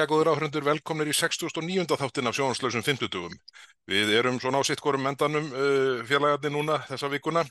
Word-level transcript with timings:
Jæja, 0.00 0.08
góður 0.08 0.30
áhrendur, 0.32 0.64
velkomnir 0.64 1.10
í 1.10 1.12
69. 1.12 1.82
þáttin 2.00 2.28
af 2.30 2.36
sjónslausum 2.38 2.80
50. 2.86 3.34
Við 3.90 4.12
erum 4.16 4.38
svona 4.40 4.62
á 4.64 4.64
sitt 4.64 4.80
hvorum 4.80 5.04
endanum 5.10 5.50
uh, 5.52 6.00
félagarnir 6.08 6.54
núna 6.54 6.78
þessa 6.88 7.10
vikuna. 7.12 7.42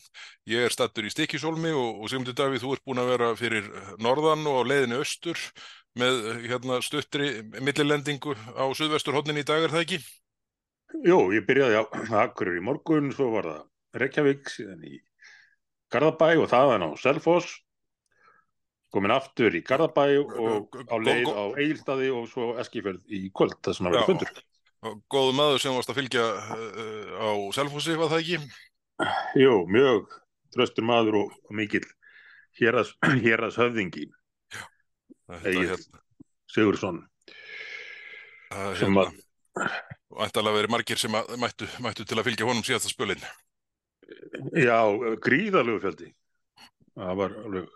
Ég 0.49 0.65
er 0.65 0.73
stattur 0.73 1.05
í 1.05 1.11
Stikisólmi 1.13 1.69
og, 1.77 1.99
og 2.01 2.09
Sigmundur 2.09 2.33
Davíð, 2.39 2.63
þú 2.63 2.71
ert 2.73 2.85
búin 2.89 3.03
að 3.03 3.11
vera 3.11 3.29
fyrir 3.38 3.69
norðan 4.01 4.49
og 4.49 4.65
leiðinni 4.65 4.97
austur 4.97 5.38
með 6.01 6.17
hérna, 6.47 6.79
stuttri 6.81 7.29
millilendingu 7.61 8.33
á 8.33 8.66
suðvesturhótnin 8.81 9.43
í 9.43 9.45
dag, 9.45 9.67
er 9.67 9.75
það 9.75 9.85
ekki? 9.85 10.02
Jú, 11.05 11.21
ég 11.38 11.45
byrjaði 11.45 11.77
á 11.77 11.85
Akurur 12.23 12.57
í 12.57 12.66
morgun, 12.66 13.13
svo 13.13 13.29
var 13.35 13.52
það 13.52 14.02
Reykjavík, 14.07 14.49
síðan 14.57 14.89
í 14.89 14.97
Garðabæ 15.93 16.33
og 16.39 16.49
þaðan 16.49 16.89
á 16.89 16.97
Selfoss 16.97 17.59
komin 18.93 19.13
aftur 19.13 19.55
í 19.57 19.61
Garðabæ 19.66 20.05
og 20.23 20.77
á 20.89 20.95
leið 20.97 21.30
á 21.30 21.43
Egilstaði 21.61 22.09
og 22.13 22.30
svo 22.31 22.53
Eskifjörð 22.61 23.13
í 23.13 23.27
kvöld, 23.35 23.59
það 23.66 23.77
sem 23.77 23.89
að 23.89 23.97
vera 23.97 24.07
fundur. 24.09 24.31
Góðu 25.11 25.35
maður 25.35 25.61
sem 25.61 25.75
varst 25.75 25.91
að 25.91 25.99
fylgja 25.99 26.25
uh, 26.25 27.09
á 27.20 27.30
Selfossi, 27.57 27.97
var 27.99 28.11
það 28.13 28.23
ekki? 28.23 28.39
Jú, 29.39 29.55
mjög 29.71 30.13
tröstur 30.55 30.88
maður 30.88 31.20
og, 31.23 31.35
mikill 31.55 31.86
héras, 32.59 32.94
héras 33.25 33.59
höfðingi 33.59 34.08
Egil 35.44 35.67
hérna. 35.69 36.02
Sigursson 36.50 37.03
sem 38.80 38.95
hérna. 38.95 39.09
og 40.09 40.23
ættalega 40.25 40.58
verið 40.58 40.73
margir 40.73 41.02
sem 41.02 41.13
að, 41.13 41.35
mættu, 41.41 41.67
mættu 41.83 42.06
til 42.08 42.17
að 42.17 42.31
fylgja 42.31 42.47
honum 42.50 42.66
síðast 42.66 42.89
að 42.89 42.95
spölinn. 42.95 43.28
Já, 44.58 44.80
gríðalögu 45.22 45.83
fjöldi. 45.83 46.08
Það 46.97 47.19
var 47.19 47.35
alveg 47.44 47.67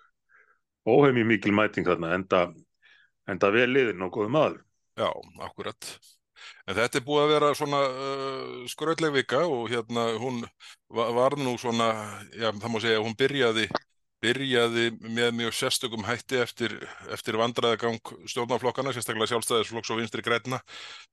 óheimí 0.89 1.23
mikil 1.27 1.55
mæting 1.55 1.87
þarna 1.87 2.13
enda, 2.17 2.41
enda 3.29 3.51
vel 3.53 3.69
liðin 3.71 4.03
og 4.05 4.13
góðu 4.17 4.33
maður. 4.33 4.59
Já, 4.99 5.09
akkurat. 5.45 5.93
En 6.67 6.75
þetta 6.77 6.99
er 6.99 7.05
búið 7.07 7.23
að 7.23 7.31
vera 7.33 7.51
svona 7.57 7.79
uh, 7.87 8.57
skröðleg 8.71 9.15
vika 9.15 9.43
og 9.47 9.71
hérna 9.71 10.09
hún 10.19 10.43
var 10.93 11.37
nú 11.39 11.55
svona, 11.59 11.89
já 12.35 12.49
það 12.51 12.69
má 12.71 12.79
segja, 12.83 13.03
hún 13.03 13.15
byrjaði, 13.19 13.67
byrjaði 14.23 14.85
með 15.03 15.33
mjög 15.41 15.57
sérstökum 15.57 16.05
hætti 16.07 16.39
eftir, 16.39 16.75
eftir 17.11 17.37
vandræðagang 17.41 17.99
stjórnaflokkana, 18.31 18.93
sérstaklega 18.95 19.33
sjálfstæðisflokks 19.33 19.91
og 19.91 19.99
vinstri 19.99 20.23
græna, 20.25 20.61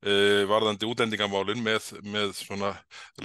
uh, 0.06 0.44
varðandi 0.50 0.88
útlendingamálin 0.88 1.62
með, 1.64 1.90
með 2.06 2.36
svona 2.38 2.72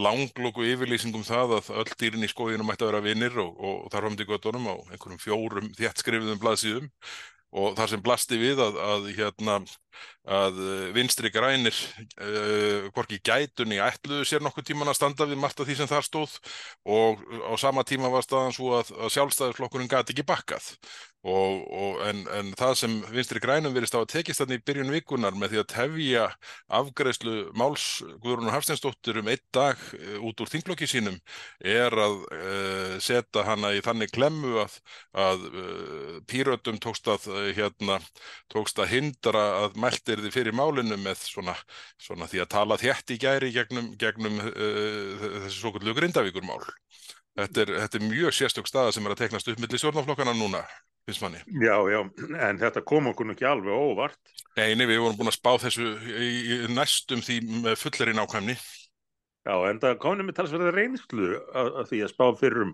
langlokku 0.02 0.66
yfirlýsingum 0.72 1.26
það 1.28 1.60
að 1.60 1.72
öll 1.84 1.94
dýrin 2.02 2.26
í 2.26 2.32
skóðinu 2.32 2.66
mætti 2.66 2.88
að 2.88 2.94
vera 2.94 3.06
vinnir 3.06 3.40
og, 3.44 3.54
og, 3.56 3.80
og 3.86 3.94
þar 3.94 4.08
framdi 4.08 4.30
göttunum 4.30 4.70
á 4.72 4.76
einhverjum 4.92 5.22
fjórum 5.22 5.72
þjættskrifiðum 5.78 6.42
blaðsíðum. 6.42 6.92
Og 7.56 7.76
þar 7.78 7.92
sem 7.94 8.02
blasti 8.04 8.38
við 8.40 8.60
að, 8.60 8.78
að, 8.84 9.06
hérna, 9.16 9.54
að 10.26 10.60
vinstri 10.96 11.30
grænir 11.30 11.76
uh, 12.18 12.88
hvorki 12.96 13.20
gætunni 13.22 13.78
ætluðu 13.84 14.26
sér 14.26 14.44
nokkuð 14.46 14.70
tíman 14.72 14.90
að 14.90 14.98
standa 14.98 15.28
við 15.30 15.42
margt 15.42 15.60
af 15.62 15.70
því 15.70 15.80
sem 15.80 15.90
þar 15.90 16.08
stóð. 16.08 16.38
Og 16.86 17.22
á 17.46 17.54
sama 17.62 17.86
tíma 17.86 18.10
var 18.14 18.26
staðan 18.26 18.56
svo 18.56 18.74
að, 18.80 18.94
að 18.98 19.14
sjálfstæðisflokkurinn 19.18 19.92
gæti 19.92 20.16
ekki 20.16 20.26
bakkað. 20.26 20.74
Og, 21.26 21.62
og, 21.74 22.02
en, 22.06 22.20
en 22.38 22.52
það 22.54 22.74
sem 22.78 22.96
vinstri 23.10 23.42
grænum 23.42 23.74
verist 23.74 23.96
á 23.98 24.00
að 24.04 24.12
tekist 24.12 24.44
þannig 24.44 24.60
í 24.60 24.66
byrjun 24.68 24.92
vikunar 24.94 25.34
með 25.34 25.56
því 25.56 25.62
að 25.62 25.72
tefja 25.72 26.26
afgreðslu 26.78 27.34
máls 27.58 27.86
Guðrún 28.22 28.52
Hafsteinsdóttir 28.54 29.18
um 29.24 29.32
einn 29.34 29.42
dag 29.56 29.82
uh, 29.98 30.20
út 30.22 30.44
úr 30.46 30.52
þinglokki 30.52 30.86
sínum 30.90 31.18
er 31.66 31.98
að 31.98 32.20
uh, 32.30 32.94
setja 33.02 33.46
hana 33.48 33.74
í 33.74 33.82
þannig 33.86 34.14
klemmu 34.14 34.60
að, 34.62 34.78
að 35.18 35.48
pírötum 36.30 36.78
tókst 36.84 37.10
að 37.10 37.26
hérna, 37.58 37.98
tókst 38.54 38.78
að 38.84 38.92
hindra 38.94 39.46
að 39.64 39.82
mæltir 39.86 40.24
þið 40.26 40.34
fyrir 40.34 40.58
málinu 40.58 40.98
með 41.00 41.22
svona, 41.30 41.56
svona 42.02 42.28
því 42.32 42.44
að 42.44 42.52
tala 42.56 42.80
þétt 42.82 43.14
í 43.16 43.20
gæri 43.22 43.52
gegnum, 43.56 43.92
gegnum 44.02 44.42
uh, 44.42 45.28
þessi 45.46 45.60
svo 45.60 45.76
kvöldu 45.76 45.96
grindavíkur 45.98 46.46
mál. 46.48 46.60
Þetta 47.36 47.66
er, 47.66 47.72
þetta 47.84 48.00
er 48.00 48.08
mjög 48.08 48.36
sérstök 48.36 48.70
staða 48.70 48.94
sem 48.96 49.06
er 49.06 49.14
að 49.14 49.26
teknast 49.26 49.50
upp 49.52 49.60
millir 49.60 49.82
stjórnaflokkana 49.82 50.34
núna, 50.38 50.62
finnst 51.04 51.24
manni. 51.24 51.42
Já, 51.60 51.76
já, 51.92 52.00
en 52.48 52.62
þetta 52.62 52.84
kom 52.88 53.12
okkur 53.12 53.34
ekki 53.34 53.48
alveg 53.50 53.76
óvart. 53.76 54.36
Neini, 54.56 54.88
við 54.88 55.02
vorum 55.04 55.18
búin 55.20 55.32
að 55.34 55.36
spá 55.36 55.52
þessu 55.66 55.90
í, 56.16 56.30
í 56.56 56.60
næstum 56.72 57.24
því 57.26 57.76
fullerinn 57.76 58.24
ákvæmni. 58.24 58.56
Já, 59.46 59.56
en 59.68 59.82
það 59.84 60.00
komum 60.02 60.32
við 60.32 60.38
talsverða 60.40 60.72
reynslu 60.74 61.34
að, 61.36 61.74
að 61.82 61.90
því 61.92 62.00
að 62.06 62.14
spá 62.16 62.26
fyrir 62.40 62.64
um 62.70 62.72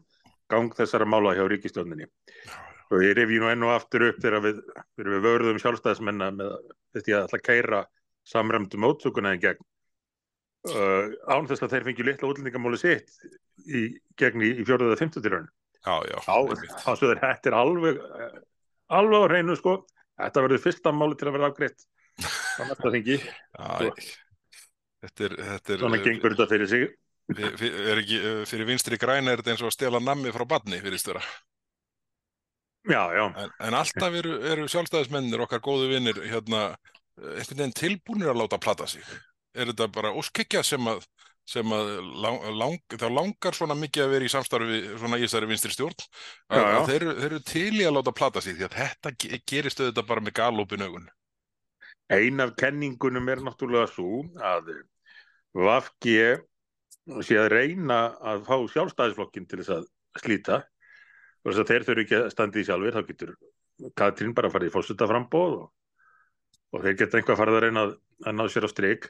gang 0.51 0.75
þessara 0.77 1.07
mála 1.09 1.33
hjá 1.35 1.43
ríkistjóninni. 1.49 2.05
Já, 2.45 2.53
og 2.91 3.05
ég 3.05 3.15
revi 3.17 3.39
nú 3.39 3.49
enn 3.51 3.65
og 3.65 3.73
aftur 3.75 4.09
upp 4.09 4.21
þegar 4.23 4.43
við, 4.45 4.61
við 4.99 5.25
vörðum 5.25 5.59
sjálfstæðismenna 5.63 6.31
með 6.35 6.55
ætla 6.99 7.39
að 7.39 7.45
kæra 7.45 7.85
samræmdum 8.27 8.83
mótsökuna 8.83 9.33
en 9.35 9.41
gegn 9.41 9.63
uh, 10.71 11.07
án 11.31 11.47
þess 11.49 11.65
að 11.65 11.77
þeir 11.77 11.87
fengi 11.89 12.07
litla 12.07 12.29
útlendingamáli 12.29 12.81
sitt 12.81 13.15
í, 13.65 13.87
gegn 14.19 14.43
í, 14.43 14.53
í 14.61 14.67
fjóruða 14.67 14.97
og 14.97 15.01
fymtutirun 15.01 15.49
Já, 15.81 15.97
já. 16.05 16.17
Þá 16.21 16.91
svo 16.93 17.09
þetta 17.09 17.49
er 17.49 17.55
alveg 17.57 18.01
alveg 18.91 19.23
á 19.23 19.29
hreinu 19.31 19.55
sko. 19.57 19.79
Þetta 20.21 20.43
verður 20.45 20.63
fyrsta 20.65 20.93
máli 20.93 21.17
til 21.17 21.29
að 21.29 21.37
vera 21.37 21.47
afgreitt 21.49 21.85
á 22.21 22.61
næsta 22.67 22.91
þingi. 22.93 23.17
Þetta 25.01 25.25
er 25.25 25.81
Svona 25.81 26.01
gengur 26.03 26.35
þetta 26.35 26.49
fyrir 26.51 26.69
sig. 26.69 26.91
Er 27.31 28.01
ekki 28.01 28.19
fyrir 28.49 28.67
vinstri 28.67 28.99
græna 29.01 29.33
er 29.33 29.41
þetta 29.41 29.55
eins 29.55 29.63
og 29.63 29.71
að 29.71 29.77
stela 29.77 30.01
nammi 30.03 30.33
frá 30.35 30.43
badni 30.49 30.81
fyrir 30.83 31.01
störa 31.01 31.21
Já, 32.89 33.13
já. 33.13 33.25
En, 33.37 33.51
en 33.59 33.77
alltaf 33.77 34.15
eru, 34.17 34.37
eru 34.47 34.69
sjálfstæðismennir 34.71 35.43
okkar 35.45 35.61
góðu 35.61 35.91
vinnir 35.91 36.17
hérna, 36.25 36.71
einhvern 37.19 37.59
veginn 37.59 37.75
tilbúinir 37.77 38.31
að 38.31 38.41
láta 38.41 38.61
plata 38.61 38.87
sig. 38.89 39.05
Er 39.53 39.69
þetta 39.69 39.89
bara 39.93 40.13
óskikja 40.17 40.63
sem 40.65 40.87
að, 40.89 41.03
sem 41.49 41.75
að 41.75 41.91
lang, 42.23 42.39
lang, 42.57 42.97
þá 42.97 43.07
langar 43.11 43.57
svona 43.57 43.77
mikið 43.77 44.05
að 44.05 44.13
vera 44.15 44.27
í 44.27 44.33
samstarfi 44.33 44.81
svona 44.95 45.19
í 45.19 45.25
þessari 45.27 45.49
vinstri 45.51 45.73
stjórn 45.75 45.97
já, 46.01 46.61
já. 46.61 46.79
þeir, 46.89 47.07
þeir 47.19 47.27
eru 47.29 47.41
til 47.51 47.73
í 47.75 47.85
að 47.85 47.97
láta 47.99 48.15
plata 48.17 48.41
sig 48.41 48.57
því 48.57 48.69
að 48.69 48.77
þetta 48.79 49.13
gerist 49.51 49.83
auðvitað 49.83 50.09
bara 50.13 50.25
með 50.25 50.37
galopin 50.41 50.85
augun. 50.87 51.09
Ein 52.11 52.43
af 52.43 52.55
kenningunum 52.59 53.29
er 53.31 53.43
náttúrulega 53.45 53.91
svo 53.91 54.23
að 54.41 54.73
Vafgi 55.51 56.17
sé 57.27 57.37
að 57.37 57.49
reyna 57.51 58.03
að 58.23 58.45
fá 58.47 58.55
sjálfstæðisflokkin 58.71 59.47
til 59.51 59.59
þess 59.59 59.73
að 59.75 59.87
slíta 60.21 60.61
og 61.41 61.57
þeir 61.57 61.85
þurfu 61.87 62.05
ekki 62.05 62.17
að 62.19 62.29
standa 62.33 62.61
í 62.61 62.65
sjálfur 62.67 62.97
þá 62.97 63.07
getur 63.07 63.35
Katrín 63.97 64.35
bara 64.37 64.49
að 64.49 64.55
fara 64.57 64.67
í 64.67 64.73
fólksölda 64.73 65.07
frambóð 65.09 65.55
og, 65.57 65.67
og 66.75 66.83
þeir 66.85 66.97
geta 66.99 67.17
einhvað 67.17 67.33
að 67.33 67.41
fara 67.41 67.61
að 67.61 67.79
að, 67.81 67.93
ná 68.37 68.43
sér 68.51 68.67
á 68.67 68.69
stryk 68.69 69.07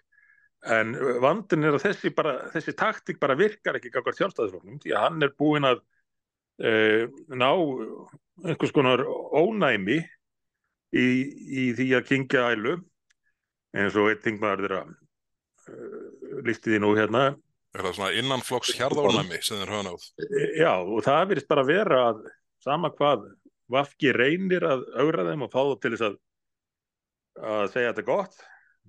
en 0.72 0.94
vandin 1.24 1.66
er 1.66 1.75
að 1.75 1.88
þessi, 1.88 2.12
bara, 2.16 2.36
þessi 2.53 2.75
taktík 2.78 3.19
bara 3.22 3.38
virkar 3.38 3.80
ekki 3.80 3.92
kakar 3.94 4.16
sjálfstæðisfloknum 4.19 4.80
því 4.84 4.94
að 4.94 5.06
hann 5.08 5.25
er 5.25 5.34
búin 5.42 5.68
að 5.68 5.81
e, 6.62 6.72
ná 7.34 7.50
einhvers 8.46 8.74
konar 8.75 9.03
ónæmi 9.03 10.00
í, 10.94 11.08
í 11.66 11.66
því 11.78 11.88
að 11.98 12.08
kingja 12.12 12.52
ælu 12.53 12.78
eins 13.74 13.98
og 13.98 14.12
einn 14.12 14.22
þingmaður 14.24 14.68
þeirra 14.68 14.84
e, 14.86 15.90
lísti 16.46 16.75
því 16.75 16.84
nú 16.84 16.94
hérna 17.00 17.25
Er 17.72 17.86
það 17.86 17.94
svona 17.96 18.16
innanflokks 18.20 18.74
hjarðónami 18.76 19.38
sem 19.40 19.62
þeir 19.62 19.70
hafa 19.72 19.86
náð? 19.88 20.07
Já, 20.60 20.74
og 20.81 21.06
það 21.06 21.22
verðist 21.30 21.51
bara 21.51 21.68
vera 21.68 22.01
að 22.10 22.25
sama 22.63 22.92
hvað 22.98 23.30
Vafki 23.72 24.12
reynir 24.12 24.66
að 24.68 24.81
augra 25.00 25.24
þeim 25.30 25.45
og 25.45 25.54
fá 25.54 25.60
það 25.62 25.78
til 25.80 25.92
þess 25.94 26.06
að, 26.10 26.18
að 27.54 27.62
segja 27.72 27.94
þetta 27.94 28.04
gott, 28.10 28.42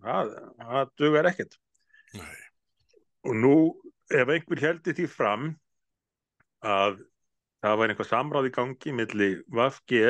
það, 0.03 0.33
það 0.59 0.91
dugar 0.99 1.29
ekkert. 1.31 1.55
Nei. 2.19 2.41
Og 3.31 3.39
nú, 3.39 3.55
ef 4.11 4.35
einhver 4.35 4.65
heldur 4.65 4.99
því 4.99 5.07
fram 5.13 5.47
að 6.67 6.99
það 7.63 7.79
var 7.79 7.95
einhver 7.95 8.11
samráð 8.11 8.51
í 8.51 8.55
gangi 8.59 8.97
millir 8.99 9.39
Vafki, 9.55 10.03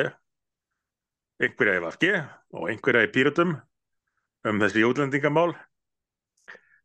einhverja 1.43 1.77
í 1.77 1.85
Vafki 1.85 2.13
og 2.57 2.69
einhverja 2.73 3.05
í 3.05 3.13
Píratum 3.13 3.55
um 4.49 4.65
þessi 4.65 4.81
jótlendingamál, 4.81 5.51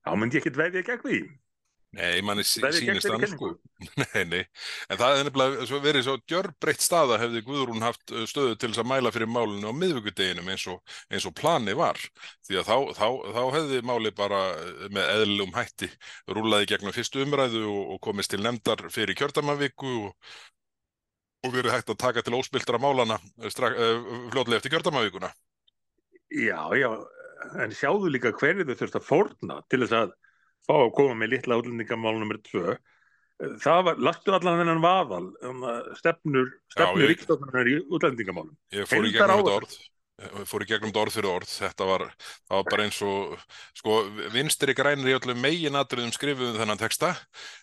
þá 0.05 0.13
myndi 0.21 0.37
ég 0.37 0.45
ekkert 0.45 0.61
veðja 0.61 0.85
gegn 0.93 1.07
því. 1.09 1.21
Nei, 1.97 2.21
manni 2.21 2.43
sínist 2.45 3.09
hann 3.09 3.23
sko. 3.31 3.55
Nei, 4.03 4.25
nei, 4.29 4.41
en 4.91 4.99
það 4.99 5.13
hefði 5.15 5.25
nefnilega 5.25 5.79
verið 5.81 6.03
svo 6.05 6.17
gjörbreytt 6.29 6.83
staða 6.85 7.17
hefði 7.23 7.41
Guðrún 7.47 7.85
haft 7.85 8.13
stöðu 8.29 8.59
til 8.59 8.69
þess 8.73 8.83
að 8.83 8.91
mæla 8.91 9.13
fyrir 9.15 9.31
málinu 9.33 9.73
á 9.73 9.79
miðvíkudeginum 9.79 10.51
eins 10.53 10.67
eins 10.69 11.29
og 11.31 11.35
plani 11.39 11.73
var. 11.79 11.97
Því 12.45 12.61
að 12.61 12.69
þá, 12.69 12.77
þá, 12.99 13.09
þá 13.39 13.41
hefði 13.57 13.81
máli 13.89 14.13
bara 14.19 14.43
með 14.93 15.15
eðlum 15.15 15.57
hætti 15.57 15.89
rúlaði 16.29 16.69
gegnum 16.75 16.97
fyrstu 16.97 17.25
umræðu 17.25 17.65
og, 17.71 17.83
og 17.97 18.03
komist 18.05 18.35
til 18.35 18.43
nefndar 18.45 18.85
fyrir 18.93 19.17
kjördamanviku 19.23 19.97
og, 20.11 20.39
og 21.49 21.57
verið 21.57 21.73
hægt 21.79 21.95
að 21.95 22.03
taka 22.05 22.27
til 22.27 22.37
óspildra 22.37 22.83
málana 22.83 23.17
fljóðlega 23.49 24.61
eftir 24.61 24.77
kjördamanvikuna. 24.77 25.33
Já, 26.37 26.61
já, 26.77 26.91
en 27.65 27.73
sjáðu 27.73 28.13
líka 28.13 28.37
hverju 28.37 28.69
þau 28.69 28.81
þurft 28.83 28.99
að 28.99 29.13
forna 29.15 29.63
til 29.73 29.87
þess 29.87 30.03
að 30.05 30.19
fá 30.69 30.77
að 30.77 30.95
koma 31.01 31.17
með 31.19 31.35
litla 31.37 31.59
útlendingamál 31.63 32.19
nr. 32.21 32.41
2 32.53 32.79
það 33.39 33.85
var, 33.87 34.01
lastu 34.03 34.35
allan 34.35 34.59
þennan 34.63 34.83
vaðal 34.83 35.29
um 35.47 35.63
stefnur, 35.99 36.51
stefnur 36.73 37.13
ríkstofnunar 37.13 37.71
í 37.71 37.77
útlendingamálum. 37.87 38.57
Ég 38.75 38.89
fór 38.91 39.07
í 39.07 39.15
gegnum 39.15 39.43
þetta 39.43 39.55
orð. 39.61 39.77
Fór 40.51 40.65
í 40.65 40.67
gegnum 40.67 40.91
þetta 40.91 41.03
orð 41.05 41.15
fyrir 41.15 41.31
orð. 41.31 41.53
Þetta 41.53 41.87
var, 41.87 42.05
var 42.51 42.65
bara 42.67 42.89
eins 42.89 42.99
og 43.07 43.37
sko, 43.79 44.01
vinstri 44.35 44.75
grænir 44.79 45.13
í 45.13 45.15
öllum 45.21 45.39
megin 45.43 45.79
atriðum 45.79 46.11
skrifuðum 46.17 46.59
þennan 46.59 46.81
texta 46.81 47.13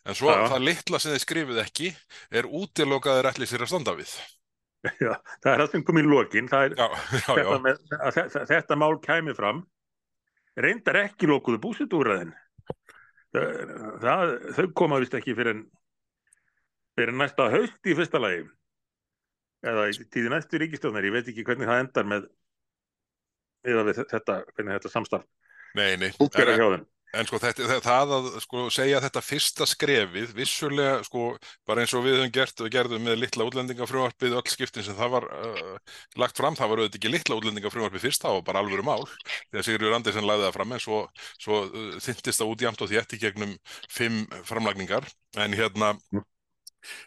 en 0.08 0.16
svo 0.16 0.32
Já. 0.32 0.46
það 0.54 0.66
litla 0.70 1.04
sem 1.04 1.16
þið 1.16 1.26
skrifuð 1.26 1.62
ekki 1.66 1.92
er 2.32 2.48
útilokaður 2.48 3.32
ætli 3.34 3.50
sér 3.52 3.68
að 3.68 3.74
standa 3.74 3.98
við. 4.00 4.16
Já, 5.04 5.12
það 5.44 5.52
er 5.52 5.66
það 5.66 5.72
sem 5.74 5.84
kom 5.84 6.00
í 6.00 6.08
lokin. 6.08 6.48
Það 6.48 6.70
er 6.70 6.80
já, 6.80 6.88
já, 6.88 7.20
já, 7.20 7.36
þetta, 7.36 7.60
með, 7.68 7.84
að 8.00 8.50
þetta, 8.54 8.80
mál 8.80 8.96
kæmi 9.04 9.36
fram. 9.36 9.64
Reyndar 10.56 11.04
ekki 11.04 11.28
lokuðu 11.28 11.60
búsitúræðin 11.60 12.32
það, 13.36 13.84
það, 14.04 14.36
þau 14.58 14.68
koma 14.82 15.02
vist 15.04 15.18
ekki 15.18 15.36
fyrir, 15.38 15.62
fyrir 16.96 17.18
næsta 17.20 17.50
haust 17.54 17.92
í 17.92 17.98
fyrsta 17.98 18.22
lagi. 18.22 18.46
Eða 19.66 19.88
í 19.90 20.10
tíði 20.14 20.32
næstu 20.34 20.62
ríkistjóðnar 20.62 21.08
ég 21.08 21.16
veit 21.16 21.30
ekki 21.32 21.46
hvernig 21.46 21.70
það 21.70 21.84
endar 21.84 22.10
með 22.10 22.28
eða 23.66 23.86
við 23.88 24.02
þetta, 24.12 24.42
hvernig 24.54 24.78
þetta 24.78 24.92
samstarf 24.94 25.26
nei, 25.78 25.96
nei. 26.00 26.12
búkera 26.20 26.56
en, 27.20 27.28
sko 27.30 27.40
þetta, 27.42 27.80
það- 27.84 28.14
að 28.18 28.28
sko 28.44 28.66
segja 28.74 29.00
þetta 29.04 29.24
fyrsta 29.26 29.68
skrefið, 29.70 30.34
vissulega 30.38 31.00
sko 31.08 31.26
bara 31.68 31.84
eins 31.84 31.94
og 31.98 32.06
við 32.06 32.18
höfum 32.20 32.34
gert, 32.36 32.64
við 32.66 32.74
gerðum 32.76 33.06
með 33.08 33.20
litla 33.24 33.48
útlendingafrumvarpið 33.50 34.38
öll 34.40 34.46
skiptin 34.52 34.86
sem 34.88 34.98
það 34.98 35.14
var 35.16 35.28
uh, 35.32 35.96
lagt 36.22 36.38
fram, 36.42 36.58
það 36.60 36.72
var 36.74 36.84
auðvitað 36.84 37.00
ekki 37.02 37.14
litla 37.16 37.40
útlendingafrumvarpið 37.40 38.06
fyrst, 38.08 38.26
það 38.26 38.38
var 38.40 38.46
bara 38.52 38.64
alvöru 38.66 38.88
mál. 38.88 39.04
Þegar 39.52 39.68
Sigurður 39.70 39.98
Andersen 40.00 40.30
lagði 40.30 40.48
það 40.50 40.56
fram 40.60 40.76
en 40.78 40.86
svo, 40.86 41.02
svo 41.42 41.62
uh, 41.70 41.92
þyntist 42.06 42.42
það 42.44 42.54
út 42.54 42.66
jæmt 42.68 42.86
og 42.86 42.94
þétt 42.94 43.18
í 43.18 43.22
gegnum 43.26 43.58
fimm 43.90 44.24
framlagningar. 44.48 45.08
En 45.40 45.56
hérna 45.56 45.96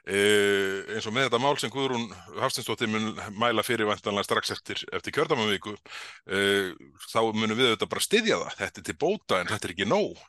Uh, 0.08 0.84
eins 0.94 1.08
og 1.08 1.14
með 1.16 1.28
þetta 1.28 1.42
mál 1.42 1.54
sem 1.60 1.72
Guðrún 1.72 2.06
Hafstinsdóttir 2.38 2.90
mun 2.92 3.10
mæla 3.38 3.64
fyrir 3.66 3.88
vantanlega 3.88 4.26
strax 4.28 4.54
eftir, 4.56 4.84
eftir 4.94 5.16
kjördamavíku 5.16 5.74
uh, 5.74 6.72
þá 7.08 7.20
munum 7.32 7.56
við 7.58 7.72
auðvitað 7.72 7.92
bara 7.94 8.06
styðja 8.06 8.40
það. 8.44 8.58
Þetta 8.62 8.82
er 8.82 8.88
til 8.90 8.98
bóta 9.06 9.40
en 9.42 9.52
þetta 9.52 9.68
er 9.68 9.76
ekki 9.76 9.88
nóg. 9.88 10.22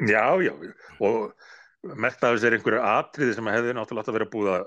Já, 0.00 0.26
já, 0.40 0.54
og 1.04 1.32
þess 1.84 2.44
er 2.48 2.56
einhverju 2.56 2.80
atriði 2.88 3.36
sem 3.36 3.52
hefði 3.52 3.76
náttúrulega 3.76 4.06
átt 4.06 4.12
að 4.12 4.16
vera 4.16 4.32
búið 4.32 4.54
að 4.54 4.66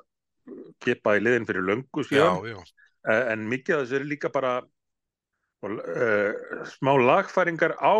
kipa 0.83 1.15
í 1.17 1.21
liðin 1.23 1.47
fyrir 1.49 1.65
löngu 1.65 2.03
síðan. 2.05 2.43
já, 2.43 2.53
já, 2.53 2.73
Eh, 3.03 3.25
en 3.33 3.49
mikið 3.51 3.75
af 3.75 3.81
þessu 3.83 3.97
er 3.99 4.05
líka 4.07 4.29
bara 4.31 4.53
uh, 5.67 6.61
smá 6.71 6.93
lagfæringar 6.99 7.75
á 7.75 7.99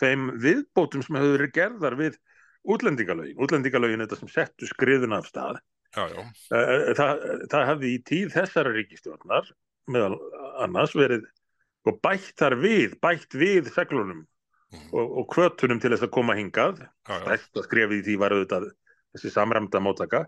þeim 0.00 0.30
viðbótum 0.40 1.04
sem 1.04 1.18
hefur 1.18 1.34
verið 1.36 1.52
gerðar 1.56 1.96
við 1.98 2.16
útlendingalögin. 2.64 3.36
Útlendingalögin 3.38 4.02
þetta 4.04 4.18
sem 4.20 4.32
settu 4.32 4.68
skriðuna 4.70 5.20
af 5.22 5.28
stað. 5.30 5.60
Já, 5.96 6.04
já, 6.12 6.20
uh, 6.20 6.90
það, 6.98 7.22
það 7.50 7.68
hefði 7.72 7.92
í 7.94 8.00
tíð 8.04 8.32
þessara 8.34 8.72
ríkistjórnar 8.76 9.46
meðal 9.88 10.18
annars 10.60 10.92
verið 10.96 11.24
og 11.88 12.00
bætt 12.04 12.34
þar 12.36 12.58
við, 12.60 12.98
bætt 13.00 13.32
við 13.38 13.70
seglunum 13.72 14.26
Mhm. 14.68 14.90
og, 14.92 15.12
og 15.18 15.28
kvötunum 15.32 15.78
til 15.80 15.94
þess 15.94 16.04
að 16.04 16.10
koma 16.12 16.34
hingað. 16.36 16.82
Stærsta 17.08 17.62
skrefið 17.64 18.02
í 18.02 18.04
því 18.04 18.16
var 18.20 18.34
auðvitað 18.36 18.66
þessi 19.16 19.30
samræmda 19.32 19.80
móttaka 19.80 20.26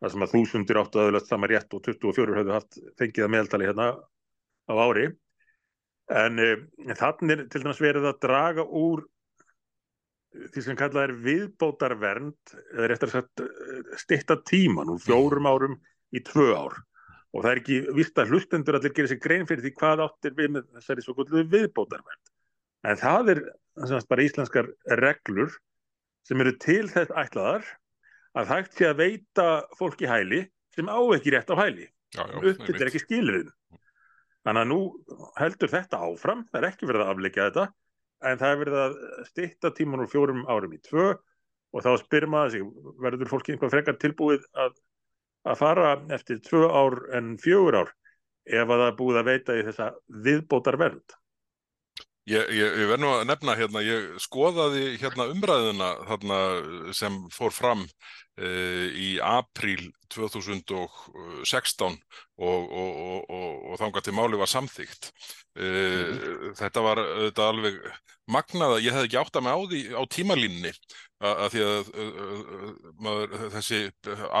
þar 0.00 0.12
sem 0.12 0.22
að 0.22 0.34
þúsundir 0.36 0.78
áttu 0.78 1.00
aðeins 1.02 1.26
sama 1.26 1.48
rétt 1.50 1.74
og 1.74 1.82
24 1.82 2.36
höfðu 2.38 2.54
haft 2.54 2.78
fengið 3.00 3.24
að 3.26 3.32
meðaltali 3.34 3.66
hérna 3.66 3.88
á 4.70 4.74
ári. 4.78 5.08
En 6.22 6.38
uh, 6.38 6.54
þannig 7.00 7.48
til 7.50 7.64
dæmis 7.64 7.82
verið 7.82 8.06
að 8.12 8.20
draga 8.22 8.62
úr 8.62 9.02
því 10.30 10.62
sem 10.64 10.78
kallað 10.78 11.08
er 11.08 11.16
viðbótarvernd 11.24 12.54
eða 12.76 12.90
réttar 12.90 13.12
sagt 13.12 13.42
stitta 13.98 14.36
tíman 14.46 14.92
úr 14.92 15.02
fjórum 15.02 15.48
árum 15.50 15.76
í 16.14 16.22
tvö 16.26 16.52
ár. 16.54 16.76
Og 17.34 17.44
það 17.44 17.50
er 17.50 17.60
ekki 17.60 17.78
vist 17.94 18.18
að 18.18 18.32
hlustendur 18.34 18.78
allir 18.78 18.94
gerir 18.94 19.10
sér 19.10 19.22
grein 19.22 19.46
fyrir 19.46 19.64
því 19.64 19.74
hvað 19.78 20.04
áttir 20.06 20.36
við 20.38 20.54
með 20.56 20.70
þessari 20.78 21.04
svo 21.04 21.14
kvöldu 21.18 21.44
viðbótarvernd. 21.50 22.32
En 22.86 22.98
það 22.98 23.34
er 23.34 23.42
sem 23.80 23.92
sagt, 23.94 24.10
bara 24.10 24.26
íslenskar 24.26 24.70
reglur 25.02 25.54
sem 26.26 26.42
eru 26.42 26.56
til 26.62 26.84
þess 26.90 27.14
ætlaðar 27.22 27.66
að 28.38 28.50
hægt 28.54 28.76
sé 28.78 28.90
að 28.90 29.00
veita 29.02 29.46
fólki 29.78 30.10
hæli 30.10 30.44
sem 30.74 30.90
á 30.90 30.98
ekki 31.14 31.34
rétt 31.34 31.50
á 31.50 31.56
hæli. 31.58 31.86
Uppfyllir 32.18 32.58
einmitt. 32.58 32.86
ekki 32.90 33.02
skilurinn 33.04 33.54
þannig 34.46 34.62
að 34.62 34.70
nú 34.70 34.80
heldur 35.38 35.70
þetta 35.70 36.00
áfram 36.06 36.44
það 36.48 36.60
er 36.60 36.68
ekki 36.70 36.88
verið 36.88 37.04
að 37.04 37.12
afleggja 37.14 37.46
þetta 37.48 37.64
en 38.26 38.40
það 38.40 38.52
er 38.52 38.60
verið 38.62 38.78
að 38.84 38.96
stytta 39.30 39.72
tíman 39.76 40.04
úr 40.04 40.10
fjórum 40.12 40.42
árum 40.50 40.74
í 40.76 40.80
tvö 40.84 41.12
og 41.70 41.84
þá 41.84 41.90
spyr 42.02 42.26
maður 42.30 42.54
sig 42.54 42.66
verður 43.02 43.30
fólki 43.30 43.54
einhvað 43.54 43.74
frekar 43.76 43.98
tilbúið 44.02 44.44
að, 44.58 44.74
að 45.48 45.60
fara 45.62 45.94
eftir 46.16 46.42
tvö 46.44 46.66
ár 46.68 46.98
en 47.16 47.36
fjögur 47.40 47.82
ár 47.84 47.94
ef 48.50 48.66
að 48.66 48.76
það 48.76 48.86
er 48.88 48.98
búið 48.98 49.20
að 49.20 49.30
veita 49.30 49.56
í 49.56 49.64
þessa 49.68 49.90
viðbótar 50.26 50.80
vernd 50.80 51.16
Ég, 52.28 52.50
ég, 52.52 52.74
ég 52.82 52.90
verð 52.90 53.00
nú 53.02 53.08
að 53.10 53.22
nefna 53.26 53.54
hérna, 53.58 53.80
ég 53.82 54.10
skoðaði 54.22 54.82
hérna 55.00 55.24
umræðuna 55.32 55.88
þarna 56.06 56.40
sem 56.94 57.16
fór 57.32 57.54
fram 57.56 57.86
í 58.40 59.18
apríl 59.20 59.90
2016 60.10 61.90
og, 61.90 61.96
og, 62.40 62.70
og, 62.70 63.20
og, 63.30 63.50
og 63.70 63.80
þangað 63.80 64.06
til 64.06 64.16
máli 64.16 64.40
var 64.40 64.50
samþygt. 64.50 65.12
Uh, 65.58 66.54
Þetta 66.58 66.82
var 66.84 66.98
þetta 67.02 67.50
alveg 67.50 67.78
magnað 68.30 68.76
að 68.76 68.84
ég 68.84 68.94
hefði 68.94 69.08
ekki 69.08 69.18
átt 69.20 69.38
að 69.38 69.44
mig 69.46 69.54
á 69.54 69.60
því 69.70 69.80
á 69.98 70.02
tímalínni 70.14 70.70
að, 70.70 71.32
að 71.32 71.48
því 71.52 71.62
að 71.66 71.90
uh, 72.04 72.70
maður, 73.02 73.34
þessi 73.56 73.80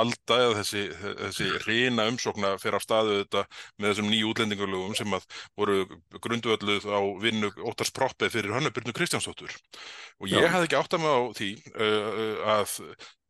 alda 0.00 0.38
eða 0.44 0.56
þessi, 0.60 0.84
þessi 1.24 1.48
reyna 1.66 2.06
umsókna 2.12 2.52
fyrir 2.62 2.78
af 2.78 2.86
staðu 2.86 3.18
þetta 3.20 3.44
með 3.76 3.88
þessum 3.90 4.10
nýju 4.12 4.30
útlendingarlögum 4.30 4.96
sem 4.98 5.18
að 5.18 5.26
voru 5.58 5.80
grundvölduð 6.22 6.86
á 6.86 7.00
vinnu 7.24 7.52
Óttars 7.66 7.92
Proppið 7.96 8.36
fyrir 8.36 8.54
Hönnubyrnu 8.54 8.94
Kristjánsdóttur. 8.96 9.52
Og 10.22 10.30
ég 10.30 10.46
hefði 10.46 10.70
ekki 10.70 10.78
átt 10.78 10.94
að 10.96 11.04
mig 11.04 11.10
á 11.10 11.20
því 11.40 11.50
uh, 11.74 12.36
að 12.58 12.78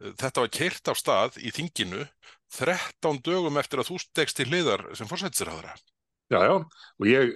þetta 0.00 0.44
var 0.44 0.52
keirt 0.55 0.91
af 0.91 0.99
stað 0.99 1.38
í 1.41 1.52
þinginu 1.55 2.05
13 2.56 3.20
dögum 3.24 3.58
eftir 3.60 3.82
að 3.82 3.93
þú 3.93 4.01
stegst 4.03 4.39
til 4.41 4.48
hliðar 4.51 4.89
sem 4.98 5.08
fórsættisraðara. 5.10 5.77
Já, 6.31 6.41
já, 6.46 6.55
og 6.56 7.08
ég, 7.10 7.32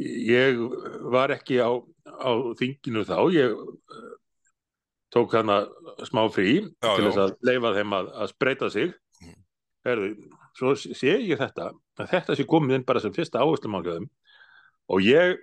ég 0.00 0.60
var 1.14 1.32
ekki 1.34 1.60
á, 1.62 1.70
á 2.06 2.30
þinginu 2.58 3.04
þá, 3.06 3.16
ég 3.34 3.54
eh, 3.54 4.12
tók 5.14 5.34
hana 5.34 5.64
smá 6.06 6.24
frí 6.30 6.60
Já, 6.60 6.92
til 6.94 7.06
þess 7.08 7.22
að 7.24 7.34
leifa 7.46 7.74
þeim 7.78 7.96
að, 7.98 8.12
að 8.22 8.32
spreita 8.34 8.70
sig. 8.70 8.94
Mhm. 9.22 9.36
Herðu, 9.88 10.12
svo 10.58 10.76
sé 10.78 11.16
ég 11.16 11.40
þetta, 11.40 11.72
þetta 12.02 12.38
sé 12.38 12.46
komið 12.48 12.78
inn 12.78 12.86
bara 12.86 13.02
sem 13.02 13.14
fyrsta 13.14 13.42
áherslumál 13.42 13.84
hjá 13.86 13.94
þeim 13.96 14.08
og 14.90 15.04
ég, 15.06 15.36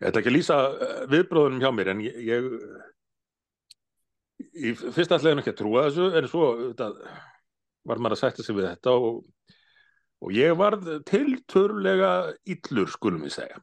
ég 0.00 0.08
ætla 0.08 0.22
ekki 0.22 0.32
að 0.32 0.38
lýsa 0.38 0.60
eh, 0.68 1.02
viðbróðunum 1.12 1.64
hjá 1.64 1.72
mér 1.76 1.92
en 1.94 2.06
ég, 2.08 2.22
ég 2.28 2.48
í 4.38 4.74
fyrsta 4.78 5.18
ætlaðin 5.18 5.42
ekki 5.42 5.54
að 5.54 5.60
trúa 5.62 5.88
þessu 5.88 6.08
en 6.18 6.30
svo 6.30 6.46
þetta, 6.60 6.92
var 7.88 8.00
maður 8.02 8.18
að 8.18 8.22
sætta 8.22 8.46
sig 8.46 8.56
við 8.58 8.68
þetta 8.70 8.94
og 8.98 9.24
Og 10.24 10.34
ég 10.34 10.54
varð 10.58 10.88
tiltörulega 11.06 12.12
illur, 12.50 12.90
skulum 12.90 13.22
við 13.26 13.36
segja. 13.36 13.60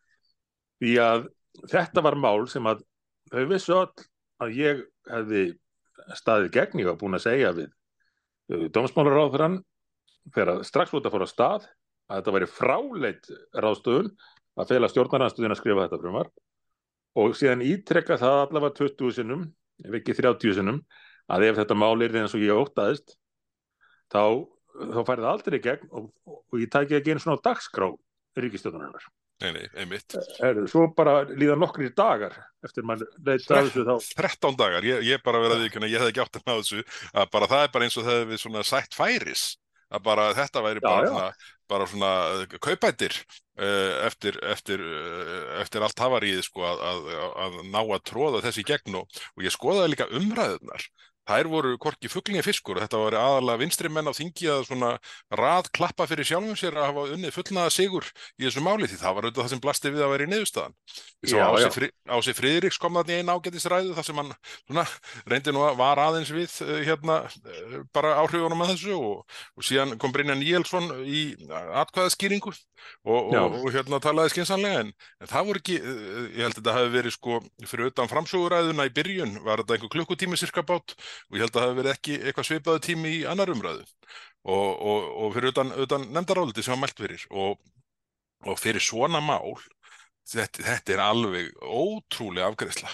Því 0.79 0.94
að 1.03 1.25
þetta 1.72 2.03
var 2.05 2.17
mál 2.20 2.48
sem 2.51 2.67
að 2.70 2.84
þau 3.32 3.44
vissu 3.50 3.75
öll 3.75 4.05
að 4.44 4.60
ég 4.60 4.84
hefði 5.12 5.44
staðið 6.15 6.51
gegn, 6.55 6.82
ég 6.84 6.89
var 6.91 7.00
búin 7.01 7.17
að 7.17 7.25
segja 7.25 7.51
við 7.55 8.70
dómsmálaráðurann 8.75 9.60
þegar 10.36 10.63
strax 10.67 10.94
út 10.94 11.08
að 11.08 11.15
fóra 11.15 11.27
að 11.27 11.34
stað 11.34 11.67
að 12.05 12.20
þetta 12.20 12.34
væri 12.36 12.50
fráleitt 12.51 13.29
ráðstöðun 13.58 14.12
að 14.55 14.72
fela 14.72 14.89
stjórnaranstöðun 14.91 15.55
að 15.55 15.60
skrifa 15.60 15.88
þetta 15.88 16.01
frumvar 16.03 16.29
og 17.20 17.36
síðan 17.39 17.63
ítrekka 17.65 18.20
það 18.22 18.41
allavega 18.44 18.77
20 18.84 19.15
sinnum, 19.17 19.48
ef 19.84 20.00
ekki 20.00 20.15
30 20.17 20.58
sinnum, 20.60 20.82
að 21.32 21.50
ef 21.50 21.60
þetta 21.60 21.77
mál 21.77 21.96
er 22.05 22.15
eins 22.22 22.36
og 22.38 22.44
ég 22.46 22.55
óttaðist 22.63 23.17
þá 24.13 24.46
þá 24.75 25.01
færði 25.08 25.24
það 25.24 25.32
aldrei 25.32 25.60
gegn 25.63 25.91
og, 25.91 26.10
og, 26.27 26.39
og 26.51 26.62
ég 26.62 26.72
tæki 26.72 26.98
ekki 26.98 27.13
einu 27.13 27.24
svona 27.24 27.39
á 27.39 27.46
dagskrá 27.48 27.91
ríkistjóðunarinnar. 28.39 29.05
Nei, 29.44 29.50
nei, 29.51 29.63
einmitt. 29.75 30.15
Herðu, 30.39 30.63
svo 30.72 30.86
bara 30.96 31.17
líða 31.27 31.58
nokkri 31.60 31.89
dagar 31.96 32.38
eftir 32.63 32.86
maður 32.88 33.10
leita 33.20 33.58
að 33.58 33.67
þessu 33.67 33.84
þá. 33.84 33.96
13 34.22 34.58
dagar, 34.60 34.88
ég, 34.88 35.01
ég 35.03 35.24
bara 35.24 35.41
að 35.44 35.65
því 35.65 35.89
ég 35.91 36.00
hefði 36.00 36.12
ekki 36.13 36.24
átt 36.24 36.39
að 36.39 36.46
ná 36.48 36.53
þessu, 36.53 36.84
að 37.12 37.32
bara 37.34 37.50
það 37.51 37.65
er 37.65 37.74
bara 37.74 37.88
eins 37.88 37.98
og 38.00 38.08
það 38.08 38.20
hefði 38.22 38.39
svona 38.46 38.63
sætt 38.67 38.96
færis 38.96 39.44
að 39.91 40.05
bara 40.08 40.29
þetta 40.38 40.63
væri 40.65 40.82
Já, 40.82 40.86
bara 40.88 41.03
já. 41.03 41.10
svona, 41.12 41.51
bara 41.72 41.89
svona 41.91 42.12
kaupættir 42.63 43.17
eftir, 43.55 44.35
eftir, 44.43 44.81
uh, 44.83 45.62
eftir 45.62 45.85
allt 45.85 46.00
hafaríð 46.00 46.41
sko 46.43 46.65
að, 46.67 46.83
að, 46.89 47.09
að 47.45 47.59
ná 47.71 47.81
að 47.83 48.03
tróða 48.12 48.43
þessi 48.43 48.65
gegn 48.67 49.00
og, 49.00 49.21
og 49.35 49.45
ég 49.45 49.55
skoðaði 49.55 49.93
líka 49.93 50.09
umræðunar 50.12 50.88
þær 51.25 51.50
voru 51.50 51.74
korki 51.82 52.10
fugglingi 52.12 52.44
fiskur 52.46 52.77
og 52.77 52.86
þetta 52.86 53.01
var 53.01 53.17
aðalega 53.20 53.62
vinstri 53.63 53.91
menn 53.91 54.10
á 54.10 54.13
þingi 54.15 54.50
að 54.51 54.65
svona 54.70 54.91
rað 55.34 55.70
klappa 55.75 56.08
fyrir 56.10 56.27
sjálfum 56.27 56.58
sér 56.60 56.77
að 56.77 56.89
hafa 56.91 57.05
unnið 57.15 57.36
fullnaða 57.36 57.74
sigur 57.74 58.10
í 58.38 58.46
þessu 58.46 58.63
máli 58.65 58.89
því 58.89 59.00
það 59.01 59.17
var 59.17 59.27
auðvitað 59.27 59.44
það 59.44 59.53
sem 59.53 59.63
blasti 59.63 59.94
við 59.94 60.05
að 60.05 60.13
vera 60.13 60.27
í 60.27 60.32
niðurstaðan. 60.34 60.77
Já, 61.25 61.38
já. 61.41 61.67
Ási, 61.70 61.89
Ási 62.17 62.36
Friðriks 62.38 62.79
kom 62.82 63.00
þarna 63.00 63.15
í 63.15 63.20
einn 63.22 63.34
ágætisræðu 63.34 63.96
þar 63.98 64.08
sem 64.08 64.22
hann 64.22 64.32
svona, 64.67 64.86
reyndi 65.25 65.55
nú 65.55 65.63
að 65.65 65.79
var 65.82 66.01
aðeins 66.03 66.32
við 66.36 66.60
uh, 66.65 66.75
hérna 66.86 67.17
uh, 67.25 67.77
bara 67.96 68.15
áhrifunum 68.22 68.62
með 68.62 68.75
þessu 68.75 68.98
og, 69.00 69.39
og 69.58 69.65
síðan 69.65 69.96
kom 70.01 70.13
Brynja 70.13 70.38
Níelsson 70.38 70.91
í 71.05 71.25
atkvæðaskýringu 71.50 72.53
og, 72.53 73.34
og, 73.34 73.58
og 73.63 73.67
hérna 73.74 74.00
talaði 74.03 74.36
skinsanlega 74.36 74.84
en, 74.86 74.94
en 75.24 75.32
það 75.32 75.50
voru 75.50 75.63
ekki, 75.63 75.79
uh, 75.82 76.22
ég 76.36 76.44
held 76.46 76.53
að 76.53 76.60
þetta 76.60 76.77
hafi 76.77 76.94
verið 77.00 77.15
sko 77.17 77.39
fyrir 77.65 77.91
utan 77.91 78.12
framsöguræðuna 78.12 78.88
í 78.89 78.94
byrjun 78.96 79.38
var 79.46 79.63
þetta 79.63 79.77
einhver 79.77 79.94
klukkutími 79.96 80.39
cirka 80.39 80.65
bát 80.67 80.96
og 81.29 81.38
ég 81.38 81.45
held 81.45 81.53
að 81.53 81.60
það 81.60 81.67
hefði 81.67 81.79
verið 81.81 81.93
ekki 81.95 82.17
eitthvað 82.22 82.50
svipaðu 82.50 82.84
tími 82.88 83.13
í 83.19 83.24
annar 83.29 83.53
umræðu 83.53 83.86
og, 84.45 84.69
og, 84.91 85.07
og 85.25 85.34
fyrir 85.38 85.53
utan, 85.53 85.72
utan 85.86 86.05
nefndaráliti 86.15 86.65
sem 86.65 86.75
var 86.75 86.84
mælt 86.84 87.01
fyrir 87.01 87.25
og, 87.31 87.57
og 88.45 88.60
fyrir 88.62 88.84
svona 88.84 89.22
mál 89.24 89.55
þetta, 90.29 90.62
þetta 90.62 90.95
er 90.95 91.03
alveg 91.07 91.51
ótrúlega 91.62 92.51
afgreðsla 92.51 92.93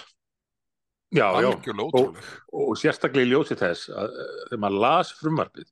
Já, 1.12 1.26
já, 1.44 1.50
og 1.52 2.70
sérstaklega 2.80 3.26
í 3.26 3.30
ljósi 3.34 3.52
þess 3.60 3.90
að 3.92 4.14
uh, 4.16 4.28
þegar 4.48 4.60
maður 4.64 4.78
las 4.80 5.10
frumvarpið 5.18 5.66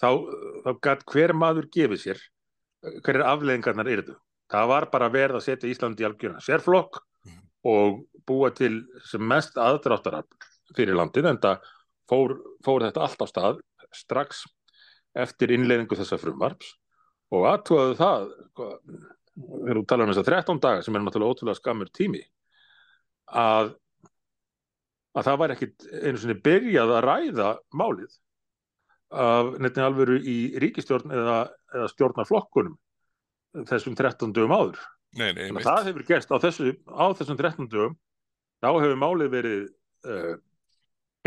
þá, 0.00 0.08
þá 0.64 0.70
gætt 0.86 1.02
hver 1.12 1.34
maður 1.36 1.66
gefið 1.74 2.00
sér 2.00 2.22
uh, 2.22 2.94
hverjar 3.04 3.26
afleðingarnar 3.28 3.90
eru 3.92 4.06
þau. 4.06 4.14
Það 4.50 4.70
var 4.72 4.86
bara 4.94 5.10
verið 5.12 5.36
að 5.36 5.44
setja 5.44 5.68
Íslandi 5.68 6.00
í 6.00 6.06
algjörna 6.08 6.40
sérflokk 6.40 7.02
Mhm. 7.28 7.42
og 7.68 7.98
búa 8.24 8.48
til 8.56 8.86
sem 9.04 9.20
mest 9.20 9.60
aðdráttarafl 9.60 10.48
fyrir 10.72 10.96
landið 10.96 11.28
en 11.28 11.42
það 11.44 11.68
fór, 12.10 12.36
fór 12.66 12.86
þetta 12.86 13.04
allt 13.06 13.22
á 13.22 13.26
stað 13.30 13.60
strax 13.94 14.44
eftir 15.18 15.54
innleiðingu 15.54 15.98
þessa 15.98 16.18
frumvarps 16.20 16.74
og 17.34 17.46
aðtúaðu 17.50 17.96
það 17.98 18.26
sko, 18.50 18.68
þegar 19.40 19.80
þú 19.80 19.84
talar 19.90 20.06
um 20.06 20.12
þess 20.12 20.22
að 20.22 20.32
13 20.32 20.62
daga 20.64 20.84
sem 20.86 20.96
er 20.96 21.04
náttúrulega 21.04 21.36
ótrúlega 21.36 21.60
skammur 21.60 21.92
tími 21.94 22.22
að 23.30 23.76
að 25.18 25.26
það 25.26 25.40
var 25.42 25.54
ekkit 25.54 25.86
einu 25.90 26.20
sinni 26.22 26.36
byrjað 26.44 26.92
að 26.94 27.04
ræða 27.06 27.48
málið 27.74 28.12
af 29.10 29.56
nefnir 29.58 29.86
alvöru 29.86 30.18
í 30.22 30.36
ríkistjórn 30.62 31.10
eða, 31.10 31.38
eða 31.74 31.88
stjórnarflokkunum 31.90 32.76
þessum 33.66 33.96
13 33.98 34.34
dögum 34.36 34.54
áður. 34.54 34.84
Nei, 35.18 35.32
nei, 35.34 35.48
að 35.50 35.64
það 35.66 35.88
hefur 35.88 36.04
gerst 36.06 36.30
á, 36.30 36.36
þessu, 36.38 36.74
á 36.86 37.04
þessum 37.18 37.38
13 37.40 37.70
dögum, 37.72 37.96
þá 38.62 38.68
hefur 38.70 39.00
málið 39.02 39.32
verið 39.32 39.64
uh, 40.06 40.36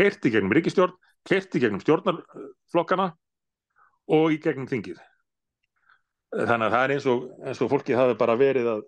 heyrt 0.00 0.26
í 0.26 0.32
gegnum 0.34 0.54
ríkistjórn, 0.56 0.94
heyrt 1.30 1.54
í 1.56 1.62
gegnum 1.62 1.82
stjórnarflokkana 1.82 3.10
og 4.14 4.34
í 4.34 4.40
gegnum 4.42 4.68
þingið. 4.70 4.98
Þannig 6.34 6.66
að 6.66 6.74
það 6.74 6.84
er 6.86 6.94
eins 6.96 7.06
og, 7.12 7.28
eins 7.46 7.60
og 7.62 7.70
fólkið 7.70 8.00
hafi 8.00 8.16
bara 8.18 8.34
verið 8.40 8.70
að, 8.72 8.82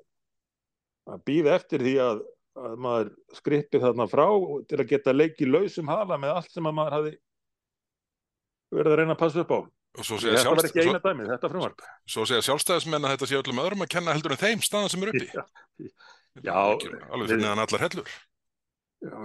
að 1.14 1.22
býða 1.28 1.54
eftir 1.60 1.84
því 1.86 1.94
að, 2.02 2.25
að 2.58 2.75
maður 2.82 3.12
skrippi 3.38 3.80
þarna 3.84 4.08
frá 4.10 4.26
til 4.66 4.80
að 4.82 4.90
geta 4.90 5.14
leikið 5.14 5.52
lausum 5.54 5.92
hala 5.92 6.18
með 6.18 6.34
allt 6.40 6.50
sem 6.56 6.66
að 6.66 6.76
maður 6.80 6.96
hafi 6.98 7.14
verið 8.76 8.92
að 8.92 8.98
reyna 9.02 9.14
að 9.14 9.22
passa 9.22 9.44
upp 9.44 9.54
á. 9.54 9.58
Þetta 9.96 10.50
var 10.52 10.66
ekki 10.66 10.82
eina 10.84 11.00
dæmið, 11.00 11.28
þetta 11.32 11.48
frumvarp. 11.48 11.84
svo 12.10 12.26
segja 12.28 12.42
sjálfstæðismenn 12.44 13.06
að 13.06 13.14
þetta 13.14 13.28
sé 13.30 13.38
öllum 13.38 13.60
öðrum 13.62 13.84
að 13.86 13.92
kenna 13.94 14.12
heldur 14.12 14.34
en 14.34 14.40
þeim 14.42 14.64
staðan 14.66 14.90
sem 14.92 15.06
er 15.06 15.12
uppi. 15.14 15.28
Já, 16.44 16.52
Já, 16.52 16.56
alveg- 17.16 17.38
neðan 17.40 17.62
allar 17.62 17.84
hellur. 17.86 18.10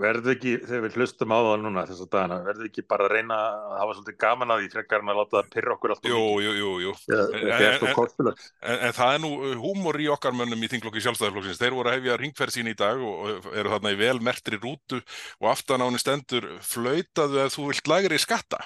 Verður 0.02 0.34
ekki, 0.36 0.52
þegar 0.68 0.82
við 0.84 0.96
hlustum 1.00 1.32
á 1.32 1.40
það 1.40 1.62
núna 1.64 1.84
þess 1.88 2.04
að 2.04 2.10
dagana, 2.12 2.38
verður 2.44 2.68
ekki 2.68 2.84
bara 2.92 3.06
að 3.08 3.14
reyna 3.16 3.38
að 3.40 3.76
hafa 3.80 3.96
svolítið 3.96 4.18
gaman 4.22 4.52
að 4.52 4.62
því 4.62 4.70
frekar 4.76 5.02
en 5.04 5.12
að 5.14 5.20
láta 5.22 5.38
það 5.38 5.50
pyrra 5.56 5.76
okkur 5.78 5.94
alltaf 5.96 6.12
Jú, 6.12 6.20
jú, 6.44 6.52
jú, 6.60 6.72
jú. 6.84 6.94
Það 7.08 7.36
en- 7.40 7.52
en-. 7.56 8.32
En, 8.62 8.78
en 8.90 8.96
það 9.00 9.16
er 9.16 9.24
nú 9.24 9.32
uh, 9.40 9.56
húmor 9.64 10.02
í 10.04 10.10
okkar 10.12 10.36
mönnum 10.36 10.68
í 10.68 10.72
þinglokki 10.76 11.04
sjálfstæðarflokksins. 11.08 11.62
Þeir 11.64 11.78
voru 11.80 11.92
að 11.92 12.00
hefja 12.00 12.20
ringferð 12.22 12.58
sín 12.58 12.72
í 12.72 12.78
dag 12.78 13.00
og 13.00 13.28
og 13.32 13.52
eru 13.56 13.72
þarna 13.72 13.92
í 13.96 14.00
vel 14.00 14.20
mertri 14.24 14.60
rútu 14.60 15.00
og 15.40 15.52
aftan 15.52 15.84
á 15.84 15.88
henni 15.88 16.02
stendur 16.04 16.48
flautaðu 16.66 17.42
að 17.46 17.54
þú 17.56 17.70
vilt 17.72 17.88
lagri 17.92 18.20
skatta. 18.22 18.60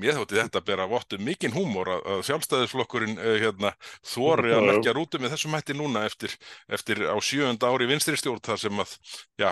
Mér 0.00 0.14
þótti 0.20 0.38
þetta 0.38 0.60
bera 0.62 0.84
vottu 0.86 1.18
mikinn 1.18 1.50
húmor 1.54 1.88
að, 1.90 2.04
að 2.12 2.20
sjálfstæðisflokkurinn 2.28 3.16
uh, 3.18 3.32
hérna, 3.42 3.72
þori 4.06 4.52
að 4.54 4.66
merkja 4.68 4.94
rútu 4.94 5.18
með 5.18 5.34
þessum 5.34 5.56
hætti 5.58 5.74
núna 5.74 6.04
eftir, 6.06 6.36
eftir 6.70 7.02
á 7.10 7.16
sjöunda 7.18 7.72
ári 7.74 7.88
vinstri 7.90 8.14
stjórn 8.20 8.42
þar 8.46 8.60
sem 8.62 8.82
að, 8.84 8.94
já, 9.42 9.50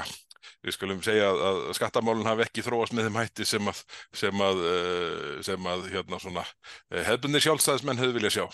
við 0.64 0.76
skulum 0.76 1.02
segja 1.04 1.28
að, 1.32 1.44
að 1.48 1.60
skattamálun 1.78 2.28
hafi 2.28 2.46
ekki 2.46 2.64
þróast 2.66 2.96
með 2.96 3.08
þeim 3.08 3.20
hætti 3.20 3.46
sem 3.48 3.70
að, 3.70 3.84
sem 4.22 4.44
að, 4.48 4.64
uh, 4.70 5.30
sem 5.46 5.70
að 5.74 5.86
hérna 5.92 6.20
svona, 6.22 6.44
uh, 6.92 7.02
hefbundir 7.10 7.44
sjálfstæðismenn 7.44 8.02
hefðu 8.02 8.18
vilja 8.18 8.34
sjá. 8.38 8.46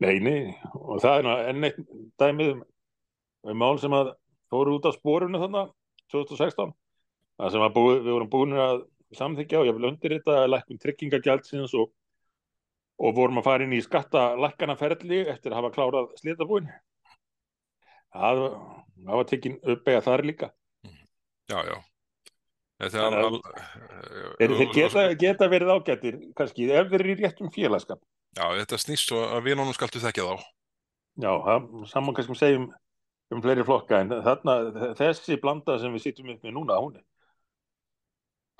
Nei, 0.00 0.16
nei, 0.24 0.54
og 0.80 1.02
það 1.02 1.18
er 1.18 1.26
nú 1.26 1.32
enn 1.52 1.68
eitt 1.68 1.80
dæmið 2.20 2.54
um, 2.54 2.62
um 3.52 3.58
mál 3.60 3.80
sem 3.82 3.92
að 3.96 4.14
fóru 4.50 4.78
út 4.78 4.88
á 4.88 4.92
spórunu 4.96 5.40
þannig 5.42 5.74
2016 6.10 6.72
það 7.40 7.54
sem 7.54 7.64
að 7.64 7.74
búi, 7.76 7.94
við 8.00 8.12
vorum 8.14 8.30
búin 8.32 8.58
að 8.58 8.84
samþykja 9.16 9.60
og 9.60 9.68
ég 9.68 9.76
vil 9.76 9.88
undir 9.90 10.14
þetta 10.16 10.44
lækkun 10.50 10.80
tryggingagjaldsins 10.82 11.74
og, 11.78 11.90
og 13.00 13.16
vorum 13.16 13.40
að 13.40 13.48
fara 13.48 13.66
inn 13.66 13.74
í 13.76 13.82
skatta 13.84 14.30
lækkanaferli 14.40 15.24
eftir 15.32 15.52
að 15.52 15.60
hafa 15.60 15.72
klárað 15.76 16.12
slitabúin 16.20 16.68
það, 16.68 16.80
það 18.14 18.42
var 19.10 19.28
tekin 19.30 19.58
upp 19.62 19.88
eða 19.94 20.04
þar 20.06 20.26
líka 20.28 20.50
Já, 21.50 21.58
já. 21.66 21.76
Er 22.80 22.94
að- 22.96 23.16
al... 23.26 23.40
Þeir, 24.38 24.52
þeir 24.56 24.70
geta, 24.74 25.02
geta 25.18 25.48
verið 25.50 25.72
ágættir 25.74 26.20
kannski 26.38 26.70
ef 26.70 26.88
þeir 26.92 27.02
eru 27.02 27.12
í 27.12 27.18
réttum 27.20 27.50
félagskap 27.52 28.00
Já, 28.38 28.44
þetta 28.60 28.78
snýst 28.78 29.10
svo 29.10 29.24
að 29.26 29.48
vinunum 29.48 29.74
skaltu 29.74 29.98
þekkja 29.98 30.22
þá. 30.28 30.44
Já, 31.20 31.32
saman 31.90 32.14
kannski 32.14 32.30
um 32.30 32.38
segjum 32.38 32.68
um 33.34 33.42
fleiri 33.42 33.64
flokka 33.66 34.00
en 34.04 34.12
þarna 34.24 34.54
þessi 34.98 35.38
blanda 35.42 35.78
sem 35.82 35.92
við 35.94 36.06
sýtum 36.06 36.30
upp 36.34 36.46
með 36.46 36.54
núna 36.56 36.78
hún 36.82 36.96
er 36.98 37.04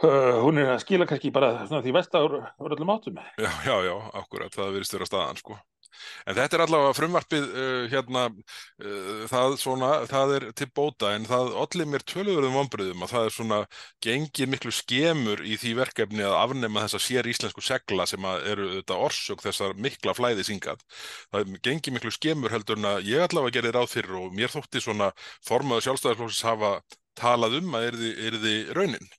uh, 0.07 0.38
hún 0.45 0.61
er 0.61 0.75
að 0.75 0.83
skila 0.85 1.07
kannski 1.11 1.33
bara 1.35 1.64
því 1.71 1.95
vest 1.97 2.14
úr 2.19 2.40
öllum 2.71 2.92
áttum 2.95 3.19
Já, 3.38 3.50
já, 3.66 3.75
já, 3.87 3.95
akkurat, 4.21 4.54
það 4.54 4.75
virðist 4.76 4.97
vera 4.99 5.09
staðan, 5.09 5.40
sko. 5.40 5.59
En 6.28 6.37
þetta 6.37 6.56
er 6.56 6.64
allavega 6.64 6.97
frumvarpið, 6.97 7.47
uh, 7.50 7.85
hérna, 7.92 8.25
uh, 8.82 9.25
það 9.30 9.56
svona, 9.62 9.90
það 10.11 10.35
er 10.37 10.47
til 10.61 10.68
bóta, 10.76 11.12
en 11.16 11.26
það 11.28 11.52
olli 11.64 11.87
mér 11.88 12.04
töluverðum 12.12 12.59
vonbröðum 12.59 13.04
að 13.06 13.12
það 13.14 13.28
er 13.28 13.37
svona 13.37 13.61
gengið 14.06 14.52
miklu 14.54 14.75
skemur 14.75 15.44
í 15.44 15.59
því 15.61 15.75
verkefni 15.80 16.26
að 16.26 16.38
afnema 16.40 16.85
þessa 16.87 17.02
sér 17.06 17.30
íslensku 17.30 17.64
segla 17.64 18.06
sem 18.09 18.30
eru 18.40 18.70
þetta 18.78 19.00
orsök 19.09 19.44
þessar 19.44 19.76
mikla 19.76 20.16
flæði 20.16 20.47
syngað. 20.50 20.85
Það 21.30 21.40
er 21.42 21.62
gengið 21.68 21.97
miklu 21.99 22.14
skemur 22.14 22.54
heldur 22.54 22.80
en 22.80 22.90
að 22.94 23.11
ég 23.11 23.26
allavega 23.26 23.59
gerði 23.59 23.76
ráð 23.76 23.92
fyrir 23.94 24.18
og 24.23 24.35
mér 24.37 24.52
þótti 24.52 24.82
svona 24.85 25.12
formaður 25.47 25.88
sjálfstæðarflóksins 25.88 26.47
hafa 26.47 26.75
talað 27.18 27.59
um 27.61 27.75
að 27.76 27.90
yrði, 27.90 28.12
yrði 28.28 28.54
raunin. 28.76 29.11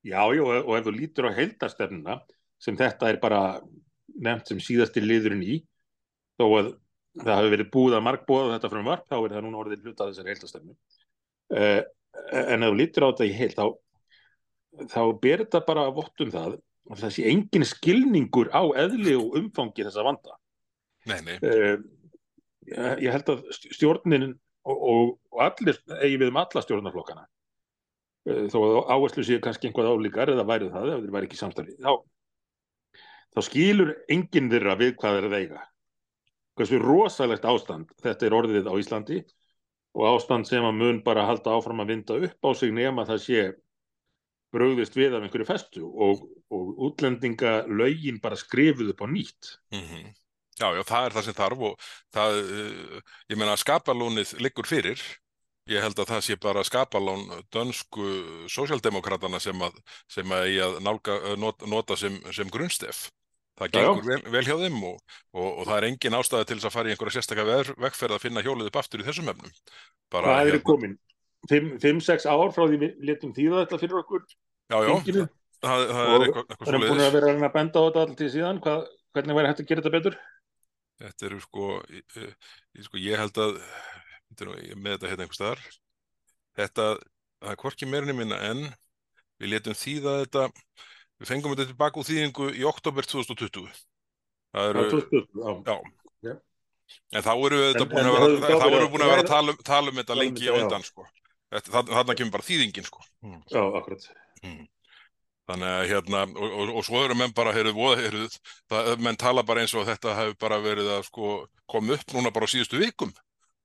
Já, 0.00 0.22
já, 0.32 0.42
og 0.42 0.72
ef 0.78 0.86
þú 0.86 0.92
lítur 0.96 1.28
á 1.28 1.36
heildastefnuna 1.36 2.20
sem 2.60 2.76
þetta 2.76 3.10
er 3.10 3.18
bara 3.20 3.40
nefnt 4.22 4.52
sem 4.52 4.62
síðasti 4.62 5.02
liðurinn 5.04 5.44
í. 5.44 5.60
Þó 6.40 6.46
að 6.48 6.72
það 7.18 7.36
hafi 7.36 7.52
verið 7.54 7.70
búið 7.74 7.96
að 7.98 8.04
markbúða 8.06 8.56
þetta 8.56 8.72
frumvarp, 8.72 9.06
þá 9.10 9.16
er 9.18 9.32
það 9.34 9.46
núna 9.46 9.62
orðið 9.64 9.86
hluta 9.86 10.08
þessari 10.10 10.34
heildastefnu 10.34 10.74
uh, 11.56 11.80
en 12.30 12.66
ef 12.66 12.72
þú 12.72 12.76
lítur 12.78 13.06
á 13.06 13.10
þetta 13.10 13.28
í 13.28 13.36
heild 13.36 13.56
þá, 13.56 13.64
þá 14.92 15.00
ber 15.22 15.44
þetta 15.44 15.62
bara 15.66 15.86
vott 15.94 16.24
um 16.24 16.30
það 16.34 16.58
að 16.90 17.02
það 17.02 17.14
sé 17.16 17.24
engin 17.30 17.66
skilningur 17.68 18.50
á 18.54 18.62
eðli 18.82 19.16
og 19.18 19.34
umfangi 19.38 19.86
þessa 19.86 20.06
vanda. 20.06 20.36
Nei, 21.10 21.18
nei, 21.26 21.36
uh, 21.40 21.76
ég 23.00 23.10
held 23.14 23.34
að 23.34 23.44
stjórnin 23.56 24.30
og, 24.30 24.76
og, 24.76 25.12
og 25.32 25.44
allir 25.44 25.78
eigi 26.00 26.18
við 26.20 26.32
um 26.32 26.40
alla 26.42 26.64
stjórnarflokkana. 26.64 27.26
Uh, 28.28 28.46
þó 28.52 28.58
að 28.60 28.80
áherslu 28.94 29.26
séu 29.26 29.42
kannski 29.42 29.70
einhvað 29.70 29.92
álíkar 29.94 30.34
eða 30.34 30.46
væri 30.48 30.72
það 30.72 30.94
ef 30.94 31.04
þeir 31.04 31.14
væri 31.16 31.30
ekki 31.30 31.40
samstarfi 31.40 31.78
þá, 31.80 31.94
þá 33.34 33.40
skilur 33.46 33.94
enginn 34.10 34.50
þeirra 34.52 34.76
við 34.80 34.94
hvað 35.00 35.18
þeir 35.18 35.28
að 35.28 35.36
eiga 35.40 35.64
hversu 36.58 36.80
rosalegt 36.82 37.46
ástand 37.48 37.92
þetta 38.02 38.26
er 38.26 38.36
orðið 38.36 38.70
á 38.70 38.74
Íslandi 38.80 39.20
og 39.96 40.06
ástand 40.12 40.46
sem 40.46 40.64
að 40.64 40.78
mun 40.78 41.02
bara 41.06 41.26
halda 41.26 41.56
áfram 41.56 41.82
að 41.82 41.94
vinda 41.94 42.18
upp 42.28 42.46
á 42.46 42.50
sig 42.54 42.72
nema 42.74 43.06
það 43.08 43.22
sé 43.26 43.44
brugðist 44.50 44.96
við 44.98 45.14
af 45.14 45.22
einhverju 45.22 45.46
festu 45.46 45.84
og, 45.86 46.24
og 46.50 46.80
útlendinga 46.90 47.64
lögin 47.70 48.18
bara 48.22 48.38
skrifuð 48.38 48.94
upp 48.94 49.04
á 49.04 49.06
nýtt 49.10 49.54
Mhm. 49.70 50.10
Já, 50.60 50.74
já, 50.76 50.82
það 50.84 51.06
er 51.06 51.14
það 51.14 51.24
sem 51.24 51.36
þarf 51.38 51.62
og 51.70 51.84
það, 52.12 52.38
uh, 52.52 53.12
ég 53.32 53.38
meina, 53.40 53.56
skapalónið 53.56 54.32
liggur 54.44 54.66
fyrir. 54.68 55.00
Ég 55.70 55.80
held 55.80 55.96
að 56.02 56.10
það 56.10 56.24
sé 56.26 56.36
bara 56.36 56.64
skapalón 56.66 57.22
dönsku 57.54 58.08
sósjaldemokratana 58.50 59.40
sem 59.40 59.56
að, 59.64 59.78
sem 60.10 60.34
að, 60.34 60.44
eigi 60.50 60.60
að 60.66 60.76
nálga, 60.84 61.16
uh, 61.30 61.36
not, 61.40 61.64
nota 61.64 61.96
sem, 61.96 62.18
sem 62.36 62.50
grunnstef. 62.52 63.06
Það 63.60 63.72
gengur 63.76 64.06
vel, 64.08 64.20
vel 64.32 64.44
hjá 64.46 64.54
þeim 64.62 64.76
og, 64.88 65.00
og, 65.36 65.48
og 65.60 65.66
það 65.68 65.76
er 65.76 65.86
engin 65.90 66.16
ástæða 66.16 66.46
til 66.48 66.56
þess 66.56 66.68
að 66.70 66.74
fara 66.78 66.88
í 66.88 66.94
einhverja 66.94 67.16
sérstakka 67.18 67.44
ver- 67.44 67.74
vegferð 67.84 68.16
að 68.16 68.22
finna 68.24 68.44
hjólið 68.46 68.70
upp 68.70 68.78
aftur 68.80 69.02
í 69.02 69.06
þessum 69.08 69.28
efnum. 69.34 69.52
Bara, 70.10 70.30
Hvað 70.30 70.46
eru 70.48 70.56
hérna- 70.56 70.68
komin? 70.70 70.94
5-6 71.50 72.26
ár 72.28 72.50
frá 72.52 72.64
því 72.68 72.78
við 72.80 72.96
letum 73.08 73.30
þýða 73.36 73.60
þetta 73.64 73.78
fyrir 73.80 73.98
okkur 74.02 74.24
já, 74.28 74.76
já, 74.76 74.88
þinginu 74.90 75.22
það, 75.64 75.84
það 75.90 76.10
er 76.10 76.24
eitthvað, 76.24 76.42
eitthvað 76.50 76.66
við 76.66 76.72
erum 76.72 76.82
búin 76.82 76.90
svoleiðis. 76.90 77.06
að 77.06 77.14
vera 77.16 77.30
að 77.48 77.54
benda 77.54 77.80
á 77.80 77.84
þetta 77.86 78.02
alltaf 78.04 78.18
til 78.20 78.28
síðan, 78.34 78.60
hvað, 78.64 78.82
hvernig 79.16 79.38
væri 79.38 79.50
hægt 79.50 79.62
að 79.62 79.70
gera 79.70 79.84
þetta 79.84 79.94
betur? 79.96 80.18
Þetta 81.00 81.26
eru 81.30 81.38
sko, 81.40 81.68
sko, 82.88 83.00
ég 83.00 83.22
held 83.22 83.40
að, 83.40 83.56
er 84.36 84.50
ég 84.60 84.74
er 84.74 84.82
með 84.84 84.96
þetta 84.98 85.10
hérna 85.12 85.24
einhvers 85.24 85.40
staðar, 85.40 85.62
þetta, 86.60 86.86
það 87.40 87.54
er 87.54 87.60
hvorki 87.64 87.88
meirinni 87.88 88.16
minna 88.20 88.40
en 88.50 88.62
við 89.40 89.54
letum 89.54 89.78
þýða 89.80 90.16
þetta, 90.26 90.44
við 91.20 91.30
fengum 91.30 91.54
þetta 91.54 91.68
tilbaka 91.70 92.00
úr 92.00 92.08
þýðingu 92.08 92.50
í 92.56 92.64
oktober 92.70 93.06
2020. 93.06 93.68
Það 94.50 94.70
eru, 94.72 94.84
2020, 94.90 95.62
já. 95.68 95.76
já, 96.26 96.34
en 97.14 97.22
þá 97.26 97.30
eru 97.36 97.60
við 97.62 97.84
búin 97.92 98.08
að 98.08 98.16
vera, 98.16 98.58
að 98.64 98.74
við 98.74 98.90
búin 98.94 99.04
að 99.04 99.12
vera 99.12 99.20
að 99.20 99.24
ræða- 99.24 99.30
tala 99.30 99.52
um, 99.54 99.60
tala 99.70 99.92
um 99.92 100.00
þetta 100.00 100.16
um 100.16 100.20
lengi 100.24 100.50
á 100.50 100.54
undan, 100.58 100.82
sko. 100.88 101.06
Þarna, 101.50 102.14
kemur 102.18 102.34
bara 102.34 102.46
þýðingin, 102.46 102.86
sko. 102.86 103.04
Já, 103.50 103.62
akkurat. 103.78 104.04
Þannig 105.50 105.66
að 105.74 105.88
hérna, 105.90 106.18
og, 106.38 106.52
og, 106.62 106.68
og 106.78 106.84
svo 106.86 107.00
eru 107.04 107.16
menn 107.18 107.32
bara, 107.34 107.50
heyrðu, 107.56 107.72
voða, 107.74 108.04
heyrðu, 108.04 108.98
menn 109.02 109.18
tala 109.18 109.42
bara 109.42 109.64
eins 109.64 109.74
og 109.74 109.86
þetta 109.88 110.12
hefur 110.14 110.36
bara 110.44 110.60
verið 110.62 110.90
að 110.94 111.06
sko 111.08 111.32
koma 111.70 111.96
upp 111.96 112.14
núna 112.14 112.30
bara 112.34 112.46
á 112.46 112.52
síðustu 112.52 112.78
vikum. 112.78 113.10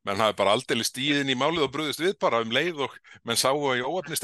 Menn 0.05 0.21
hafi 0.21 0.37
bara 0.37 0.53
aldrei 0.53 0.85
stíðin 0.85 1.31
í 1.33 1.37
málið 1.39 1.65
og 1.65 1.73
bröðist 1.73 2.03
við 2.03 2.15
bara 2.21 2.43
um 2.45 2.53
leið 2.53 2.83
og 2.85 2.97
menn 3.25 3.39
sáu 3.39 3.57
að 3.71 3.81
í 3.81 3.85
óöfni 3.85 4.17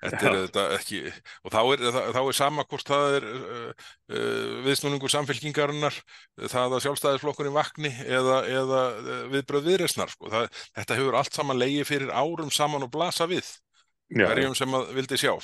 þetta 0.00 0.64
ekki, 0.78 1.00
og 1.44 1.52
þá 1.52 1.60
er, 1.60 1.82
þá, 2.14 2.20
er 2.22 2.36
sama 2.36 2.64
hvort 2.68 2.88
það 2.88 3.16
er 3.18 3.26
uh, 3.28 3.88
uh, 4.14 4.52
viðsnúningur 4.64 5.12
samfélkingarinnar, 5.12 5.96
það 6.40 6.76
að 6.76 6.84
sjálfstæðisflokkurinn 6.86 7.56
vakni 7.56 7.90
eða, 8.06 8.38
eða 8.48 8.82
uh, 8.96 9.10
viðbröð 9.34 9.68
viðresnar, 9.68 10.12
sko. 10.14 10.30
Það, 10.32 10.62
þetta 10.78 11.00
hefur 11.00 11.18
allt 11.20 11.36
saman 11.36 11.60
leiði 11.60 11.84
fyrir 11.88 12.14
árum 12.14 12.52
saman 12.54 12.86
og 12.86 12.92
blasa 12.94 13.28
við, 13.30 13.50
Já, 14.08 14.24
hverjum 14.24 14.56
sem 14.56 14.78
að 14.78 14.94
vildi 14.96 15.20
sjá. 15.20 15.34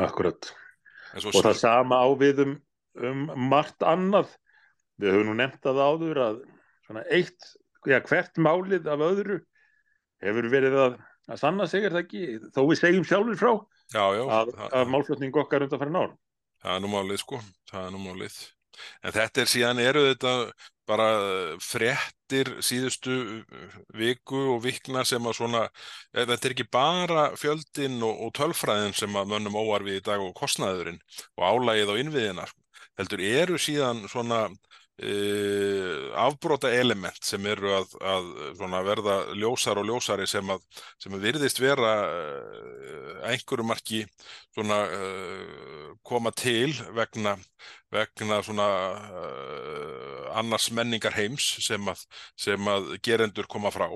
akkurat. 0.00 0.52
Og 1.18 1.40
það 1.42 1.56
sama 1.60 2.00
á 2.00 2.08
við 2.20 2.44
um, 2.46 3.26
margt 3.50 3.84
annað. 3.84 4.32
Við 4.98 5.14
höfum 5.14 5.28
nú 5.30 5.36
nefnt 5.38 5.60
það 5.62 5.84
áður 5.84 6.20
að 6.24 6.40
svona 6.88 7.04
eitt, 7.14 7.52
já, 7.86 7.98
hvert 8.00 8.40
málið 8.42 8.88
af 8.90 9.04
öðru 9.10 9.38
hefur 10.24 10.48
verið 10.50 10.78
að, 10.82 10.98
að 11.28 11.42
sanna 11.44 11.68
sig, 11.70 11.84
er 11.86 11.94
það 11.94 12.04
ekki? 12.06 12.22
Þó 12.56 12.62
við 12.72 12.80
segjum 12.82 13.06
sjálfur 13.06 13.38
frá 13.38 13.52
Já, 13.94 14.04
já, 14.18 14.22
að, 14.40 14.54
að 14.74 14.90
málflutning 14.92 15.36
okkar 15.40 15.64
undan 15.64 15.80
fyrir 15.80 15.94
nárum. 15.94 16.16
það 16.64 16.74
er 16.74 16.82
nú 16.84 16.88
málið 16.92 17.20
sko, 17.22 17.38
það 17.70 17.86
er 17.86 17.94
nú 17.94 18.00
málið. 18.02 18.38
En 19.02 19.14
þetta 19.14 19.40
er 19.42 19.48
síðan 19.50 19.80
eru 19.82 20.02
þetta 20.06 20.32
bara 20.88 21.06
fréttir 21.60 22.50
síðustu 22.64 23.14
viku 23.98 24.38
og 24.54 24.60
vikna 24.64 25.02
sem 25.08 25.24
að 25.26 25.36
svona, 25.40 25.62
eh, 26.14 26.24
þetta 26.24 26.48
er 26.48 26.54
ekki 26.54 26.66
bara 26.72 27.24
fjöldin 27.36 27.98
og, 28.06 28.22
og 28.26 28.32
tölfræðin 28.38 28.94
sem 28.96 29.18
að 29.18 29.32
mönnum 29.34 29.58
óar 29.58 29.84
við 29.86 29.98
í 30.00 30.04
dag 30.06 30.22
og 30.22 30.34
kostnaðurinn 30.38 31.00
og 31.36 31.44
álægið 31.44 31.92
á 31.92 32.00
innviðina. 32.04 32.46
Heldur 32.98 33.24
eru 33.24 33.58
síðan 33.60 34.04
svona 34.08 34.46
uh, 35.02 36.10
afbrota 36.24 36.70
element 36.74 37.18
sem 37.24 37.46
eru 37.46 37.72
að, 37.76 37.94
að 38.02 38.88
verða 38.88 39.16
ljósar 39.38 39.80
og 39.80 39.88
ljósari 39.88 40.26
sem 40.30 40.50
að, 40.50 40.64
sem 41.02 41.14
að 41.14 41.26
virðist 41.28 41.62
vera 41.62 41.94
uh, 42.08 43.14
einhverju 43.30 43.66
marki 43.66 44.04
svona 44.54 44.82
uh, 44.86 45.88
koma 46.02 46.32
til 46.32 46.72
vegna, 46.96 47.36
vegna 47.92 48.42
svona 48.42 48.68
annars 50.38 50.70
menningar 50.72 51.16
heims 51.16 51.56
sem 51.64 51.90
að, 51.90 52.04
sem 52.38 52.70
að 52.70 52.94
gerendur 53.04 53.48
koma 53.50 53.72
frá 53.74 53.88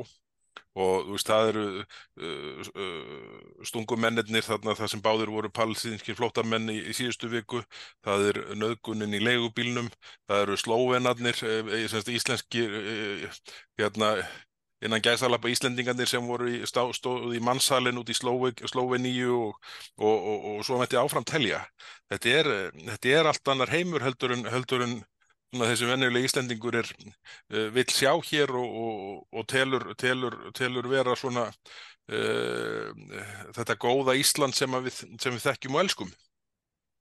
og 0.75 1.07
þú 1.07 1.17
veist 1.17 1.29
það 1.29 1.49
eru 1.53 1.65
uh, 1.81 2.71
uh, 2.85 3.65
stungumennir 3.69 4.47
þarna 4.47 4.77
það 4.79 4.93
sem 4.95 5.03
báðir 5.05 5.33
voru 5.35 5.51
palestinskir 5.53 6.17
flóttamenn 6.19 6.71
í, 6.73 6.79
í 6.91 6.97
síðustu 6.97 7.29
viku 7.33 7.61
það 8.05 8.29
er 8.31 8.41
nöðgunin 8.61 9.19
í 9.19 9.21
leigubílnum 9.23 9.91
það 10.31 10.47
eru 10.47 10.57
slóvenarnir 10.65 11.45
uh, 11.45 11.75
íslenskir 12.17 12.81
uh, 12.81 13.43
hérna 13.81 14.17
innan 14.83 15.03
gæsalappa 15.03 15.51
Íslendingarnir 15.51 16.11
sem 16.11 16.27
voru 16.27 16.49
í, 16.51 16.61
stá, 16.67 16.83
stóð 16.97 17.37
í 17.37 17.41
mannsalinn 17.45 18.01
út 18.01 18.11
í 18.11 18.17
Slóveníu 18.17 19.37
og, 19.37 19.69
og, 20.01 20.17
og, 20.17 20.47
og 20.53 20.65
svo 20.67 20.81
mætti 20.81 20.99
áfram 20.99 21.27
telja. 21.29 21.63
Þetta 22.11 22.33
er, 22.41 22.51
þetta 22.89 23.13
er 23.19 23.31
allt 23.31 23.53
annar 23.55 23.71
heimur 23.71 24.03
heldur 24.03 24.35
en, 24.35 24.43
heldur 24.51 24.87
en 24.87 24.97
svona, 25.53 25.69
þessi 25.71 25.89
venjuleg 25.89 26.27
Íslendingur 26.27 26.77
er, 26.81 26.91
uh, 27.53 27.69
vill 27.75 27.89
sjá 27.93 28.13
hér 28.31 28.53
og, 28.57 29.25
og 29.33 29.47
telur, 29.51 29.93
telur, 30.01 30.39
telur 30.57 30.89
vera 30.89 31.17
svona 31.19 31.49
uh, 31.53 32.93
þetta 33.53 33.79
góða 33.81 34.17
Ísland 34.17 34.57
sem 34.57 34.73
við, 34.83 35.03
sem 35.21 35.33
við 35.33 35.45
þekkjum 35.45 35.77
og 35.77 35.85
elskum. 35.85 36.13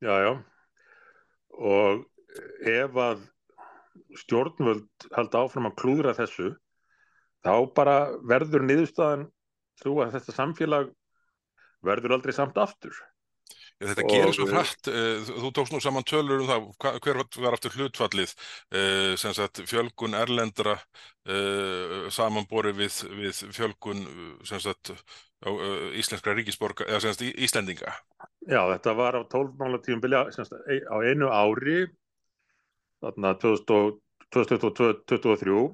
Já, 0.02 0.16
já. 0.26 0.34
Og 1.52 2.08
ef 2.68 2.98
að 2.98 3.28
stjórnvöld 4.22 5.12
halda 5.16 5.46
áfram 5.46 5.70
að 5.70 5.78
klúðra 5.80 6.16
þessu, 6.18 6.56
þá 7.46 7.54
bara 7.76 7.96
verður 8.28 8.66
niðurstaðan 8.68 9.30
þú 9.82 10.02
að 10.04 10.18
þetta 10.18 10.36
samfélag 10.36 10.92
verður 11.86 12.18
aldrei 12.18 12.36
samt 12.36 12.60
aftur. 12.62 12.94
Þetta 13.82 14.04
gerir 14.06 14.30
svo 14.36 14.46
hratt, 14.50 14.88
uh, 14.91 15.24
þú 15.26 15.50
tókst 15.56 15.74
nú 15.74 15.80
saman 15.82 16.04
tölur 16.08 16.41
um 16.44 16.50
það, 16.50 16.62
hver 17.02 17.17
var 17.41 17.54
aftur 17.58 17.76
hlutfallið, 17.78 18.32
uh, 18.76 19.13
sem 19.17 19.34
sagt 19.38 19.56
fjölgun 19.70 20.17
erlendra 20.17 20.76
uh, 20.78 22.08
samanborið 22.13 22.76
við, 22.84 22.94
við 23.17 23.36
fjölgun 23.58 24.02
sem 24.48 24.60
sagt 24.62 24.86
íslenskra 25.98 26.36
ríkisborga, 26.38 26.86
eða 26.86 27.02
sem 27.02 27.13
sagt 27.15 27.39
Íslendinga. 27.41 27.89
Já, 28.46 28.62
þetta 28.76 28.91
var 28.94 29.17
á 29.17 29.26
12 29.26 29.58
mála 29.58 29.82
tíum 29.82 29.98
byrja 30.04 30.30
á 30.30 30.98
einu 31.02 31.34
ári, 31.34 31.89
þarna 33.02 33.34
2022-2023, 33.41 35.65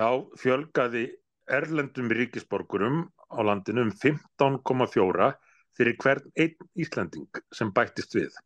þá 0.00 0.24
fjölgaði 0.40 1.04
erlendum 1.52 2.08
ríkisborgurum 2.16 3.12
á 3.28 3.44
landinu 3.44 3.84
um 3.84 3.92
15,4 3.92 5.36
fyrir 5.78 5.96
hvern 6.02 6.30
einn 6.40 6.70
Íslanding 6.78 7.42
sem 7.54 7.72
bættist 7.74 8.14
við. 8.16 8.36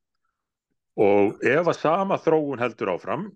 Og 0.96 1.42
ef 1.44 1.68
að 1.68 1.78
sama 1.80 2.18
þróun 2.22 2.62
heldur 2.62 2.94
áfram, 2.94 3.28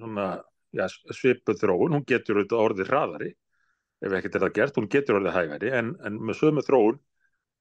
svona 0.00 0.28
ja, 0.74 0.88
svipuð 1.14 1.60
þróun, 1.60 1.98
hún 1.98 2.06
getur 2.08 2.40
auðvitað 2.40 2.64
orðið 2.64 2.90
hraðari, 2.90 3.30
ef 4.04 4.16
ekkert 4.18 4.38
er 4.38 4.46
það 4.46 4.56
gert, 4.58 4.80
hún 4.80 4.90
getur 4.90 5.20
orðið 5.20 5.36
hægari, 5.38 5.70
en, 5.78 5.94
en 6.04 6.18
með 6.18 6.40
sömu 6.40 6.64
þróun, 6.66 6.98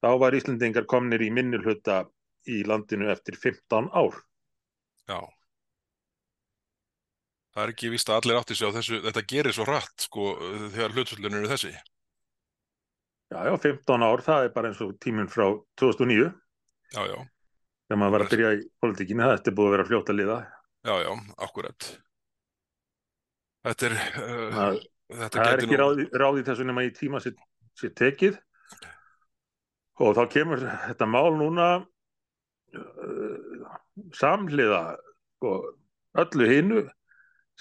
þá 0.04 0.10
var 0.24 0.38
Íslandingar 0.40 0.90
komnir 0.90 1.22
í 1.24 1.30
minni 1.34 1.62
hluta 1.62 2.04
í 2.50 2.64
landinu 2.68 3.12
eftir 3.14 3.38
15 3.40 3.92
ár. 3.94 4.18
Já. 5.08 5.22
Það 7.54 7.64
er 7.64 7.72
ekki 7.76 7.94
víst 7.94 8.10
að 8.10 8.24
allir 8.24 8.40
átti 8.40 8.58
sig 8.58 8.66
á 8.66 8.76
þessu, 8.80 9.00
þetta 9.06 9.26
gerir 9.30 9.54
svo 9.54 9.68
hratt, 9.68 10.08
sko, 10.08 10.30
þegar 10.74 10.96
hlutfallinu 10.98 11.44
eru 11.44 11.52
þessi. 11.52 11.74
Já, 13.34 13.48
já, 13.50 13.54
15 13.58 14.04
ár, 14.06 14.22
það 14.22 14.44
er 14.46 14.52
bara 14.54 14.70
eins 14.70 14.82
og 14.86 14.92
tíminn 15.02 15.30
frá 15.32 15.48
2009, 15.82 16.28
Já, 16.94 17.02
já, 17.10 17.16
þegar 17.88 18.00
maður 18.00 18.14
var 18.14 18.24
að 18.26 18.34
byrja 18.34 18.50
í 18.54 18.60
politíkinni, 18.84 19.26
þetta 19.32 19.50
er 19.50 19.56
búið 19.58 19.70
að 19.70 19.74
vera 19.74 19.86
fljótt 19.90 20.12
að 20.14 20.18
liða. 20.20 20.36
já, 20.86 20.94
já, 21.02 21.12
akkurat. 21.48 21.88
Þetta 23.64 23.88
er, 23.88 23.96
uh, 23.98 24.50
Það, 24.54 24.78
þetta 25.14 25.40
það 25.40 25.54
er 25.54 25.64
ekki 25.64 25.80
ráð, 25.82 26.02
ráð 26.22 26.38
í 26.38 26.44
þessu 26.50 26.68
nema 26.68 26.84
í 26.86 26.92
tíma 26.94 27.22
sér, 27.24 27.34
sér 27.80 27.94
tekið. 27.98 28.38
Og 30.04 30.14
þá 30.18 30.24
kemur 30.36 30.62
þetta 30.68 31.08
mál 31.10 31.32
núna 31.40 31.68
uh, 32.76 33.72
samhliða 34.20 34.84
sko, 35.38 35.56
öllu 36.22 36.50
hinu 36.50 36.84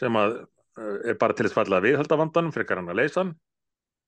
sem 0.01 0.21
að 0.21 0.37
uh, 0.43 0.99
er 1.07 1.17
bara 1.21 1.37
til 1.37 1.47
þess 1.49 1.57
falla 1.57 1.81
að 1.81 1.89
viðhalda 1.89 2.21
vandanum 2.21 2.53
frekar 2.53 2.81
hann 2.83 2.93
að 2.93 3.01
leysa 3.01 3.23
hann 3.23 3.33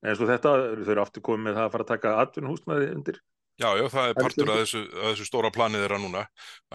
eins 0.05 0.21
og 0.21 0.29
þetta, 0.31 0.53
þau 0.85 0.93
eru 0.95 1.03
aftur 1.05 1.25
komið 1.25 1.47
með 1.49 1.59
það 1.59 1.67
að 1.69 1.73
fara 1.75 1.87
að 1.87 1.93
taka 1.95 2.15
atvinnhúsnaði 2.25 2.91
undir 2.95 3.21
Já, 3.55 3.69
já, 3.79 3.85
það 3.87 4.09
er 4.11 4.17
partur 4.19 4.51
af 4.51 4.61
þessu, 4.65 4.81
af 4.99 5.11
þessu 5.13 5.27
stóra 5.29 5.51
planið 5.55 5.85
þeirra 5.85 5.99
núna 6.03 6.23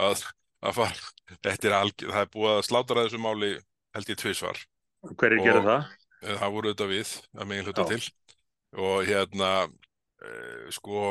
að, 0.00 0.22
að 0.64 0.78
fara, 0.78 1.08
þetta 1.44 1.68
er 1.68 1.74
alg, 1.76 2.04
það 2.06 2.22
er 2.22 2.30
búið 2.32 2.52
að 2.54 2.62
slátra 2.70 3.04
þessu 3.04 3.20
máli 3.20 3.50
held 3.96 4.12
ég 4.12 4.20
tvisvar. 4.22 4.62
hverju 5.20 5.42
gerir 5.44 5.66
það? 5.66 5.90
Eh, 6.22 6.36
Það 6.40 6.54
voru 6.56 6.72
þetta 6.72 6.88
við, 6.88 7.12
að 7.36 7.50
megin 7.50 7.68
hluta 7.68 7.84
Já. 7.84 7.90
til 7.92 8.02
og 8.80 9.02
hérna, 9.08 9.50
uh, 9.66 10.66
sko, 10.70 11.04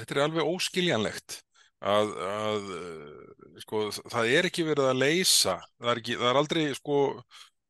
þetta 0.00 0.14
er 0.16 0.20
alveg 0.24 0.48
óskiljanlegt 0.48 1.34
að, 1.84 2.12
að 2.24 2.70
uh, 2.78 3.58
sko, 3.62 3.82
það 4.08 4.30
er 4.32 4.48
ekki 4.48 4.64
verið 4.66 4.88
að 4.90 5.02
leysa, 5.02 5.58
það 5.78 5.92
er, 5.92 6.00
ekki, 6.02 6.16
það 6.18 6.30
er 6.32 6.40
aldrei, 6.42 6.64
sko, 6.78 7.00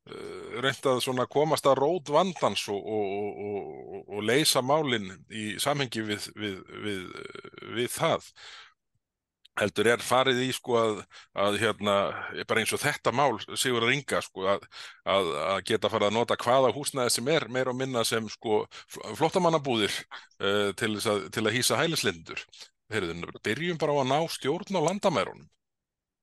uh, 0.08 0.60
reynt 0.64 0.86
að 0.88 1.26
komast 1.32 1.66
að 1.66 1.80
rót 1.82 2.12
vandans 2.12 2.64
og, 2.72 2.78
og, 2.78 3.42
og, 3.48 3.98
og, 4.06 4.22
leysa 4.24 4.62
málin 4.62 5.10
í 5.30 5.50
samhengi 5.60 6.04
við, 6.06 6.30
við, 6.36 6.56
við, 6.86 7.04
við 7.76 7.92
það. 7.94 8.30
heldur 9.58 9.88
er 9.90 10.02
farið 10.06 10.40
í 10.44 10.52
sko 10.54 10.76
að, 10.78 11.02
að 11.34 11.56
hérna, 11.58 11.94
bara 12.46 12.62
eins 12.62 12.72
og 12.76 12.78
þetta 12.78 13.10
mál 13.10 13.40
Sigur 13.58 13.88
Ringa 13.88 14.20
sko 14.22 14.46
að, 14.54 14.66
að, 15.02 15.30
að 15.48 15.62
geta 15.66 15.90
farið 15.90 16.12
að 16.12 16.14
nota 16.14 16.38
hvaða 16.38 16.70
húsnæði 16.76 17.14
sem 17.16 17.30
er 17.34 17.48
meira 17.50 17.74
og 17.74 17.80
minna 17.80 18.04
sem 18.06 18.28
sko 18.30 18.64
flottamannabúðir 19.18 19.94
uh, 19.98 20.70
til, 20.78 20.94
að, 21.02 21.26
til 21.34 21.46
að 21.46 21.54
hýsa 21.58 21.80
hælislindur. 21.80 22.44
Heyrðu, 22.88 23.32
byrjum 23.44 23.78
bara 23.82 23.98
á 23.98 24.00
að 24.00 24.10
ná 24.14 24.18
stjórn 24.32 24.78
á 24.78 24.80
landamærunum. 24.86 25.48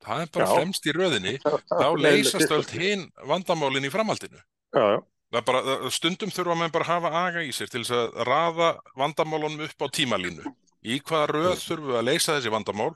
Það 0.06 0.22
er 0.22 0.32
bara 0.36 0.46
Já. 0.46 0.54
fremst 0.60 0.86
í 0.86 0.94
röðinni, 0.94 1.36
þá 1.42 1.88
leysast 1.98 2.52
öll 2.54 2.66
hinn 2.70 3.06
vandamálin 3.26 3.88
í 3.88 3.92
framhaldinu. 3.94 4.42
Já, 4.76 5.02
bara, 5.42 5.62
stundum 5.94 6.34
þurfa 6.34 6.58
menn 6.60 6.74
bara 6.74 6.86
að 6.86 6.92
hafa 6.94 7.24
aga 7.26 7.46
í 7.46 7.50
sér 7.56 7.72
til 7.72 7.82
þess 7.82 7.96
að 7.98 8.20
raða 8.30 8.70
vandamálunum 9.00 9.66
upp 9.66 9.82
á 9.82 9.88
tímalínu. 9.98 10.54
Í 10.86 11.00
hvaða 11.02 11.32
röð 11.32 11.56
þurfum 11.64 11.90
við 11.90 11.98
að 11.98 12.08
leysa 12.12 12.36
þessi 12.36 12.54
vandamál 12.54 12.92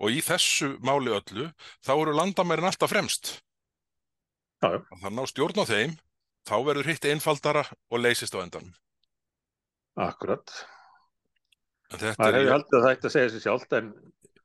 og 0.00 0.10
í 0.10 0.18
þessu 0.24 0.72
máli 0.82 1.14
öllu 1.14 1.46
þá 1.86 1.92
eru 1.94 2.16
landamærin 2.18 2.66
alltaf 2.66 2.90
fremst. 2.90 3.36
Já, 4.60 4.74
já. 4.74 4.80
Það 5.04 5.14
ná 5.16 5.22
stjórn 5.30 5.62
á 5.62 5.64
þeim, 5.70 5.94
þá 6.48 6.56
verður 6.66 6.90
hitt 6.90 7.06
einfaldara 7.12 7.64
og 7.70 8.02
leysist 8.02 8.34
á 8.34 8.42
endanum. 8.42 8.74
akkurat. 10.00 10.50
Það 11.90 12.34
hefði 12.34 12.50
haldið 12.54 12.76
að 12.78 12.84
það 12.84 12.92
ætti 12.94 13.08
að 13.08 13.14
segja 13.14 13.30
sér 13.32 13.42
sjálft 13.44 13.72
en, 13.78 13.88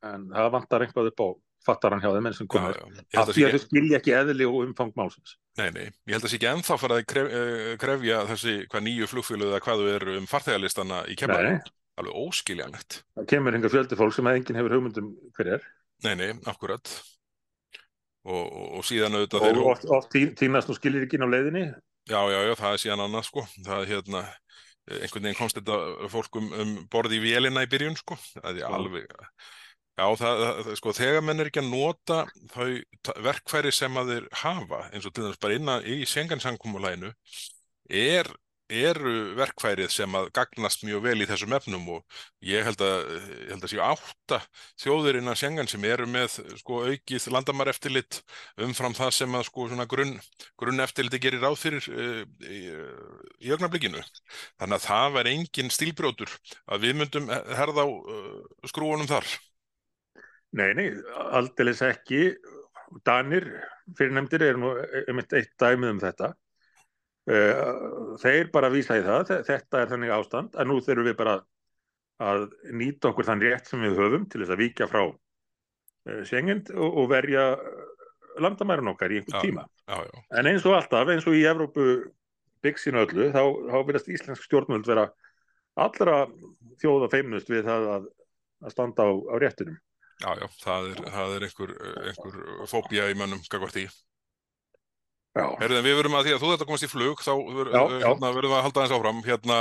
en 0.06 0.24
það 0.34 0.54
vantar 0.56 0.86
einhvað 0.86 1.10
upp 1.12 1.22
á 1.22 1.28
fattaran 1.65 2.01
hjá 2.04 2.12
þeim 2.13 2.28
enn 2.30 2.36
sem 2.38 2.47
komur. 2.51 2.78
Af 3.15 3.32
því 3.32 3.45
að 3.47 3.56
þau 3.56 3.62
skilja 3.65 3.99
ekki 3.99 4.13
eðli 4.17 4.47
og 4.49 4.60
umfang 4.67 4.93
málsins. 4.97 5.36
nei, 5.58 5.69
nei, 5.71 5.86
ég 6.08 6.15
held 6.17 6.28
að 6.28 6.32
sé 6.34 6.38
ekki 6.39 6.49
ennþá 6.51 6.78
farið 6.82 7.01
að 7.01 7.08
kref, 7.13 7.32
eh, 7.39 7.71
krefja 7.82 8.19
þessi 8.32 8.54
hvað 8.69 8.86
nýju 8.86 9.10
flugfjölu 9.13 9.49
eða 9.49 9.63
hvað 9.63 9.82
þau 9.84 9.89
eru 9.95 10.17
um 10.19 10.30
farþegarlistana 10.30 11.01
í 11.10 11.17
kemlaðum. 11.19 11.60
Alveg 11.95 12.15
óskiljanlegt. 12.19 13.01
það 13.15 13.28
kemur 13.32 13.56
hinga 13.56 13.69
fjöldi 13.71 13.95
fólk 13.95 14.13
sem 14.13 14.28
að 14.28 14.39
enginn 14.41 14.58
hefur 14.60 14.73
hugmyndum 14.75 15.12
hver 15.38 15.51
er. 15.56 15.67
Nei, 16.04 16.15
nei, 16.19 16.32
akkurat. 16.51 16.91
Og, 18.25 18.41
og, 18.41 18.65
og 18.80 18.84
síðan 18.84 19.15
auðvitað 19.15 19.45
Og 19.62 19.67
oft, 19.71 19.86
oft 19.93 20.10
tí- 20.12 20.34
týnast 20.36 20.67
nú 20.67 20.75
skilir 20.75 21.06
ekki 21.06 21.15
inn 21.19 21.23
á 21.23 21.30
leiðinni. 21.32 21.65
Já, 22.10 22.19
já, 22.30 22.39
já, 22.49 22.54
það 22.60 22.73
er 22.73 22.82
síðan 22.84 23.04
annað 23.06 23.23
sko. 23.30 23.43
Það 23.65 23.80
er 23.84 23.91
hérna, 23.93 24.23
einhvern 24.91 25.23
veginn 25.28 25.38
komst 25.39 25.58
þetta 25.58 26.10
fólk 26.13 26.36
um, 26.41 26.49
um 26.62 26.73
borði 26.91 27.17
í 27.19 27.23
vélina 27.23 27.63
í 27.65 27.69
byrjun 27.71 27.95
sko. 28.01 28.17
Það 28.36 28.60
er 28.60 28.75
alveg, 28.75 29.15
já, 29.95 30.05
það, 30.21 30.45
það, 30.45 30.71
sko, 30.79 30.95
þegar 30.99 31.25
menn 31.25 31.43
er 31.43 31.51
ekki 31.51 31.63
að 31.63 31.71
nota 31.71 32.21
þau 32.53 33.19
verkfæri 33.27 33.73
sem 33.75 34.01
að 34.01 34.13
þeir 34.13 34.31
hafa, 34.43 34.81
eins 34.91 35.08
og 35.08 35.13
til 35.15 35.27
dæmis 35.27 35.43
bara 35.43 35.60
innan 35.60 35.86
í 35.88 36.01
sengansankumulaginu, 36.10 37.13
er, 37.89 38.31
eru 38.65 39.36
verkfærið 39.38 39.91
sem 39.93 40.15
að 40.17 40.31
gagnast 40.34 40.81
mjög 40.86 41.03
vel 41.05 41.19
í 41.21 41.27
þessum 41.29 41.53
efnum 41.53 41.84
og 41.93 42.21
ég 42.41 42.65
held 42.65 42.81
að, 42.81 43.12
ég 43.45 43.51
held 43.53 43.67
að 43.67 43.71
séu 43.75 43.81
átta 43.86 44.39
þjóðir 44.81 45.19
innan 45.19 45.38
sengan 45.38 45.69
sem 45.69 45.86
eru 45.86 46.08
með 46.10 46.39
sko 46.58 46.81
aukið 46.89 47.27
landamar 47.29 47.69
eftirlit 47.69 48.23
umfram 48.65 48.97
það 48.97 49.13
sem 49.19 49.38
að 49.38 49.45
sko 49.51 49.67
grunn 49.93 50.15
grunn 50.58 50.81
eftirliti 50.81 51.21
gerir 51.21 51.45
ráð 51.45 51.60
fyrir 51.62 51.89
uh, 51.93 52.23
í, 52.41 52.62
í 53.45 53.53
augnablikinu. 53.53 54.01
Þannig 54.58 54.79
að 54.79 54.88
það 54.89 55.10
var 55.19 55.29
engin 55.36 55.69
stílbrjótur 55.69 56.38
að 56.65 56.88
við 56.88 56.97
myndum 57.03 57.29
herða 57.29 57.86
á 57.86 57.88
uh, 57.88 58.39
skrúunum 58.65 59.10
þar. 59.13 59.29
Nei, 60.56 60.72
nei, 60.78 60.88
aldeilis 61.36 61.82
ekki. 61.84 62.22
Danir, 63.06 63.48
fyrirnefndir, 63.98 64.44
eru 64.46 64.62
nú 64.62 64.70
einmitt 65.06 65.34
eitt 65.36 65.52
dæmið 65.60 65.89
um 65.96 66.02
þetta. 66.04 66.30
Eh, 67.26 67.62
Þeir 68.22 68.52
bara 68.54 68.70
vísa 68.72 68.96
í 69.00 69.04
það, 69.04 69.24
þe- 69.32 69.44
þetta 69.50 69.82
er 69.82 69.91
þannig 69.91 70.13
ástand, 70.15 70.54
að 70.56 70.70
nú 70.70 70.78
þurfum 70.86 71.10
við 71.10 71.18
bara 71.20 71.34
að 72.24 72.46
nýta 72.72 73.10
okkur 73.10 73.28
þann 73.28 73.41
rétt 73.44 73.68
sem 73.68 73.82
við 73.84 73.98
höfum 74.00 74.28
til 74.30 74.44
þess 74.44 74.54
að 74.56 74.62
víkja 74.62 74.88
frá 74.88 75.02
sengend 76.30 76.70
og, 76.78 77.00
verja 77.10 77.48
landamærin 78.39 78.91
okkar 78.94 79.12
í 79.12 79.18
einhvern 79.20 79.39
Já. 79.39 79.41
tíma. 79.41 79.63
Já, 79.89 79.98
já, 80.06 80.22
En 80.39 80.46
eins 80.52 80.65
og 80.70 80.76
alltaf, 80.78 81.10
eins 81.10 81.26
og 81.28 81.34
í 81.34 81.41
Evrópu 81.50 81.86
byggsinu 82.63 83.02
öllu, 83.04 83.32
þá, 83.34 83.41
þá 83.72 83.78
verðast 83.89 84.12
íslensk 84.13 84.46
stjórnvöld 84.46 84.86
vera 84.88 85.08
allra 85.76 86.28
þjóða 86.82 87.10
feimnust 87.12 87.50
við 87.52 87.65
það 87.68 87.89
að, 87.96 88.08
að 88.63 88.72
standa 88.76 89.04
á, 89.04 89.12
á 89.12 89.36
réttinum. 89.41 89.78
Já, 90.23 90.30
já, 90.41 90.47
það 90.63 90.91
er, 90.91 91.06
það 91.17 91.36
er 91.36 91.47
einhver, 91.49 91.78
einhver 92.12 92.67
fóbía 92.71 93.10
í 93.12 93.17
mönnum 93.19 93.43
gagvart 93.51 93.80
í. 93.84 93.88
Herðin, 95.36 95.84
við 95.84 95.97
verum 95.99 96.13
að 96.15 96.28
því 96.30 96.34
að 96.34 96.41
þú 96.41 96.49
þetta 96.54 96.65
komast 96.69 96.86
í 96.86 96.88
flug, 96.88 97.21
þá 97.25 97.32
ver, 97.58 97.69
Já, 97.73 97.82
hérna, 98.06 98.30
verðum 98.38 98.54
við 98.54 98.56
að 98.56 98.62
halda 98.63 98.84
eins 98.86 98.93
áfram. 98.95 99.17
Hérna, 99.25 99.58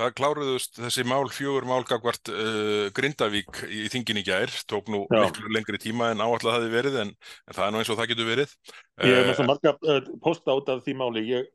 það 0.00 0.14
kláruðust 0.18 0.80
þessi 0.80 1.04
mál, 1.06 1.20
fjögur 1.30 1.66
mál 1.68 1.84
gagvart 1.86 2.30
uh, 2.32 2.88
Grindavík 2.96 3.60
í, 3.68 3.84
þingin 3.92 4.18
í 4.18 4.24
gær, 4.26 4.50
tók 4.66 4.90
nú 4.90 5.04
Já. 5.06 5.20
miklu 5.28 5.52
lengri 5.54 5.78
tíma 5.78 6.10
en 6.10 6.24
áallega 6.24 6.56
hafi 6.56 6.72
verið, 6.72 6.98
en, 7.04 7.14
en 7.46 7.54
það 7.54 7.68
er 7.68 7.70
nú 7.76 7.82
eins 7.82 7.92
og 7.94 8.00
það 8.00 8.10
getur 8.10 8.30
verið. 8.32 8.56
ég 8.98 9.14
er 9.14 9.22
með 9.22 9.30
Eh, 9.30 9.38
svo 9.38 9.46
marga 9.52 9.74
uh, 9.78 10.10
posta 10.26 10.58
út 10.58 10.74
af 10.74 10.82
því 10.82 10.96
máli, 10.98 11.22
ég, 11.30 11.46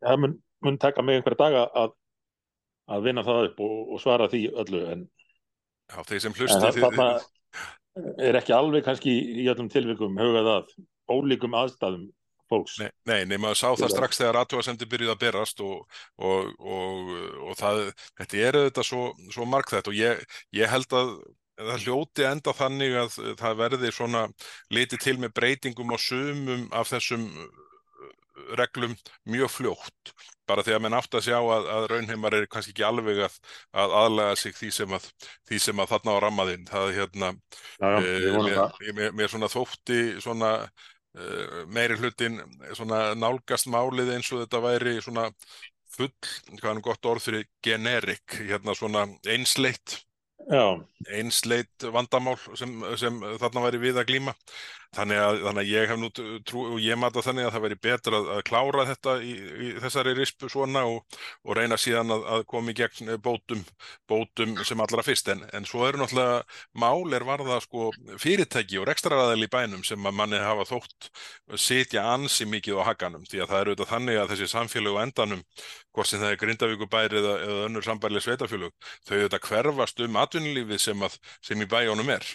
það 0.00 0.24
mun, 0.24 0.40
mun 0.64 0.80
taka 0.80 1.04
mig 1.04 1.20
einhverja 1.20 1.42
daga 1.44 1.68
að, 1.82 1.92
að 2.96 3.08
vinna 3.10 3.26
það 3.28 3.50
upp 3.50 3.64
og, 3.68 3.78
og 3.92 4.04
svara 4.06 4.32
því 4.32 4.46
öllu, 4.64 4.84
en, 4.94 5.04
Já, 5.92 6.00
þeir 6.08 6.24
sem 6.24 6.40
það, 6.40 6.80
þarna 6.80 7.10
er 8.20 8.38
ekki 8.40 8.54
alveg 8.56 8.84
kannski 8.86 9.14
í 9.42 9.48
öllum 9.52 9.70
tilvikum 9.72 10.18
hugað 10.20 10.52
að 10.52 10.76
ólíkum 11.12 11.56
aðstæðum 11.56 12.10
fólks. 12.50 12.76
Nei, 12.78 12.90
nei, 13.08 13.20
nei, 13.26 13.38
maður 13.42 13.60
sá 13.60 13.68
það 13.80 13.94
strax 13.94 14.20
þegar 14.20 14.40
aðtúasemdi 14.42 14.88
byrjuð 14.90 15.14
að 15.14 15.22
berast 15.22 15.62
og, 15.64 15.98
og, 16.18 16.52
og, 16.60 17.10
og 17.48 17.58
það, 17.58 17.82
þetta 18.20 18.44
er 18.44 18.60
auðvitað 18.60 18.88
svo, 18.90 19.02
svo 19.34 19.48
margþætt 19.50 19.90
og 19.90 19.98
ég, 19.98 20.22
ég 20.54 20.70
held 20.70 20.94
að 20.94 21.12
það 21.56 21.86
hljóti 21.86 22.26
enda 22.28 22.52
þannig 22.56 22.98
að 23.00 23.14
það 23.40 23.60
verði 23.62 23.92
svona 23.94 24.26
litið 24.76 25.02
til 25.02 25.16
með 25.22 25.32
breytingum 25.38 25.94
á 25.94 25.98
sumum 26.00 26.66
af 26.76 26.90
þessum 26.92 27.30
reglum 28.58 28.96
mjög 29.28 29.52
fljótt. 29.52 30.12
Bara 30.46 30.62
því 30.62 30.76
að 30.76 30.82
menn 30.84 30.96
átt 30.96 31.16
að 31.18 31.24
sjá 31.26 31.36
að, 31.40 31.68
að 31.74 31.86
raunheimar 31.90 32.36
er 32.38 32.48
kannski 32.50 32.74
ekki 32.74 32.84
alveg 32.86 33.22
að, 33.26 33.38
að 33.82 33.94
aðlega 34.00 34.36
sig 34.40 34.58
því 34.58 34.72
sem 34.78 34.98
að, 34.98 35.08
því 35.48 35.62
sem 35.64 35.80
að 35.82 35.94
þarna 35.94 36.14
á 36.14 36.22
rammaðinn. 36.26 36.68
Það 36.70 36.90
er 36.90 36.98
hérna 37.00 37.30
Já, 37.80 37.88
já, 37.88 38.28
vonum 38.36 38.98
mér, 39.00 39.16
mér, 39.16 39.32
svona 39.32 39.50
þótti 39.50 40.02
svona 40.22 40.52
uh, 40.66 41.64
meiri 41.72 41.98
hlutin 41.98 42.38
svona 42.76 43.00
nálgast 43.18 43.70
málið 43.72 44.14
eins 44.14 44.30
og 44.32 44.44
þetta 44.44 44.62
væri 44.68 44.98
svona 45.02 45.30
full, 45.96 46.12
hvað 46.58 46.70
er 46.70 46.76
nú 46.78 46.84
gott 46.84 47.08
orð 47.08 47.28
fyrir 47.28 47.46
generic, 47.64 48.40
hérna 48.48 48.74
svona 48.76 49.06
einsleitt, 49.32 50.02
Já, 50.46 50.76
einsleitt 51.16 51.86
vandamál 51.90 52.36
sem, 52.58 52.74
sem 53.00 53.16
þarna 53.40 53.64
væri 53.64 53.80
við 53.82 53.96
að 53.98 54.10
glíma 54.12 54.34
þannig 54.96 55.20
að, 55.22 55.38
þannig 55.46 55.62
að 55.62 55.70
ég 55.72 55.90
hef 55.90 56.00
nú 56.00 56.10
trú 56.46 56.64
og 56.74 56.80
ég 56.82 56.98
mata 57.00 57.24
þannig 57.24 57.48
að 57.48 57.54
það 57.56 57.64
væri 57.66 57.78
betra 57.86 58.20
að, 58.20 58.28
að 58.36 58.42
klára 58.50 58.86
þetta 58.90 59.14
í, 59.22 59.32
í 59.66 59.70
þessari 59.84 60.14
rispu 60.18 60.50
svona 60.52 60.84
og, 60.90 61.18
og 61.44 61.58
reyna 61.58 61.78
síðan 61.80 62.14
að, 62.16 62.26
að 62.36 62.44
koma 62.52 62.72
í 62.72 62.76
gegn 62.80 63.12
bótum, 63.22 63.64
bótum 64.08 64.56
sem 64.66 64.84
allra 64.84 65.04
fyrst. 65.06 65.30
En, 65.32 65.44
en 65.56 65.68
svo 65.68 65.86
eru 65.88 66.00
náttúrulega 66.02 66.42
mál 66.78 67.16
er 67.16 67.26
varða 67.26 67.58
sko 67.64 67.90
fyrirtæki 68.22 68.80
og 68.80 68.88
rekstraraðil 68.90 69.48
í 69.48 69.50
bænum 69.52 69.84
sem 69.86 70.06
að 70.06 70.18
manni 70.20 70.42
hafa 70.42 70.68
þótt 70.70 71.10
sitja 71.60 72.06
ansi 72.14 72.46
mikið 72.48 72.82
á 72.82 72.88
hakanum. 72.92 73.26
Því 73.26 73.42
að 73.42 73.52
það 73.52 73.60
eru 73.62 73.74
auðvitað 73.74 73.92
þannig 73.94 74.20
að 74.22 74.32
þessi 74.34 74.50
samfélög 74.52 75.00
á 75.00 75.04
endanum 75.06 75.44
hvort 75.96 76.10
sem 76.10 76.20
það 76.20 76.34
er 76.34 76.40
Grindavíkubæri 76.42 77.20
eða, 77.20 77.36
eða 77.46 77.68
önnur 77.68 77.86
sambærlega 77.86 78.26
sveitafélög 78.26 78.74
þau 79.08 79.14
auðvitað 79.16 79.46
hverfast 79.50 80.02
um 80.04 80.18
atvinnulífið 80.20 80.82
sem, 80.82 81.06
sem 81.44 81.62
í 81.64 81.70
bæjónum 81.70 82.12
er 82.12 82.26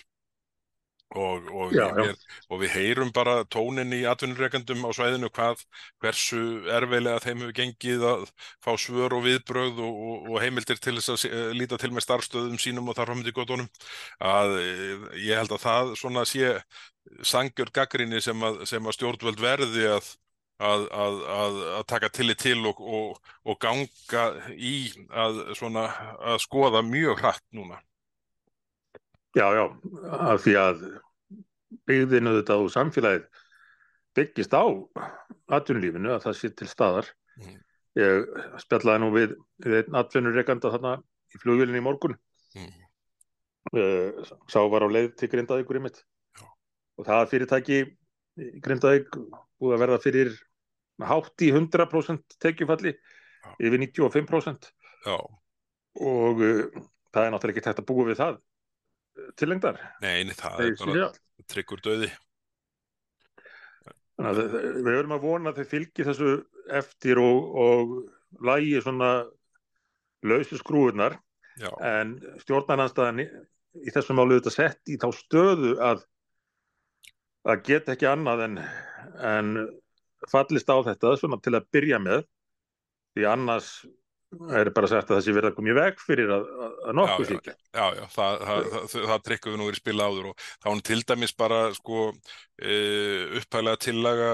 og, 1.15 1.47
og, 1.51 1.73
Já, 1.75 1.87
já. 1.91 2.05
Við, 2.05 2.21
og 2.47 2.61
við 2.61 2.73
heyrum 2.75 3.11
bara 3.15 3.41
tónin 3.51 3.91
í 3.95 4.01
atvinnurekendum 4.07 4.85
á 4.87 4.89
svæðinu 4.95 5.29
hvað, 5.33 5.63
hversu 6.03 6.39
erfiðlega 6.71 7.23
þeim 7.25 7.43
hefur 7.43 7.55
gengið 7.57 8.05
að 8.07 8.23
fá 8.63 8.71
svör 8.79 9.17
og 9.17 9.25
viðbrögð 9.27 9.81
og, 9.83 9.99
og, 10.07 10.31
og 10.31 10.39
heimildir 10.43 10.79
til 10.79 10.95
þess 10.99 11.13
að 11.15 11.27
eh, 11.31 11.51
líta 11.57 11.79
til 11.81 11.91
með 11.91 12.07
starfstöðum 12.07 12.61
sínum 12.61 12.87
og 12.87 12.97
þar 12.97 13.11
framöndi 13.11 13.35
góðunum 13.35 13.67
að 14.23 14.57
eh, 14.61 15.05
ég 15.27 15.41
held 15.41 15.55
að 15.57 15.63
það 15.65 15.93
svona 15.99 16.25
sé 16.29 16.55
sangjör 17.27 17.73
gaggrinni 17.75 18.21
sem 18.23 18.47
að, 18.47 18.63
sem 18.71 18.87
að 18.87 18.99
stjórnvöld 18.99 19.43
verði 19.43 19.87
að 19.97 20.17
Að, 20.61 20.83
að, 20.93 21.55
taka 21.89 22.11
til 22.13 22.59
og, 22.69 22.77
og, 22.77 23.29
og 23.49 23.55
ganga 23.57 24.25
í 24.53 24.91
að, 25.09 25.39
svona, 25.57 25.87
skoða 26.37 26.83
mjög 26.85 27.17
hratt 27.17 27.41
núna. 27.49 27.79
Já, 29.37 29.45
já, 29.57 29.65
af 30.17 30.43
því 30.43 30.55
að 30.59 30.83
byggðinu 31.87 32.35
þetta 32.39 32.57
og 32.59 32.71
samfélagið 32.73 33.43
byggist 34.17 34.53
á 34.55 34.63
atvinnulífinu 35.55 36.11
að 36.15 36.25
það 36.25 36.37
sé 36.39 36.51
til 36.55 36.69
staðar. 36.71 37.11
Mhm. 37.39 37.59
Ég 37.99 38.29
spjallaði 38.63 39.03
nú 39.03 39.09
við, 39.11 39.33
við 39.63 39.77
einn 39.81 39.97
atvinnurekanda 39.99 40.71
þarna 40.71 40.93
í 41.35 41.39
flugvélinu 41.41 41.81
í 41.81 41.83
morgun. 41.83 42.15
Mm. 42.55 42.69
Uh, 43.71 44.21
sá 44.51 44.59
var 44.71 44.85
á 44.87 44.89
leið 44.91 45.11
til 45.19 45.29
Grindavíkur 45.31 45.79
í 45.79 45.83
mitt. 45.83 45.99
Já. 46.39 46.45
Og 46.99 47.07
það 47.07 47.27
fyrirtæki 47.33 47.81
í 47.83 48.47
Grindavík 48.63 49.11
búið 49.59 49.75
að 49.75 49.83
verða 49.83 49.99
fyrir 50.03 50.31
hátt 51.03 51.43
í 51.43 51.51
100% 51.51 52.37
tekjufalli 52.41 52.95
Já. 55.05 55.17
Tilengdar. 59.39 59.79
Nei, 60.03 60.23
það 60.37 60.65
er 60.65 60.75
bara 60.81 61.09
tryggur 61.51 61.81
döði. 61.83 62.11
Þannig 64.17 64.31
að 64.31 64.55
við 64.85 64.95
höfum 64.95 65.15
að 65.15 65.23
vona 65.25 65.51
að 65.51 65.61
þau 65.61 65.69
fylgi 65.71 66.05
þessu 66.05 66.33
eftir 66.77 67.21
og, 67.21 67.55
og 67.57 68.43
lægi 68.45 68.81
svona 68.83 69.11
lausu 70.27 70.59
skrúurnar 70.59 71.17
en 71.81 72.13
stjórnarnanstæðan 72.43 73.23
í, 73.23 73.27
þessum 73.91 74.19
málu 74.19 74.37
þetta 74.37 74.53
sett 74.53 74.91
í 74.91 74.97
þá 75.01 75.09
stöðu 75.15 75.73
að 75.83 76.05
að 77.49 77.63
geta 77.65 77.95
ekki 77.95 78.05
annað 78.05 78.43
en, 78.45 78.59
en 79.25 79.51
fallist 80.29 80.69
á 80.69 80.77
þetta 80.85 81.15
svona 81.17 81.39
til 81.41 81.55
að 81.57 81.67
byrja 81.73 81.97
með 82.01 82.27
því 83.15 83.25
annars 83.31 83.71
er 84.31 84.71
bara 84.75 84.89
sagt 84.89 85.09
að 85.09 85.17
það 85.17 85.25
sé 85.25 85.33
verið 85.35 85.51
að 85.51 85.57
koma 85.57 85.71
í 85.71 85.77
veg 85.77 86.03
fyrir 86.05 86.31
að, 86.35 86.45
að, 86.65 86.77
nokkuð 86.99 87.33
ekki. 87.35 87.55
já, 87.75 87.85
já, 87.97 88.05
það, 88.13 88.37
það, 88.45 88.61
það, 88.75 88.85
það, 88.93 89.09
það 89.09 89.49
við 89.51 89.57
nú 89.59 89.67
verið 89.67 89.81
spila 89.81 90.07
áður 90.07 90.29
og 90.31 90.45
þá 90.45 90.69
hann 90.69 90.85
til 90.91 91.01
dæmis 91.11 91.35
bara 91.41 91.59
sko 91.75 92.05
e, 92.61 92.77
upphælega 93.41 93.81
tillaga 93.87 94.31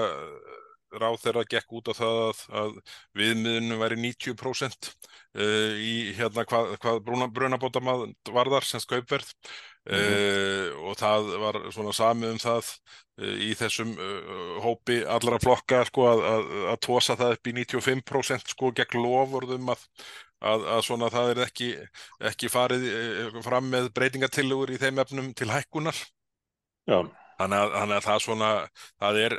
ráð 0.98 1.18
þeirra 1.24 1.44
gekk 1.52 1.74
út 1.76 1.90
á 1.92 1.94
það 1.98 2.18
að, 2.24 2.44
að 2.60 2.76
viðmiðinu 3.20 3.80
væri 3.82 3.98
90% 4.00 4.88
e, 4.88 5.48
í 5.84 5.94
hérna 6.16 6.46
hvað, 6.48 6.76
hvað 6.84 7.02
brunabóta 7.34 7.82
varðar 7.84 8.68
sem 8.68 8.82
skaupverð 8.82 9.34
e, 9.96 10.00
og 10.84 10.96
það 11.00 11.28
var 11.42 11.58
svona 11.74 11.94
samið 11.96 12.34
um 12.34 12.40
það 12.42 12.70
e, 12.70 13.32
í 13.48 13.50
þessum 13.58 13.92
e, 13.94 14.08
hópi 14.64 15.00
allra 15.16 15.40
flokka 15.42 15.82
sko 15.88 16.08
að, 16.12 16.24
að, 16.32 16.48
að 16.74 16.80
tósa 16.86 17.18
það 17.20 17.36
upp 17.36 17.50
í 17.50 17.54
95% 17.60 18.54
sko 18.54 18.72
gegn 18.80 19.04
lofurðum 19.04 19.74
að 19.74 19.86
Að, 20.38 20.68
að 20.70 20.80
svona 20.86 21.08
það 21.10 21.28
er 21.32 21.38
ekki, 21.48 21.68
ekki 22.28 22.46
farið 22.46 22.84
fram 23.42 23.72
með 23.72 23.88
breytingatillögur 23.90 24.70
í 24.70 24.76
þeim 24.78 25.00
efnum 25.02 25.32
til 25.34 25.48
hækkunar. 25.50 25.98
Já, 26.86 27.00
Þannig 27.38 27.72
þannig 27.74 27.94
að 27.94 28.02
það 28.04 28.22
svona, 28.24 28.48
það 28.98 29.18
er 29.22 29.34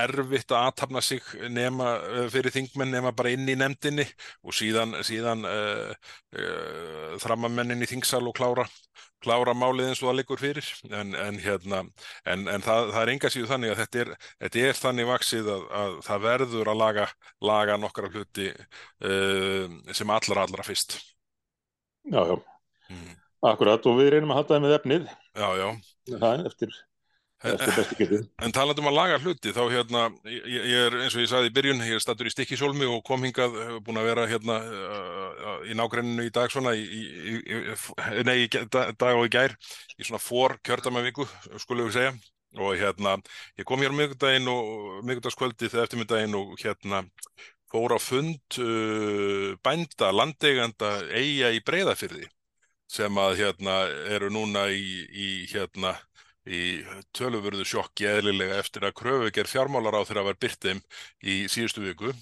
erfitt 0.00 0.52
að 0.54 0.62
aðtapna 0.70 1.02
sig 1.04 1.26
nema 1.52 1.90
fyrir 2.32 2.54
þingmenn 2.54 2.94
nema 2.94 3.12
bara 3.16 3.34
inn 3.34 3.44
í 3.44 3.56
nefndinni 3.60 4.06
og 4.40 4.56
síðan, 4.56 4.96
síðan 5.04 5.44
uh, 5.48 5.92
uh, 6.38 7.10
þramamennin 7.20 7.84
í 7.84 7.90
þingsal 7.90 8.22
og 8.30 8.36
klára, 8.38 8.64
klára 9.24 9.54
málið 9.56 9.90
eins 9.90 10.02
og 10.04 10.10
það 10.10 10.18
liggur 10.20 10.42
fyrir. 10.42 10.68
En, 10.90 11.14
en, 11.18 11.40
hérna, 11.42 11.80
en, 12.28 12.46
en 12.52 12.64
það, 12.64 12.90
það 12.94 13.00
er 13.06 13.12
enga 13.14 13.32
síðu 13.34 13.50
þannig 13.50 13.72
að 13.74 13.80
þetta 13.82 14.02
er, 14.04 14.12
þetta 14.44 14.64
er 14.68 14.80
þannig 14.84 15.08
vaksið 15.10 15.50
að, 15.56 15.66
að 15.82 15.98
það 16.08 16.24
verður 16.28 16.72
að 16.74 16.80
laga, 16.84 17.08
laga 17.50 17.78
nokkra 17.82 18.12
hluti 18.12 18.48
uh, 18.54 19.76
sem 19.96 20.14
allra 20.14 20.44
allra 20.46 20.66
fyrst. 20.70 20.98
já, 22.12 22.20
já, 22.32 22.36
Mm. 22.92 23.14
akkurat 23.48 23.86
og 23.88 23.94
við 23.96 24.10
reynum 24.12 24.32
að 24.34 24.36
halda 24.42 24.50
það 24.54 24.62
með 24.64 24.72
efnið 24.76 25.04
Já, 25.40 25.46
já. 25.56 25.68
það 26.20 26.26
er 26.34 26.48
eftir, 26.50 26.74
En 27.44 28.52
talandi 28.54 28.80
um 28.80 28.88
að 28.88 28.96
laga 28.96 29.16
hluti, 29.20 29.52
þá 29.52 29.62
hérna, 29.68 30.04
ég, 30.24 30.44
ég 30.70 30.84
er 30.86 30.94
eins 31.02 31.16
og 31.16 31.24
ég 31.24 31.28
sagði 31.28 31.50
í 31.50 31.54
byrjun, 31.56 31.82
ég 31.84 31.98
er 31.98 32.04
stattur 32.04 32.28
í 32.30 32.32
Stikkisólmi 32.32 32.88
og 32.88 33.02
kom 33.04 33.26
hingað, 33.26 33.58
hefur 33.66 33.82
búin 33.84 34.00
að 34.00 34.08
vera 34.08 34.26
hérna 34.30 34.58
uh, 34.64 35.58
í 35.68 35.76
nágrenninu 35.76 36.24
í 36.24 36.32
dag 36.32 36.52
svona, 36.52 36.72
í, 36.78 36.84
í, 36.84 37.34
í, 37.44 38.24
nei, 38.24 38.46
dag 38.48 39.10
og 39.10 39.26
í 39.26 39.32
gær, 39.34 39.56
í 39.98 40.06
svona 40.06 40.22
fór 40.22 40.56
kjördamavíku, 40.64 41.28
skulum 41.60 41.90
við 41.90 41.98
segja. 41.98 42.14
Og 42.54 42.76
hérna, 42.78 43.16
ég 43.58 43.66
kom 43.66 43.82
hér 43.82 43.92
miðgudaginn 43.98 44.46
og 44.46 45.02
miðgudagskvöldi 45.08 45.66
þegar 45.72 45.88
eftirmiddaginn 45.88 46.36
og 46.38 46.52
hérna 46.62 47.02
fór 47.74 47.96
á 47.96 48.00
fund 48.00 48.60
uh, 48.62 49.52
bænda, 49.66 50.12
landeiganda, 50.14 50.94
eiga 51.10 51.50
í 51.50 51.60
breyðafyrði 51.66 52.30
sem 52.94 53.16
að 53.18 53.40
hérna 53.40 53.78
eru 54.14 54.30
núna 54.30 54.68
í, 54.70 55.02
í 55.10 55.28
hérna 55.50 55.96
í 56.44 56.62
töluvörðu 57.16 57.64
sjokki 57.68 58.08
eðlilega 58.08 58.58
eftir 58.60 58.84
að 58.84 58.96
kröfugerð 59.00 59.52
fjármálar 59.52 59.96
á 59.96 60.02
þeirra 60.04 60.26
var 60.28 60.40
byrtið 60.40 60.82
í 61.24 61.36
síðustu 61.48 61.84
viku 61.84 62.12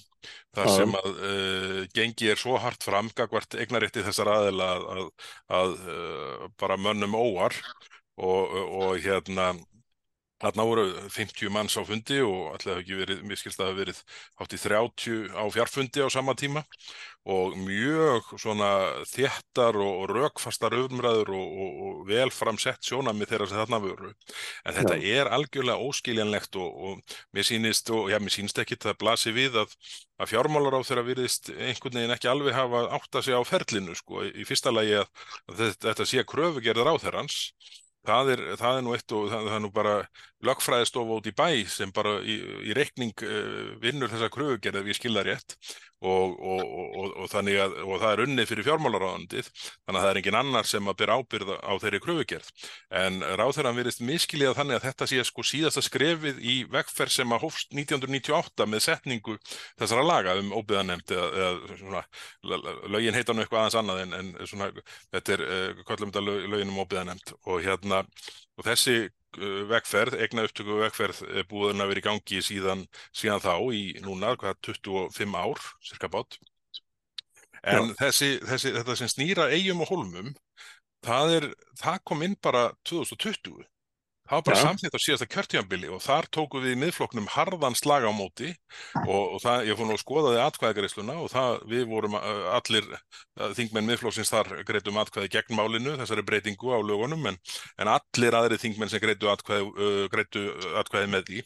þar 0.55 0.69
Já. 0.69 0.75
sem 0.77 0.95
að 0.99 1.09
uh, 1.13 1.81
gengi 1.97 2.31
er 2.31 2.39
svo 2.39 2.59
hart 2.63 2.87
fram 2.87 3.11
gagvart 3.17 3.57
eignarétti 3.59 4.05
þessar 4.07 4.31
aðila 4.37 4.69
að, 4.77 4.87
að, 4.95 5.09
að 5.59 5.75
uh, 5.97 6.47
bara 6.61 6.79
mönnum 6.79 7.19
óar 7.19 7.57
og, 8.23 8.55
og 8.55 9.03
hérna 9.03 9.53
Þarna 10.43 10.65
voru 10.67 10.85
50 11.15 11.53
manns 11.55 11.77
á 11.79 11.83
fundi 11.87 12.19
og 12.27 12.57
allir 12.57 12.73
hafa 12.73 12.83
ekki 12.83 12.99
verið, 12.99 13.23
mér 13.23 13.39
skilst 13.39 13.61
að 13.61 13.63
það 13.63 13.71
hafa 13.71 13.81
verið 13.83 13.99
hátt 14.41 14.55
í 14.57 14.61
30 14.65 15.37
á 15.39 15.45
fjarfundi 15.55 16.03
á 16.03 16.09
sama 16.11 16.35
tíma. 16.39 16.65
Og 17.31 17.55
mjög 17.55 18.33
svona 18.43 18.69
þéttar 19.07 19.77
og, 19.79 19.93
og 20.01 20.09
rökfastar 20.11 20.75
umræður 20.75 21.31
og, 21.39 21.53
og, 21.63 21.77
og 21.87 22.01
vel 22.09 22.33
framsett 22.35 22.83
sjónami 22.83 23.29
þeirra 23.31 23.47
sem 23.47 23.61
þarna 23.61 23.79
voru. 23.85 24.11
En 24.67 24.75
þetta 24.75 24.97
er 24.99 25.31
algjörlega 25.31 25.87
óskiljanlegt 25.87 26.59
og, 26.59 26.73
og 26.89 27.21
mér 27.31 27.47
sýnist, 27.47 27.93
og 27.95 28.11
já, 28.11 28.19
mér 28.19 28.35
sýnist 28.35 28.59
ekki 28.59 28.81
það 28.83 28.99
blasi 29.05 29.35
við 29.37 29.61
að, 29.63 29.77
að 30.19 30.33
fjármálar 30.33 30.75
á 30.75 30.87
þeirra 30.89 31.07
virðist 31.07 31.53
einhvern 31.55 32.01
veginn 32.01 32.17
ekki 32.17 32.33
alveg 32.33 32.59
hafa 32.59 32.89
átta 32.99 33.23
sig 33.23 33.39
á 33.39 33.43
ferlinu, 33.47 33.95
sko, 33.95 34.27
í 34.27 34.49
fyrsta 34.49 34.75
lagi 34.75 34.99
að, 35.05 35.07
að 35.47 35.63
þetta, 35.63 35.87
þetta 35.93 36.09
sé 36.11 36.27
kröfugerðar 36.35 36.91
á 36.91 36.95
þeirrans 37.07 37.39
Það 38.03 38.33
er, 38.35 38.41
það 38.59 38.77
er 38.77 38.83
nú 38.83 38.95
eitt 38.97 39.13
og 39.15 39.29
það, 39.31 39.45
það 39.47 39.57
er 39.57 39.63
nú 39.63 39.69
bara 39.75 39.95
lögfræðistofa 40.49 41.19
út 41.21 41.29
í 41.31 41.35
bæ 41.39 41.47
sem 41.71 41.93
bara 41.95 42.17
í, 42.27 42.35
í 42.67 42.75
reikning 42.75 43.15
uh, 43.23 43.77
vinnur 43.83 44.11
þessa 44.11 44.31
kröfugerð 44.35 44.81
ef 44.81 44.91
ég 44.91 44.99
skilða 44.99 45.23
rétt 45.29 45.55
og, 46.03 46.35
og, 46.43 46.63
og, 47.23 47.35
að 47.39 47.77
og 47.87 48.01
það 48.03 48.09
er 48.13 48.23
unnið 48.27 48.49
fyrir 48.51 48.67
fjármálaráðandið 48.67 49.51
þannig 49.53 49.99
að 49.99 50.03
það 50.03 50.11
er 50.11 50.21
engin 50.21 50.39
annar 50.41 50.69
sem 50.69 50.91
að 50.91 50.99
byrja 51.03 51.19
ábyrða 51.21 51.59
á 51.63 51.73
þeirri 51.83 52.01
kröfugerð. 52.03 52.51
En 53.03 53.21
ráðherran 53.39 53.79
virðist 53.79 54.03
miskilja 54.05 54.55
þannig 54.59 54.81
að 54.81 54.87
þetta 54.89 55.09
sé 55.13 55.25
sko 55.29 55.47
síðasta 55.47 55.85
skrefið 55.87 56.43
í 56.43 56.57
vegferð 56.73 57.17
sem 57.17 57.35
að 57.37 57.47
hófst 57.47 57.75
1998 57.77 58.69
með 58.69 58.85
setningu 58.89 59.39
þessara 59.81 60.07
laga 60.07 60.37
um 60.41 60.53
óbyðanemnd 60.59 61.15
eða, 61.15 61.31
eða 61.47 61.81
svona, 61.81 62.05
lögin 62.93 63.19
heita 63.19 63.35
nú 63.35 63.45
eitthvað 63.45 63.63
aðeins 63.63 63.81
annað 63.83 64.05
en, 64.05 64.15
en 64.19 64.33
svona, 64.51 64.71
þetta 65.15 65.37
er 65.37 65.47
uh, 65.47 65.83
kallum 65.89 66.13
þetta 66.13 66.27
lög, 66.27 66.47
lögin 66.53 66.73
um 66.75 66.83
óbyðanemnd 66.83 67.35
og 67.47 67.63
hérna 67.63 68.03
og 68.59 68.67
þessi 68.67 68.97
vegferð, 69.71 70.19
egna 70.25 70.45
upptöku 70.47 70.79
vegferð 70.83 71.23
er 71.31 71.47
búin 71.49 71.81
að 71.83 71.93
vera 71.93 72.03
í 72.03 72.07
gangi 72.07 72.41
síðan, 72.45 72.87
síðan 73.17 73.43
þá 73.45 73.55
í 73.73 73.83
núna, 74.05 74.35
hvað, 74.41 74.59
25 74.69 75.37
ár, 75.39 75.63
cirka 75.89 76.11
bát. 76.13 76.39
En 77.63 77.93
þessi, 77.99 78.37
þessi, 78.43 78.73
þetta 78.75 78.97
sem 78.99 79.11
snýra 79.11 79.49
eigum 79.55 79.85
og 79.85 79.93
holmum, 79.93 80.33
það, 81.07 81.35
er, 81.37 81.49
það 81.79 82.01
kom 82.11 82.25
inn 82.27 82.39
bara 82.43 82.71
2020. 82.89 83.63
Það 84.33 84.39
var 84.39 84.45
bara 84.47 84.57
Já. 84.57 84.65
samþýtt 84.65 84.95
á 84.97 85.01
síðasta 85.05 85.27
kjörtíðanbili 85.29 85.89
og 85.93 85.99
þar 86.01 86.27
tóku 86.33 86.61
við 86.63 86.73
í 86.73 86.77
miðflokknum 86.81 87.27
harðan 87.35 87.75
slag 87.77 88.07
á 88.09 88.13
móti 88.17 88.49
og, 89.05 89.35
og 89.37 89.43
það, 89.43 89.67
ég 89.69 89.77
fór 89.77 89.91
nú 89.91 89.93
að 89.93 90.01
skoða 90.01 90.31
þið 90.33 90.41
atkvæðagreisluna 90.47 91.17
og 91.21 91.29
það, 91.29 91.59
við 91.69 91.83
vorum 91.91 92.17
allir 92.17 92.89
þingmenn 93.59 93.91
miðflokksins 93.91 94.33
þar 94.33 94.49
greitum 94.71 95.01
atkvæði 95.03 95.29
gegn 95.37 95.59
málinu, 95.59 95.99
þessari 96.01 96.25
breytingu 96.31 96.73
á 96.73 96.81
lögunum, 96.81 97.29
en, 97.29 97.37
en 97.77 97.93
allir 97.93 98.39
aðri 98.39 98.59
þingmenn 98.63 98.93
sem 98.95 99.05
greitu 99.05 99.29
atkvæði, 99.33 99.69
uh, 99.69 100.01
greitu 100.13 100.47
atkvæði 100.81 101.13
með 101.13 101.29
því. 101.29 101.45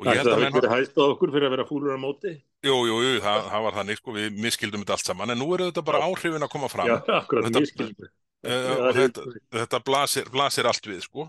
Og 0.00 0.08
ég 0.08 0.24
Það 0.24 0.32
að 0.62 0.70
hæst 0.72 0.96
á 0.96 1.04
okkur 1.04 1.34
fyrir 1.36 1.50
að 1.50 1.54
vera 1.58 1.68
fúlur 1.68 1.96
á 1.96 2.00
móti. 2.00 2.34
jú, 2.64 2.78
jú, 2.88 2.96
jú, 3.04 3.12
það, 3.20 3.44
það 3.52 3.68
var 3.68 3.78
þannig, 3.82 4.00
sko, 4.00 4.16
við 4.16 4.40
miskildum 4.40 4.84
þetta 4.86 4.96
allt 4.96 5.12
saman, 5.12 5.36
en 5.36 5.42
nú 5.44 5.52
eru 5.52 5.68
þetta 5.68 5.84
bara 5.84 6.04
áhrifin 6.08 6.48
að 6.48 6.52
koma 6.56 6.72
fram. 6.72 6.88
Já, 6.88 6.96
akkurat, 7.20 7.52
Þetta- 7.52 8.12
Eh, 8.42 8.72
og 8.74 8.96
þetta, 8.96 9.24
þetta 9.54 9.80
blasir, 9.86 10.28
blasir 10.34 10.66
allt 10.66 10.88
við 10.90 11.04
sko. 11.04 11.28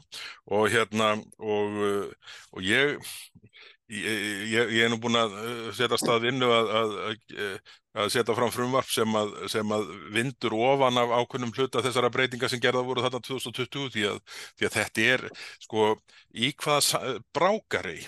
Og 0.50 0.66
hérna 0.74 1.14
og, 1.38 1.78
uh, 1.78 2.34
og 2.58 2.66
ég, 2.66 2.96
ég, 3.94 4.24
ég, 4.50 4.74
ég 4.80 4.88
er 4.88 4.90
nú 4.92 4.98
búin 5.02 5.20
að 5.20 5.36
uh, 5.38 5.68
setja 5.78 6.00
stað 6.02 6.26
vinnu 6.26 6.50
að, 6.50 6.74
að, 6.80 6.96
að, 7.94 8.10
setja 8.16 8.38
fram 8.40 8.54
frumvarp 8.54 8.90
sem 8.90 9.20
að, 9.20 9.36
sem 9.54 9.76
að 9.78 9.94
vindur 10.16 10.58
ofan 10.58 10.98
af 11.04 11.14
ákunnum 11.20 11.54
hluta 11.54 11.86
þessara 11.86 12.10
breytinga 12.14 12.50
sem 12.50 12.64
gerða 12.64 12.86
voru 12.88 13.06
þarna 13.06 13.22
2020 13.30 13.94
því 13.94 14.10
að, 14.10 14.20
því 14.58 14.70
að 14.70 14.76
þetta 14.80 15.08
er 15.14 15.28
sko 15.62 15.94
í 16.34 16.54
hvaða 16.58 17.18
brákari 17.36 18.00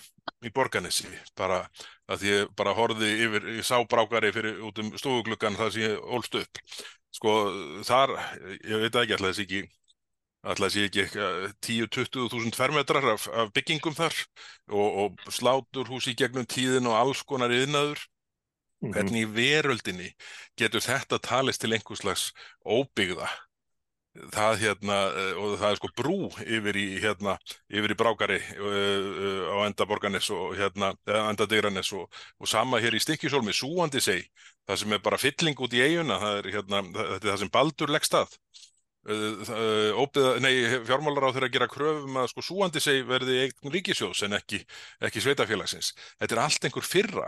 í 0.46 0.50
borganesi 0.54 1.06
bara 1.38 1.68
að 2.10 2.26
ég 2.26 2.52
bara 2.58 2.74
horfði 2.78 3.08
yfir, 3.26 3.48
ég 3.60 3.66
sá 3.66 3.78
brákari 3.90 4.32
fyrir 4.34 4.62
út 4.66 4.82
um 4.82 4.92
stofugluggan 4.98 5.58
þar 5.58 5.74
sem 5.74 5.86
ég 5.86 6.12
ólst 6.18 6.38
upp 6.42 6.62
sko 7.16 7.34
þar, 7.88 8.16
ég 8.60 8.82
veit 8.84 8.96
ekki 9.02 9.16
alltaf 9.16 9.32
þessi 9.32 9.46
ekki 9.46 9.62
alltaf 10.46 10.74
sé 10.74 10.84
ekki 10.88 11.04
eitthvað 11.06 11.46
10-20 11.66 12.28
þúsund 12.34 12.58
fermetrar 12.58 13.08
af, 13.16 13.30
af 13.34 13.54
byggingum 13.56 13.96
þar 13.98 14.18
og, 14.70 15.00
og 15.06 15.32
sláturhús 15.34 16.10
í 16.12 16.18
gegnum 16.20 16.46
tíðin 16.50 16.92
og 16.92 17.00
alls 17.00 17.24
konar 17.26 17.54
yðnaður 17.56 18.04
Mhm. 18.86 18.92
hvernig 18.92 19.24
í 19.24 19.32
veröldinni 19.32 20.10
getur 20.60 20.84
þetta 20.84 21.18
talist 21.24 21.62
til 21.64 21.72
einhvers 21.74 22.02
slags 22.04 22.26
óbyggða 22.68 23.30
það 24.34 24.60
hérna 24.62 24.98
eh, 25.12 25.40
og 25.40 25.56
það 25.60 25.70
er 25.70 25.80
sko 25.80 25.90
brú 25.98 26.18
yfir 26.46 26.80
í 26.80 26.86
hérna 27.04 27.36
yfir 27.68 27.94
í 27.94 27.98
Brákari 28.00 28.40
uh, 28.56 28.66
uh, 28.66 29.42
á 29.52 29.58
enda 29.68 29.88
Borganes 29.90 30.30
og 30.34 30.56
hérna 30.60 30.94
enda 31.06 31.48
Digranes 31.50 31.92
og, 31.96 32.08
og 32.40 32.50
sama 32.50 32.80
hér 32.84 32.96
í 32.96 33.04
Stikkisólmi 33.04 33.56
súandi 33.56 34.04
seg 34.04 34.24
það 34.66 34.82
sem 34.82 34.96
er 34.96 35.04
bara 35.04 35.22
fylling 35.22 35.60
út 35.60 35.76
í 35.76 35.84
eiguna 35.84 36.22
það 36.22 36.40
er 36.40 36.52
hérna 36.56 36.84
þetta 36.86 37.20
er 37.20 37.34
það 37.34 37.44
sem 37.44 37.54
Baldur 37.58 37.96
leggst 37.96 38.18
að 38.22 38.40
fjármálar 39.06 41.28
á 41.30 41.34
þeirra 41.36 41.50
að 41.50 41.54
gera 41.54 41.70
kröfum 41.70 42.16
að 42.18 42.32
sko 42.32 42.42
súandi 42.42 42.82
seg 42.82 43.04
verði 43.06 43.44
eign 43.44 43.74
ríkisjóðs 43.76 44.24
en 44.26 44.34
ekki, 44.40 44.64
ekki 45.06 45.22
sveitafélagsins. 45.22 45.92
Þetta 46.18 46.36
er 46.36 46.42
allt 46.42 46.66
einhver 46.66 46.88
fyrra 46.88 47.28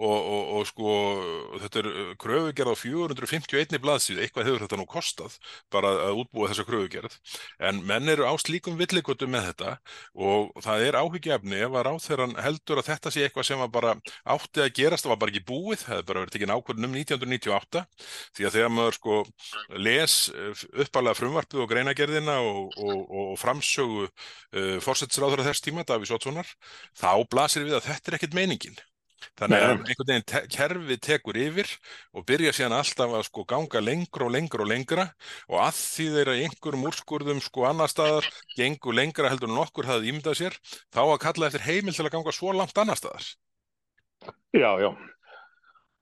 og, 0.00 0.18
og, 0.18 0.42
og 0.56 0.68
sko 0.68 0.94
þetta 1.60 1.82
er 1.82 1.88
kröfugerð 2.20 2.72
á 2.72 2.76
451 2.80 3.80
blaðsíð, 3.84 4.22
eitthvað 4.24 4.48
hefur 4.48 4.64
þetta 4.64 4.80
nú 4.80 4.86
kostað 4.88 5.36
bara 5.72 5.92
að 6.08 6.22
útbúa 6.22 6.50
þessa 6.50 6.66
kröfugerð. 6.68 7.16
En 7.68 7.82
menn 7.86 8.08
eru 8.12 8.24
á 8.24 8.34
slíkum 8.40 8.78
villikotu 8.80 9.28
með 9.30 9.50
þetta 9.50 9.76
og 10.16 10.54
það 10.64 10.86
er 10.88 11.00
áhyggjafni 11.00 11.60
ef 11.66 11.76
að 11.76 11.86
ráþeirann 11.90 12.36
heldur 12.40 12.80
að 12.80 12.90
þetta 12.90 13.14
sé 13.14 13.26
eitthvað 13.26 13.48
sem 13.50 13.64
bara 13.70 13.94
átti 14.24 14.64
að 14.64 14.74
gerast, 14.78 15.06
það 15.06 15.14
var 15.14 15.22
bara 15.24 15.34
ekki 15.34 15.46
búið 15.50 15.84
það 15.84 15.94
hefði 15.94 16.08
bara 16.10 16.24
verið 16.24 16.36
tekinn 16.36 16.54
ákvörðun 16.54 16.88
um 16.88 16.96
1998 17.00 17.84
því 18.38 18.46
að 18.46 18.56
þegar 18.56 18.74
maður 18.74 18.98
sko 18.98 19.18
les 19.84 20.16
uppalega 20.84 21.18
frumvarpið 21.18 21.64
og 21.64 21.70
greinagerðina 21.70 22.36
og, 22.46 22.78
og 22.80 23.34
framsögu 23.40 24.06
uh, 24.06 24.76
fórsettsráður 24.84 25.44
þess 25.46 25.64
tíma, 25.64 25.86
Davís 25.86 26.12
Ótssonar 26.14 26.48
þá 26.98 27.12
blasir 27.30 27.66
við 27.66 27.78
að 27.78 27.90
þetta 27.90 28.12
er 28.12 28.20
ekkit 28.20 28.38
meiningin 28.38 28.80
Þannig 29.40 29.64
að 29.64 29.70
einhvern 29.74 30.08
veginn 30.10 30.26
te 30.32 30.40
kerfi 30.54 30.96
tekur 31.02 31.38
yfir 31.40 31.70
og 32.16 32.26
byrja 32.28 32.54
síðan 32.56 32.76
alltaf 32.78 33.14
að 33.18 33.26
sko 33.28 33.44
ganga 33.48 33.82
lengra 33.84 34.26
og 34.26 34.34
lengra 34.34 34.64
og 34.64 34.70
lengra 34.70 35.06
og 35.48 35.60
að 35.64 35.78
því 35.80 36.08
þeirra 36.16 36.36
einhverjum 36.44 36.88
úrskurðum 36.90 37.44
sko 37.44 37.68
annar 37.70 37.92
staðar 37.92 38.28
gengur 38.56 38.96
lengra 38.96 39.32
heldur 39.32 39.52
en 39.52 39.62
okkur 39.64 39.88
hafði 39.90 40.12
ímyndað 40.12 40.40
sér 40.42 40.58
þá 40.92 41.02
að 41.06 41.22
kalla 41.24 41.48
eftir 41.50 41.66
heimil 41.68 41.96
til 41.96 42.06
að 42.06 42.14
ganga 42.16 42.36
svo 42.36 42.54
langt 42.56 42.82
annar 42.82 43.00
staðar. 43.00 43.32
Já, 44.56 44.70
já. 44.82 44.90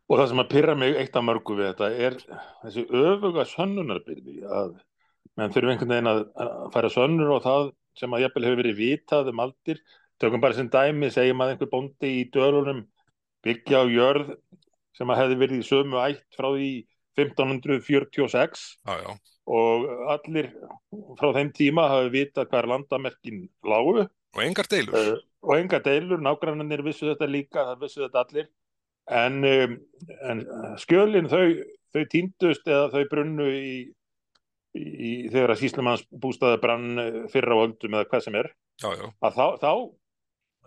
Og 0.08 0.16
það 0.16 0.30
sem 0.30 0.40
að 0.40 0.52
pyrra 0.54 0.74
mig 0.78 0.94
eitt 0.96 1.16
af 1.20 1.24
mörgu 1.26 1.56
við 1.58 1.72
þetta 1.72 1.88
er 2.06 2.14
þessi 2.62 2.84
öfuga 2.88 3.44
sönnunarbyrði 3.50 4.38
að 4.48 4.78
menn 5.36 5.52
þurfum 5.52 5.72
einhvern 5.74 5.92
veginn 5.92 6.12
að 6.12 6.22
færa 6.74 6.90
sönnur 6.92 7.34
og 7.36 7.42
það 7.44 7.72
sem 7.98 8.14
að 8.14 8.24
jæfnvel 8.24 8.46
hefur 8.46 8.60
verið 8.62 8.78
vitað 8.78 9.32
um 9.32 9.42
aldir. 9.44 9.82
Tökum 10.18 10.42
bara 10.42 10.56
sem 10.56 10.70
dæmi, 10.72 11.10
segjum 11.14 11.42
að 11.44 11.52
einhver 11.52 11.70
bóndi 11.70 12.14
í 12.22 12.24
dörunum 12.34 12.86
byggja 13.48 13.82
á 13.82 13.84
jörð 13.90 14.36
sem 14.98 15.10
að 15.12 15.20
hefði 15.22 15.40
verið 15.42 15.62
í 15.62 15.66
sömu 15.66 16.00
ætt 16.02 16.24
frá 16.36 16.48
því 16.52 16.70
1546 17.18 18.62
já, 18.86 18.94
já. 19.02 19.10
og 19.50 19.88
allir 20.14 20.52
frá 21.18 21.32
þeim 21.34 21.50
tíma 21.56 21.88
hafi 21.90 22.12
vitað 22.14 22.50
hvað 22.50 22.60
er 22.60 22.70
landamerkin 22.72 23.42
lágu. 23.66 24.06
Og 24.36 24.44
engar 24.44 24.70
deilur. 24.70 24.94
Uh, 24.94 25.20
og 25.48 25.58
engar 25.58 25.82
deilur, 25.86 26.22
nágrannir 26.22 26.84
vissu 26.86 27.08
þetta 27.10 27.30
líka 27.30 27.66
það 27.70 27.84
vissu 27.84 28.04
þetta 28.04 28.24
allir. 28.24 28.48
En, 29.18 29.38
um, 29.48 29.76
en 30.28 30.42
skjölin 30.82 31.30
þau, 31.32 31.46
þau 31.94 32.02
týndust 32.12 32.66
eða 32.68 32.90
þau 32.92 33.04
brunnu 33.10 33.46
í, 33.48 33.76
í 34.78 35.12
þegar 35.32 35.54
að 35.54 35.62
síslumanns 35.62 36.04
bústaði 36.12 36.60
brann 36.62 37.04
fyrra 37.32 37.56
á 37.56 37.64
öldum 37.64 37.96
eða 37.96 38.10
hvað 38.10 38.26
sem 38.26 38.38
er. 38.42 38.52
Já, 38.78 38.92
að 38.92 39.38
þá, 39.38 39.46
þá 39.64 39.72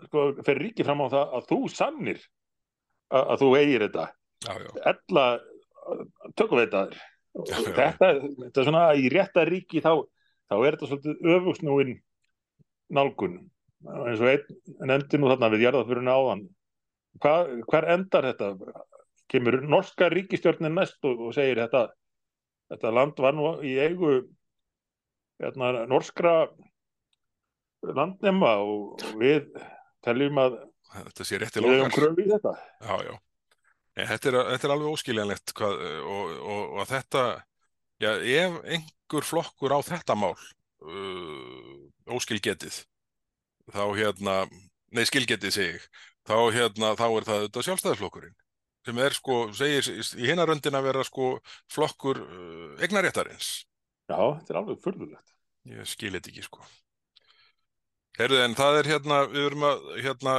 sko, 0.08 0.28
fer 0.44 0.60
ríki 0.60 0.88
fram 0.88 1.04
á 1.06 1.08
það 1.14 1.36
að 1.38 1.50
þú 1.52 1.60
sannir 1.72 2.24
að 3.12 3.44
þú 3.44 3.50
eigir 3.60 3.86
þetta. 3.88 4.08
Ella 4.92 5.26
tökum 6.40 6.62
við 6.62 6.72
þetta. 6.72 7.08
Þetta, 7.78 8.10
er 8.50 8.68
svona 8.68 8.86
í 9.00 9.08
rétta 9.12 9.46
ríki 9.48 9.84
þá, 9.84 9.94
þá 10.52 10.56
er 10.58 10.76
þetta 10.76 10.90
svolítið 10.90 11.30
öfugsnúin 11.36 11.94
nálgun. 12.92 13.38
Eins 14.06 14.22
og 14.22 14.30
einn 14.30 14.94
endur 14.98 15.22
nú 15.22 15.32
þarna 15.32 15.52
við 15.54 15.66
jarðafurinu 15.68 16.14
áðan. 16.14 16.44
Hva, 17.22 17.36
hver 17.72 17.88
endar 17.96 18.28
þetta? 18.32 18.52
Kemur 19.32 19.62
norska 19.64 20.10
ríkistjórnin 20.12 20.76
næst 20.76 21.00
og, 21.08 21.28
og 21.30 21.36
segir 21.36 21.62
þetta 21.64 21.88
þetta 22.72 22.94
land 22.96 23.20
var 23.20 23.36
nú 23.36 23.48
í 23.68 23.76
eigu 23.84 24.12
hérna, 25.42 25.86
norskra 25.90 26.36
landnema 27.82 28.56
og, 28.64 29.02
og 29.02 29.16
við 29.20 29.50
teljum 30.06 30.40
að 30.42 30.58
þetta 30.96 31.28
sé 31.28 31.40
rétt 31.42 31.56
til 31.56 31.66
okkar 31.68 32.12
þetta. 32.18 32.56
Já, 32.82 32.96
já. 33.08 33.14
Þetta, 33.92 34.30
er, 34.32 34.38
þetta 34.54 34.68
er 34.68 34.74
alveg 34.76 34.94
óskiljanlegt 34.96 35.54
hvað, 35.58 35.82
og, 36.08 36.36
og, 36.42 36.76
og 36.80 36.86
þetta 36.90 37.24
já, 38.02 38.12
ef 38.18 38.60
einhver 38.64 39.28
flokkur 39.28 39.76
á 39.76 39.80
þetta 39.84 40.16
mál 40.18 40.34
uh, 40.34 42.14
óskilgetið 42.16 42.82
þá 43.72 43.84
hérna 43.98 44.36
nei 44.96 45.04
skilgetið 45.08 45.56
segi 45.56 45.82
þá 46.28 46.38
hérna 46.56 46.94
þá 47.00 47.06
er 47.10 47.28
það 47.28 47.44
þetta 47.48 47.66
sjálfstæðarflokkurinn 47.68 48.38
sem 48.88 48.98
er 49.04 49.14
sko, 49.14 49.42
segir 49.54 49.92
í 50.18 50.30
hinaröndin 50.32 50.78
að 50.78 50.88
vera 50.90 51.06
sko 51.06 51.36
flokkur 51.72 52.24
uh, 52.24 52.72
egnaréttarins 52.82 53.62
Já, 54.10 54.18
þetta 54.18 54.54
er 54.54 54.62
alveg 54.64 54.82
fullulegt 54.84 55.36
Ég 55.70 55.86
skil 55.86 56.16
þetta 56.16 56.32
ekki 56.32 56.48
sko 56.48 56.66
Herðu 58.22 58.40
en 58.44 58.56
það 58.58 58.78
er 58.80 58.90
hérna, 58.92 59.20
við 59.32 59.46
verum 59.48 59.64
að 59.66 59.86
hérna, 60.06 60.34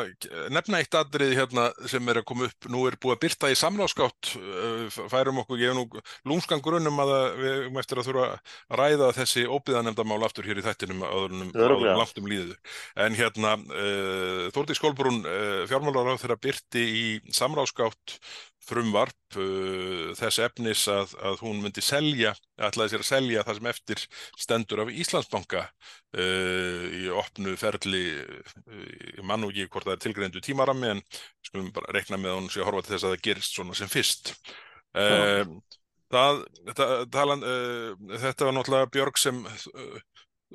nefna 0.55 0.81
eitt 0.83 0.97
aðrið 0.99 1.33
hérna 1.39 1.65
sem 1.91 2.11
er 2.13 2.21
að 2.21 2.27
koma 2.31 2.47
upp, 2.49 2.69
nú 2.71 2.85
er 2.87 2.97
búið 3.03 3.17
að 3.17 3.23
byrta 3.25 3.51
í 3.51 3.57
samláskátt, 3.59 4.33
uh, 4.39 5.01
færum 5.11 5.41
okkur, 5.43 5.59
ég 5.63 5.73
hef 5.73 5.79
nú 5.79 6.05
lúmskan 6.31 6.63
grunnum 6.63 7.03
að 7.03 7.15
við 7.41 7.51
erum 7.57 7.81
eftir 7.83 8.03
að 8.03 8.11
þurfa 8.11 8.29
að 8.29 8.79
ræða 8.83 9.11
þessi 9.19 9.47
óbyðanemdamál 9.51 10.21
aftur 10.29 10.47
hér 10.47 10.63
í 10.63 10.67
þættinum 10.69 11.03
áður 11.09 11.37
langt 11.99 12.23
um 12.23 12.31
líðu. 12.31 12.57
En 13.07 13.19
hérna, 13.19 13.57
uh, 13.59 14.47
Þórti 14.55 14.79
Skólbrún, 14.79 15.21
uh, 15.27 15.67
fjármálar 15.71 16.15
á 16.15 16.21
þeirra 16.23 16.41
byrti 16.43 16.87
í 16.87 17.05
samláskátt 17.35 18.19
frumvarp 18.67 19.37
uh, 19.41 20.13
þess 20.19 20.41
efnis 20.47 20.85
að, 20.91 21.15
að 21.25 21.43
hún 21.45 21.61
myndi 21.65 21.83
selja, 21.85 22.33
ætlaði 22.61 22.95
sér 22.95 23.05
að 23.05 23.09
selja 23.09 23.45
það 23.47 23.59
sem 23.59 23.69
eftir 23.73 24.05
stendur 24.45 24.83
af 24.85 24.93
Íslandsbanka 25.03 25.65
uh, 25.67 26.87
í 26.99 27.05
opnu 27.23 27.57
ferli, 27.61 28.05
uh, 28.23 28.57
ég 29.19 29.23
mann 29.29 29.47
og 29.47 29.55
ekki 29.55 29.73
hvort 29.75 29.89
það 29.89 29.97
er 29.97 30.03
tilgreindu 30.07 30.45
tímarami 30.45 30.95
en 30.95 31.05
skulum 31.47 31.73
bara 31.75 31.95
rekna 31.97 32.21
með 32.21 32.39
hún 32.39 32.51
sé 32.53 32.63
að 32.63 32.71
horfa 32.71 32.87
til 32.87 32.97
þess 32.97 33.09
að 33.09 33.17
það 33.17 33.27
gerist 33.29 33.57
svona 33.59 33.79
sem 33.79 33.93
fyrst. 33.93 34.35
Uh, 34.93 35.45
það, 36.13 36.43
þetta, 36.71 36.89
talan, 37.15 37.47
uh, 37.47 38.17
þetta 38.27 38.49
var 38.49 38.59
náttúrulega 38.59 38.93
Björg 38.95 39.21
sem 39.21 39.45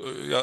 uh, 0.02 0.20
Já, 0.32 0.42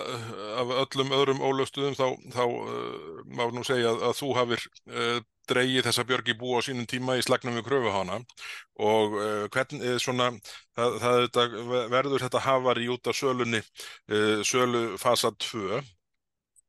af 0.60 0.74
öllum 0.84 1.14
öðrum 1.16 1.44
ólöstuðum 1.44 1.96
þá, 1.98 2.06
þá 2.34 2.44
uh, 2.44 3.22
má 3.30 3.46
nú 3.52 3.64
segja 3.66 3.92
að, 3.92 4.02
að 4.10 4.18
þú 4.20 4.32
hafir 4.38 4.66
uh, 4.90 5.18
dreigið 5.50 5.86
þessa 5.88 6.04
björgi 6.08 6.36
bú 6.40 6.54
á 6.56 6.60
sínum 6.64 6.86
tíma 6.88 7.18
í 7.18 7.24
slagnum 7.24 7.58
við 7.58 7.66
kröfuhána 7.68 8.20
og 8.80 9.16
uh, 9.18 9.44
hvernig 9.52 9.98
svona 10.02 10.30
það, 10.76 10.96
það 11.02 11.18
þetta, 11.24 11.44
verður 11.92 12.24
þetta 12.24 12.44
hafar 12.46 12.80
í 12.80 12.88
út 12.94 13.10
af 13.10 13.18
sölunni 13.18 13.60
uh, 13.60 14.40
sölu 14.46 14.86
fasa 15.00 15.34
2 15.50 15.82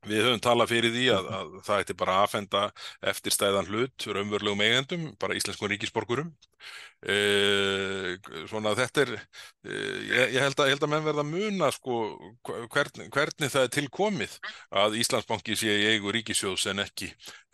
við 0.08 0.24
höfum 0.26 0.42
talað 0.44 0.72
fyrir 0.74 0.94
því 0.96 1.06
að, 1.16 1.30
að 1.38 1.54
það 1.68 1.84
ætti 1.84 1.98
bara 2.00 2.16
að 2.16 2.26
aðfenda 2.26 2.64
eftirstæðan 3.12 3.70
hlut 3.72 4.08
raunverulegum 4.18 4.66
eigendum, 4.66 5.08
bara 5.22 5.38
íslenskum 5.38 5.72
ríkisborgurum. 5.72 6.34
Uh, 7.06 8.16
svona 8.50 8.72
þetta 8.74 9.04
er 9.04 9.12
uh, 9.14 9.98
ég, 10.10 10.40
held 10.42 10.58
að, 10.58 10.72
ég 10.72 10.74
held 10.74 10.86
að 10.88 10.92
menn 10.96 11.06
verða 11.06 11.22
að 11.22 11.34
muna 11.36 11.68
sko 11.76 11.98
hvern, 12.74 13.04
hvernig 13.14 13.52
það 13.54 13.68
er 13.68 13.74
tilkomið 13.76 14.38
að 14.82 14.98
Íslandsbanki 15.04 15.58
sé 15.60 15.76
í 15.76 15.92
eigu 15.92 16.16
ríkisjóðs 16.16 16.66
en 16.72 16.82
ekki 16.82 17.12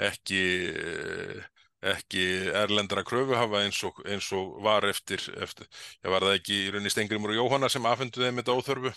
ekki, 0.07 0.43
uh, 0.71 1.41
ekki 1.81 2.23
erlendra 2.61 3.03
kröfuhafa 3.07 3.63
eins 3.65 3.79
og, 3.87 3.97
eins 4.05 4.27
og 4.37 4.59
var 4.61 4.85
eftir, 4.89 5.23
eftir 5.41 5.65
ég 6.03 6.13
var 6.13 6.27
það 6.27 6.37
ekki 6.37 6.57
í 6.59 6.69
rauninni 6.69 6.93
Stengrimur 6.93 7.33
og 7.33 7.39
Jóhanna 7.39 7.71
sem 7.73 7.87
afhendu 7.89 8.21
þeim 8.21 8.41
þetta 8.41 8.57
óþörfu 8.59 8.93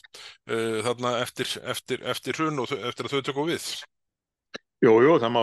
þarna 0.88 1.16
eftir, 1.23 1.55
eftir, 1.64 2.05
eftir 2.14 2.40
hrun 2.40 2.61
og 2.64 2.75
eftir 2.77 3.09
að 3.09 3.16
þau 3.16 3.27
tökum 3.31 3.49
við? 3.49 3.68
Jú, 4.85 4.99
jú, 5.01 5.14
það 5.23 5.33
má 5.33 5.42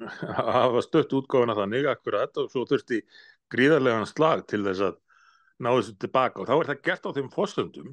hafa 0.56 0.82
stött 0.86 1.12
útgáfina 1.18 1.56
þannig 1.58 1.90
akkurat 1.90 2.40
og 2.40 2.48
svo 2.52 2.64
þurfti 2.68 3.02
gríðarlegan 3.52 4.08
slag 4.08 4.46
til 4.48 4.62
þess 4.64 4.84
að 4.88 4.98
ná 5.58 5.72
þessu 5.72 5.96
tilbaka 6.00 6.42
og 6.42 6.48
þá 6.48 6.54
er 6.56 6.70
það 6.70 6.84
gert 6.86 7.08
á 7.08 7.10
þeim 7.16 7.30
fórstöndum 7.34 7.90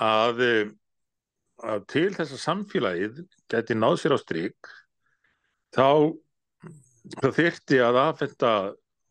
að, 0.00 0.42
eh, 0.46 0.72
að 1.62 1.86
til 1.92 2.08
þess 2.16 2.34
að 2.36 2.44
samfélagið 2.46 3.22
geti 3.52 3.76
náð 3.76 3.98
sér 4.00 4.16
á 4.16 4.18
stryk 4.22 4.72
þá 5.76 5.88
það 7.18 7.36
þyrti 7.38 7.80
að 7.82 7.98
aðfenda 8.04 8.52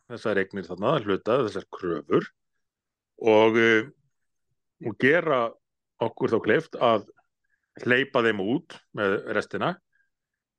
þessar 0.09 0.41
eignir 0.41 0.67
þarna, 0.67 0.95
hluta, 1.03 1.37
þessar 1.45 1.67
kröfur 1.75 2.27
og, 3.19 3.59
eh, 3.59 3.89
og 4.85 4.97
gera 5.01 5.41
okkur 5.99 6.33
þá 6.33 6.39
kleift 6.45 6.79
að 6.79 7.09
hleypa 7.83 8.23
þeim 8.23 8.41
út 8.43 8.79
með 8.95 9.19
restina. 9.35 9.75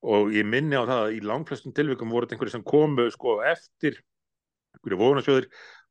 Og 0.01 0.33
ég 0.33 0.47
minni 0.49 0.77
á 0.77 0.85
það 0.89 1.03
að 1.05 1.17
í 1.17 1.21
langflestum 1.29 1.75
tilvikum 1.77 2.13
voru 2.13 2.25
þetta 2.25 2.39
einhverju 2.39 2.55
sem 2.55 2.65
komu 2.65 3.09
sko 3.13 3.41
eftir 3.45 3.99
einhverju 4.77 5.01
vonasjóðir 5.01 5.49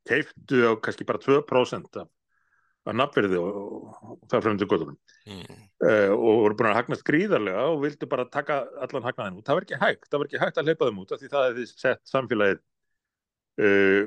keiftu 0.09 0.63
á 0.65 0.73
kannski 0.81 1.05
bara 1.05 1.21
2% 1.21 1.99
af, 2.01 2.09
af 2.89 2.97
nafnverði 2.97 3.39
og, 3.39 3.57
og, 3.59 4.01
og 4.09 4.19
það 4.31 4.45
fremdi 4.45 4.67
gödunum 4.69 4.97
mm. 5.29 5.55
uh, 5.85 6.11
og 6.15 6.41
voru 6.43 6.57
búin 6.59 6.69
að 6.71 6.77
hagnast 6.79 7.05
gríðarlega 7.07 7.65
og 7.69 7.81
vildu 7.83 8.09
bara 8.09 8.27
taka 8.31 8.61
allan 8.83 9.05
hagnaðin 9.05 9.39
út. 9.39 9.45
Það 9.47 9.59
var 9.59 9.67
ekki 9.67 9.81
hægt, 9.83 10.09
það 10.09 10.21
var 10.21 10.29
ekki 10.29 10.43
hægt 10.43 10.61
að 10.61 10.69
leipa 10.69 10.89
þeim 10.89 11.01
út 11.03 11.13
af 11.13 11.21
því 11.21 11.31
það 11.33 11.47
hefði 11.47 11.65
sett 11.71 12.13
samfélagið 12.13 12.61
uh, 13.65 14.03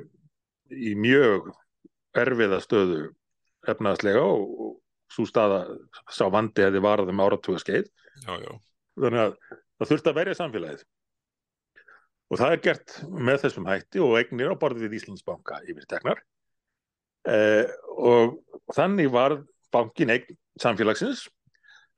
í 0.73 0.95
mjög 0.99 1.53
erfiða 2.23 2.61
stöðu 2.63 3.03
efnaðslega 3.73 4.25
og, 4.27 4.57
og 4.67 4.73
svo 5.13 5.29
staða 5.29 5.63
sá 6.11 6.25
vandi 6.33 6.65
hefði 6.65 6.83
varað 6.83 7.13
um 7.13 7.23
áratuga 7.23 7.61
skeið 7.63 7.93
þannig 8.27 9.23
að 9.23 9.37
það 9.43 9.93
þurfti 9.93 10.13
að 10.13 10.19
verja 10.19 10.39
samfélagið. 10.41 10.85
Og 12.33 12.41
það 12.41 12.55
er 12.55 12.61
gert 12.65 12.95
með 13.13 13.43
þessum 13.43 13.67
hætti 13.69 14.01
og 14.01 14.15
eignir 14.17 14.55
á 14.57 14.57
borðið 14.57 14.95
Íslandsbanka 14.97 15.59
yfir 15.69 15.85
teknar 15.91 16.23
eh, 17.29 17.67
og 17.97 18.39
þannig 18.75 19.11
var 19.13 19.39
bankin 19.73 20.13
eign 20.15 20.39
samfélagsins 20.61 21.27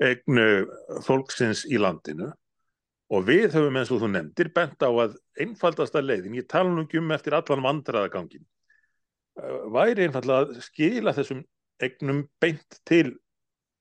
eign 0.02 0.40
eh, 0.40 0.64
fólksins 1.06 1.64
í 1.70 1.78
landinu. 1.80 2.32
Og 3.14 3.26
við 3.28 3.52
höfum 3.52 3.76
eins 3.78 3.92
og 3.92 4.00
þú 4.02 4.08
nefndir 4.10 4.48
bent 4.54 4.80
á 4.80 4.88
að 4.88 5.18
einfaldasta 5.40 6.00
leiðin, 6.02 6.38
ég 6.40 6.48
tala 6.50 6.72
nú 6.72 6.86
ekki 6.86 6.98
um 7.02 7.12
eftir 7.14 7.36
allan 7.36 7.62
vandraðagangin 7.62 8.46
væri 9.74 10.06
einfallega 10.06 10.46
að 10.46 10.62
skila 10.62 11.14
þessum 11.14 11.42
eignum 11.82 12.24
beint 12.40 12.80
til 12.86 13.16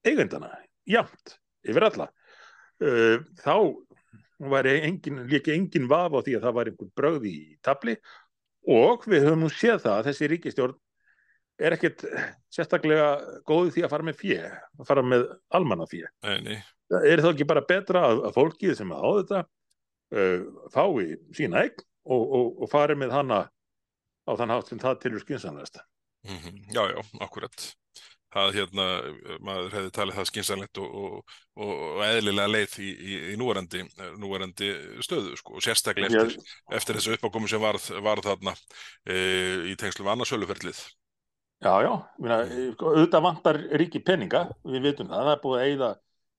eigendana, 0.05 0.49
jamt 0.89 1.37
yfir 1.67 1.87
alla. 1.89 2.09
Uh, 2.81 3.21
þá 3.39 3.55
engin, 4.43 5.21
líka 5.29 5.53
engin 5.53 5.87
vaf 5.87 6.17
á 6.17 6.19
því 6.25 6.37
að 6.37 6.45
það 6.47 6.55
var 6.57 6.69
einhvern 6.71 6.93
bröð 6.97 7.27
í 7.29 7.37
tabli 7.63 7.93
og 8.67 9.05
við 9.07 9.27
höfum 9.27 9.45
nú 9.45 9.51
séð 9.53 9.85
það 9.85 9.99
að 9.99 10.07
þessi 10.09 10.29
ríkistjórn 10.31 10.79
er 11.63 11.75
ekkert 11.77 12.03
sérstaklega 12.53 13.07
góði 13.47 13.77
því 13.77 13.85
að 13.85 13.93
fara 13.95 14.07
með 14.07 14.19
fjö, 14.19 14.39
að 14.79 14.87
fara 14.89 15.03
með 15.07 15.25
almanna 15.55 15.87
fjö. 15.89 16.05
Er 16.23 17.23
það 17.23 17.31
ekki 17.31 17.49
bara 17.49 17.65
betra 17.67 18.05
að, 18.09 18.23
að 18.27 18.37
fólkið 18.37 18.75
sem 18.79 18.91
að 18.93 19.03
á 19.03 19.09
þetta 19.19 19.43
uh, 20.13 20.67
fái 20.73 21.17
sína 21.37 21.63
eign 21.63 21.85
og, 22.03 22.23
og, 22.23 22.49
og 22.63 22.71
fari 22.71 22.97
með 22.99 23.15
hana 23.15 23.39
á 24.27 24.31
þann 24.39 24.53
hátt 24.55 24.71
sem 24.71 24.81
það 24.81 24.99
tilur 25.05 25.23
skynsanlegasta? 25.23 25.87
mhm, 26.27 26.59
já, 26.75 26.83
já, 26.91 26.99
akkurat. 27.19 27.69
Það 28.33 28.55
hérna, 28.55 28.85
maður 29.45 29.75
hefði 29.77 29.89
talið 29.93 30.15
það 30.17 30.27
skynsanlegt 30.31 30.79
og, 30.81 30.93
og, 30.97 31.33
og, 31.53 31.73
og 31.89 31.99
eðlilega 32.07 32.49
leið 32.49 32.77
í, 32.81 32.87
í, 32.89 33.17
í 33.29 33.35
núverandi, 33.37 33.83
núverandi 34.17 34.69
stöðu, 35.05 35.35
sko, 35.37 35.59
og 35.59 35.65
sérstaklega 35.65 36.23
eftir, 36.23 36.55
eftir 36.79 36.97
þessu 36.97 37.13
uppákomu 37.13 37.51
sem 37.51 37.61
varð, 37.61 37.91
varð 38.01 38.31
þarna 38.31 38.55
e, 39.05 39.19
í 39.69 39.75
tengslu 39.77 40.07
við 40.07 40.15
annarsöluferlið. 40.15 40.81
Já, 41.63 41.73
já, 41.79 41.91
Meina, 42.19 42.37
sko, 42.73 42.89
auðvitað 42.91 43.23
vantar 43.23 43.59
ríki 43.79 44.01
peninga, 44.03 44.47
við 44.67 44.89
vitum 44.89 45.07
það, 45.07 45.21
það 45.27 45.33
er 45.33 45.43
búið 45.43 45.59
að 45.59 45.67
eyða 45.69 45.89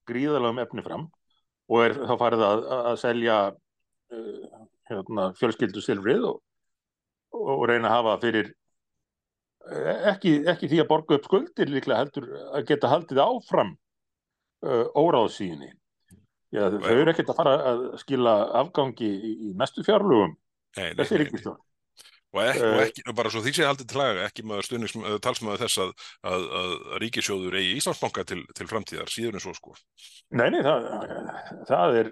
gríðalegum 0.05 0.61
efni 0.61 0.83
fram 0.85 1.07
og 1.65 1.81
er 1.81 1.95
þá 1.97 2.13
farið 2.21 2.43
að, 2.45 2.65
að 2.91 2.99
selja 3.01 3.37
uh, 4.13 4.59
hérna, 4.91 5.31
fjölskyldu 5.39 5.81
silfrið 5.81 6.27
og, 6.29 6.37
og 7.41 7.65
reyna 7.71 7.89
að 7.89 7.95
hafa 7.95 8.13
fyrir 8.21 8.51
eh, 9.71 10.05
ekki, 10.13 10.35
ekki 10.51 10.69
því 10.71 10.83
að 10.83 10.89
borga 10.91 11.17
upp 11.17 11.25
skuldir 11.25 11.73
líklega 11.73 12.03
heldur 12.03 12.29
að 12.51 12.69
geta 12.69 12.91
haldið 12.93 13.23
áfram 13.25 13.73
uh, 13.73 14.85
óráðsíðinni. 14.93 15.73
Þau 16.55 16.91
eru 16.93 17.11
ekkert 17.11 17.33
að 17.33 17.39
fara 17.41 17.55
að 17.71 17.85
skila 17.99 18.35
afgangi 18.61 19.09
í, 19.09 19.31
í 19.49 19.55
næstu 19.57 19.83
fjárlugum, 19.83 20.37
þessi 20.77 21.17
ríkistjórn. 21.19 21.57
Og 22.35 22.41
ekki, 22.43 22.67
og 22.67 22.75
Eh. 22.75 22.83
ekki, 22.89 23.01
bara 23.15 23.31
svo 23.31 23.39
því 23.45 23.51
sé 23.55 23.63
haldið 23.63 23.87
til 23.91 23.99
laga, 24.01 24.25
ekki 24.27 24.43
maður 24.43 24.65
stuðnings, 24.67 24.95
talsmaður 25.23 25.61
þess 25.63 25.77
að, 25.85 25.91
að, 26.27 26.41
að 26.59 26.71
ríkisjóður 27.05 27.55
eigi 27.61 27.77
Íslandsbanka 27.79 28.21
til, 28.27 28.41
til 28.57 28.67
framtíðar, 28.67 29.09
síður 29.11 29.37
en 29.39 29.43
svo 29.45 29.53
sko. 29.55 29.71
Nei, 30.35 30.49
nei, 30.51 30.61
það, 30.65 30.79
það 31.69 31.89
er 32.01 32.07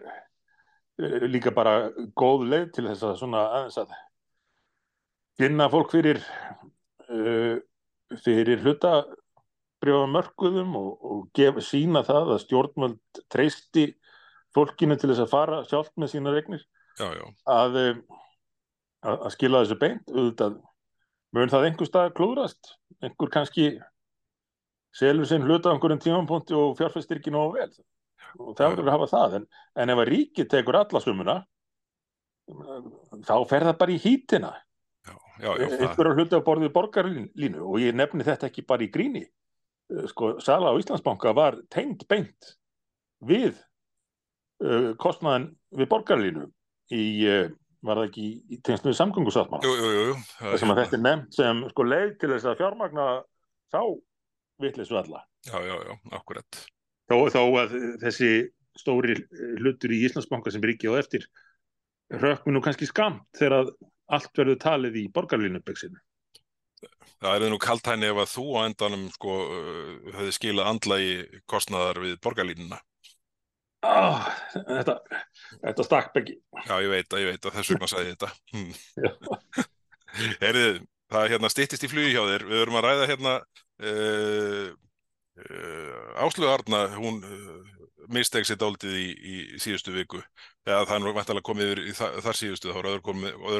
eh, 1.03 1.25
líka 1.27 1.51
bara 1.55 1.73
góð 2.15 2.47
leið 2.53 2.67
til 2.77 2.85
þess 2.87 3.03
að 3.09 3.19
svona 3.19 3.41
aðeins 3.57 3.79
að 3.83 3.89
finna 5.41 5.65
fólk 5.73 5.89
fyrir 5.91 6.19
uh, 7.09 7.57
fyrir 8.21 8.61
hlutabrjóðamörkuðum 8.63 10.75
og, 10.77 10.91
og 11.01 11.25
gef, 11.35 11.57
sína 11.65 12.03
það 12.05 12.35
að 12.35 12.43
stjórnvöld 12.45 13.21
treysti 13.33 13.85
fólkinu 14.53 14.95
til 14.99 15.09
þess 15.11 15.23
að 15.25 15.33
fara 15.33 15.57
sjálft 15.69 15.93
með 15.97 16.07
sína 16.13 16.29
regnir 16.35 16.63
Já, 16.99 17.07
já, 17.17 17.25
að, 17.49 17.71
eh, 17.81 17.95
að, 19.03 19.25
skila 19.35 19.63
þessu 19.63 19.79
beint 19.81 20.13
auðvitað 20.13 20.59
mun 21.33 21.51
það 21.51 21.67
einhver 21.69 21.89
stað 21.89 22.13
klúðrast? 22.17 22.75
Einhver 23.03 23.31
kannski 23.33 23.67
selur 24.95 25.27
sinn 25.29 25.45
hluta 25.47 25.71
á 25.71 25.73
einhverjum 25.73 26.01
tímapunkti 26.03 26.55
og 26.57 26.77
fjárfestir 26.79 27.19
ekki 27.19 27.33
nógu 27.33 27.57
vel? 27.57 27.71
Og 28.39 28.55
það 28.57 28.75
verður 28.75 28.89
að 28.89 28.95
hafa 28.95 29.09
það 29.11 29.39
en, 29.39 29.47
en 29.81 29.93
ef 29.93 30.03
að 30.03 30.11
ríkið 30.13 30.51
tekur 30.53 30.79
alla 30.79 31.01
sumuna 31.03 31.39
þá 33.23 33.35
fer 33.47 33.65
það 33.69 33.77
bara 33.79 33.93
í 33.93 33.99
hítina 34.03 34.51
já, 35.07 35.13
já, 35.39 35.47
já, 35.47 35.67
það, 35.67 35.77
einhverja 35.87 36.15
hluti 36.17 36.39
á 36.39 36.47
borðið 36.47 36.73
borgarlínu 36.75 37.63
og 37.63 37.77
ég 37.81 37.95
nefni 37.95 38.25
þetta 38.27 38.49
ekki 38.49 38.65
bara 38.67 38.85
í 38.85 38.89
gríni. 38.91 39.23
Eh, 39.93 40.05
sko, 40.11 40.35
Sala 40.43 40.73
á 40.73 40.79
Íslandsbanka 40.79 41.33
var 41.35 41.59
tengd 41.73 42.05
beint 42.11 42.53
við 43.23 43.55
uh, 44.63 44.91
kostnaðin 44.99 45.53
við 45.71 45.89
borgarlínu 45.91 46.47
í, 46.91 47.03
uh, 47.31 47.47
var 47.83 47.99
það 47.99 48.07
ekki 48.09 48.23
í, 48.23 48.33
í 48.55 48.57
tengslu 48.65 48.91
við 48.91 48.97
samgöngusáttmála 48.99 49.67
jú, 49.67 49.75
jú, 49.79 49.91
jú, 49.93 50.03
jú. 50.09 50.17
það 50.39 50.49
þar 50.53 50.61
sem 50.61 50.73
að 50.73 50.79
hérna- 50.79 50.85
þetta 50.87 50.97
er 50.99 51.05
nefnt 51.07 51.37
sem 51.39 51.63
sko 51.73 51.85
leið 51.89 52.11
til 52.21 52.31
þess 52.33 52.49
að 52.49 52.59
fjármagna 52.61 53.07
þá 53.73 53.81
vitleysu 54.63 54.99
alla 55.01 55.23
Já, 55.43 55.57
já, 55.59 55.75
já, 55.75 55.95
akkurat. 56.15 56.59
þó, 57.11 57.15
þó 57.33 57.41
að 57.59 57.73
þessi 57.99 58.29
stóri 58.79 59.17
hlutur 59.59 59.91
í 59.91 59.99
Íslandsbanka 60.07 60.53
sem 60.53 60.63
ríkja 60.63 60.93
á 60.95 61.01
eftir 61.01 61.27
rökkum 62.13 62.55
nú 62.55 62.61
kannski 62.63 62.87
skamt 62.87 63.27
þegar 63.35 63.59
að 63.59 63.73
allt 64.13 64.33
verður 64.37 64.59
talið 64.63 64.97
í 65.03 65.05
borgarlínubeksinu 65.13 65.99
Það 67.23 67.45
er 67.45 67.53
nú 67.53 67.59
kaltæni 67.61 68.09
ef 68.11 68.17
að 68.19 68.31
þú 68.33 68.45
á 68.59 68.61
endanum 68.67 69.03
sko 69.13 69.35
uh, 69.45 69.91
hefði 70.17 70.33
skilað 70.35 70.69
andlagi 70.73 71.13
kostnaðar 71.47 72.01
við 72.03 72.17
borgarlínuna. 72.25 72.79
Ah, 73.83 74.27
þetta, 74.53 74.95
þetta 75.63 75.85
stakk 75.87 76.19
ekki 76.21 76.37
Já, 76.67 76.75
ég 76.83 76.91
veit 76.91 77.13
að, 77.13 77.21
ég 77.23 77.31
veit 77.33 77.47
að 77.47 77.57
þess 77.57 77.73
vegna 77.73 77.89
sagði 77.91 78.09
ég 78.09 78.17
þetta. 78.17 78.31
Hmm. 78.53 78.73
Já. 79.03 79.67
Heyrið, 80.43 80.79
það 81.13 81.29
hérna 81.33 81.51
styttist 81.51 81.85
í 81.85 81.91
flugi 81.91 82.13
hjá 82.13 82.23
þér. 82.29 82.47
Við 82.49 82.63
verum 82.63 82.79
að 82.79 82.85
ræða 82.87 83.09
hérna 83.09 83.35
uh, 83.89 84.67
uh, 85.41 86.25
Áslögu 86.25 86.51
Arna, 86.53 86.83
hún 86.95 87.21
uh, 87.25 87.73
misteg 88.13 88.45
sér 88.47 88.59
dálítið 88.61 88.99
í, 88.99 89.07
í 89.13 89.35
síðustu 89.63 89.95
viku. 89.95 90.21
Eða 90.63 90.83
það 90.87 91.07
er 91.09 91.15
vantalega 91.17 91.47
komið 91.49 91.69
yfir 91.69 91.81
í 91.83 91.93
þar, 91.97 92.19
þar 92.23 92.39
síðustu, 92.39 92.71
þá 92.71 92.77
er 92.79 92.89
öðru 92.93 93.05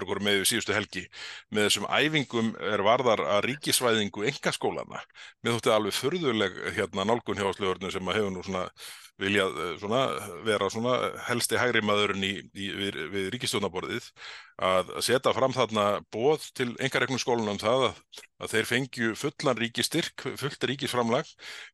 komið 0.07 0.23
með 0.23 0.37
yfir 0.39 0.49
síðustu 0.53 0.75
helgi. 0.77 1.03
Með 1.51 1.67
þessum 1.67 1.87
æfingum 1.91 2.51
er 2.73 2.83
varðar 2.87 3.25
að 3.27 3.41
ríkisvæðingu 3.49 4.27
engaskólana. 4.31 5.01
Mér 5.43 5.57
þótti 5.57 5.73
alveg 5.75 5.97
furðuleg 5.97 6.59
hérna 6.77 7.07
nálgun 7.09 7.41
hjá 7.41 7.49
Áslögu 7.49 7.91
sem 7.91 8.07
að 8.07 8.21
hefur 8.21 8.35
nú 8.37 8.45
svona 8.47 8.67
viljað 9.21 9.59
eh, 9.61 9.73
svona, 9.81 10.01
vera 10.45 10.69
svona 10.73 10.93
helsti 11.27 11.59
hægri 11.59 11.83
maðurinn 11.85 12.25
í, 12.25 12.33
í, 12.57 12.69
við, 12.77 12.97
við 13.13 13.29
ríkistjónaborðið 13.35 14.09
að 14.63 14.91
setja 15.05 15.33
fram 15.33 15.53
þarna 15.53 15.85
bóð 16.13 16.47
til 16.57 16.69
einkareknum 16.77 17.21
skólanum 17.21 17.59
það 17.61 17.87
að, 17.89 18.01
að 18.43 18.53
þeir 18.53 18.69
fengju 18.69 19.13
fullan 19.17 19.59
ríkistyrk, 19.59 20.25
fullt 20.39 20.67
ríkisframlag 20.69 21.29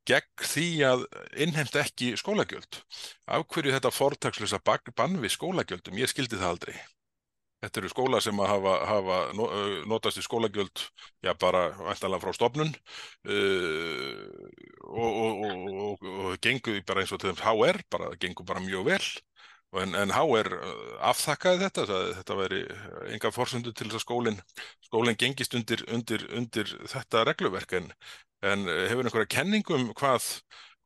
gegn 0.08 0.46
því 0.52 0.68
að 0.88 1.06
innhemta 1.46 1.84
ekki 1.84 2.14
skólagjöld. 2.20 2.82
Af 3.28 3.48
hverju 3.52 3.76
þetta 3.76 3.94
fortakslösa 3.94 4.62
bann 4.64 5.19
við 5.24 5.36
skólagjöldum? 5.36 6.00
Ég 6.00 6.12
skildi 6.12 6.40
það 6.40 6.54
aldrei. 6.54 6.80
Þetta 7.60 7.82
eru 7.82 7.90
skóla 7.92 8.20
sem 8.24 8.38
að 8.40 8.52
hafa, 8.54 8.74
hafa 8.88 9.16
notast 9.92 10.20
í 10.20 10.24
skólagjöld, 10.24 10.84
já 11.26 11.34
bara 11.36 11.66
væntanlega 11.76 12.24
frá 12.24 12.36
stofnun 12.38 12.70
uh, 12.72 14.22
og, 14.88 15.10
og, 15.10 15.42
og, 15.44 16.06
og, 16.08 16.38
gengu 16.40 16.78
bara 16.88 17.04
eins 17.04 17.12
og 17.12 17.20
til 17.20 17.34
þeim 17.34 17.42
HR, 17.44 17.82
bara 17.92 18.14
gengu 18.22 18.48
bara 18.48 18.64
mjög 18.64 18.88
vel. 18.94 19.10
En, 19.78 19.92
en 19.94 20.16
HR 20.16 20.48
afþakkaði 21.12 21.62
þetta, 21.66 21.84
sagði, 21.86 22.16
þetta 22.22 22.40
væri 22.40 22.62
enga 23.14 23.34
forsundu 23.36 23.74
til 23.76 23.86
þess 23.90 24.00
að 24.00 24.06
skólinn 24.08 24.40
skólinn 24.88 25.20
gengist 25.20 25.54
undir, 25.60 25.84
undir, 25.94 26.26
undir 26.40 26.72
þetta 26.90 27.22
regluverk 27.28 27.76
en, 27.78 27.92
en 28.42 28.66
hefur 28.66 29.04
einhverja 29.06 29.34
kenningum 29.36 29.92
hvað, 30.00 30.32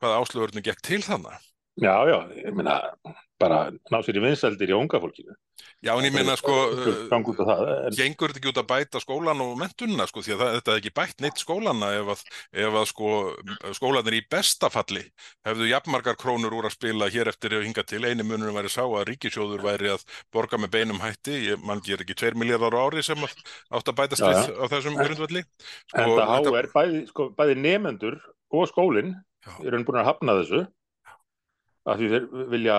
hvað 0.04 0.18
áslöfurnu 0.18 0.66
gekk 0.66 0.84
til 0.84 1.00
þannig? 1.06 1.53
Já, 1.82 2.06
já, 2.06 2.18
ég 2.38 2.54
meina 2.54 2.78
bara 3.42 3.72
ná 3.90 4.00
sér 4.06 4.20
í 4.20 4.22
vinseldir 4.22 4.70
í 4.70 4.76
unga 4.78 5.00
fólkinu. 5.02 5.34
Já, 5.84 5.92
en 5.98 6.06
ég 6.06 6.14
meina 6.16 6.36
sko, 6.38 6.54
gengur 7.10 7.36
þetta 8.32 8.38
ekki 8.38 8.50
út 8.52 8.60
að 8.62 8.68
bæta 8.70 9.00
skólan 9.02 9.42
og 9.44 9.56
mentunna 9.60 10.06
sko, 10.08 10.22
því 10.24 10.36
að 10.36 10.44
það, 10.44 10.52
þetta 10.58 10.72
er 10.74 10.80
ekki 10.80 10.92
bætt 11.00 11.24
neitt 11.24 11.42
skólana 11.42 11.90
ef 11.98 12.12
að, 12.14 12.22
ef 12.64 12.78
að 12.80 12.86
sko 12.92 13.10
skólanir 13.80 14.18
í 14.20 14.22
besta 14.32 14.70
falli 14.74 15.02
hefðu 15.48 15.70
jafnmargar 15.72 16.18
krónur 16.22 16.56
úr 16.56 16.70
að 16.70 16.76
spila 16.78 17.10
hér 17.14 17.32
eftir 17.34 17.58
ef 17.58 17.66
hinga 17.66 17.86
til, 17.90 18.04
eini 18.06 18.26
mununum 18.28 18.56
væri 18.60 18.72
sá 18.72 18.84
að 18.86 19.08
ríkisjóður 19.10 19.66
væri 19.66 19.92
að 19.96 20.06
borga 20.34 20.62
með 20.62 20.74
beinum 20.78 21.02
hætti, 21.04 21.40
ég 21.50 21.66
mann 21.66 21.84
ger 21.84 22.06
ekki 22.06 22.16
2 22.22 22.40
miljardar 22.40 22.78
ári 22.80 23.04
sem 23.06 23.20
að, 23.20 23.34
átt 23.74 23.92
að 23.92 23.98
bætast 24.00 24.24
Já, 24.24 24.30
já. 24.30 24.40
við 24.46 24.62
á 24.62 24.66
þessum 24.78 25.02
grundvalli 25.02 25.44
en 25.44 26.16
það 26.16 26.32
há 26.32 26.62
er 26.62 26.72
bæði, 26.78 27.04
sko, 27.12 27.28
bæði 27.36 27.60
nefendur 27.66 28.22
og 28.54 28.70
skólinn 28.72 29.18
eru 29.66 29.84
búin 29.84 30.00
að 30.00 30.10
hafna 30.14 30.38
þessu 30.40 30.64
af 31.86 32.00
því 32.00 32.10
þeir 32.14 32.48
vilja 32.54 32.78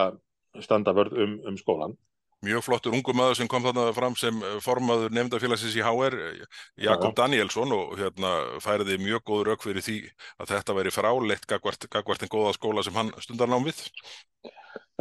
standa 0.63 0.95
vörð 0.97 1.19
um, 1.25 1.39
um 1.51 1.61
skólan 1.61 1.97
mjög 2.45 2.65
flottur 2.67 2.95
ungum 2.95 3.17
maður 3.19 3.39
sem 3.39 3.49
kom 3.51 3.65
þarna 3.65 3.87
fram 3.97 4.17
sem 4.19 4.41
formaður 4.65 5.15
nefndafélagsins 5.17 5.77
í 5.79 5.85
HR, 5.85 6.17
Jakob 6.81 7.13
Já. 7.13 7.17
Danielsson 7.23 7.73
og 7.77 7.95
hérna 8.01 8.33
færiði 8.65 8.99
mjög 9.03 9.25
góð 9.31 9.45
rauk 9.49 9.65
fyrir 9.65 9.85
því 9.85 9.97
að 10.43 10.53
þetta 10.53 10.77
væri 10.79 10.95
fráleitt 10.95 11.49
gagvart, 11.51 11.89
gagvart 11.93 12.25
en 12.25 12.33
góða 12.33 12.55
skóla 12.57 12.85
sem 12.85 12.97
hann 12.99 13.13
stundar 13.25 13.51
nám 13.51 13.67
við. 13.67 13.81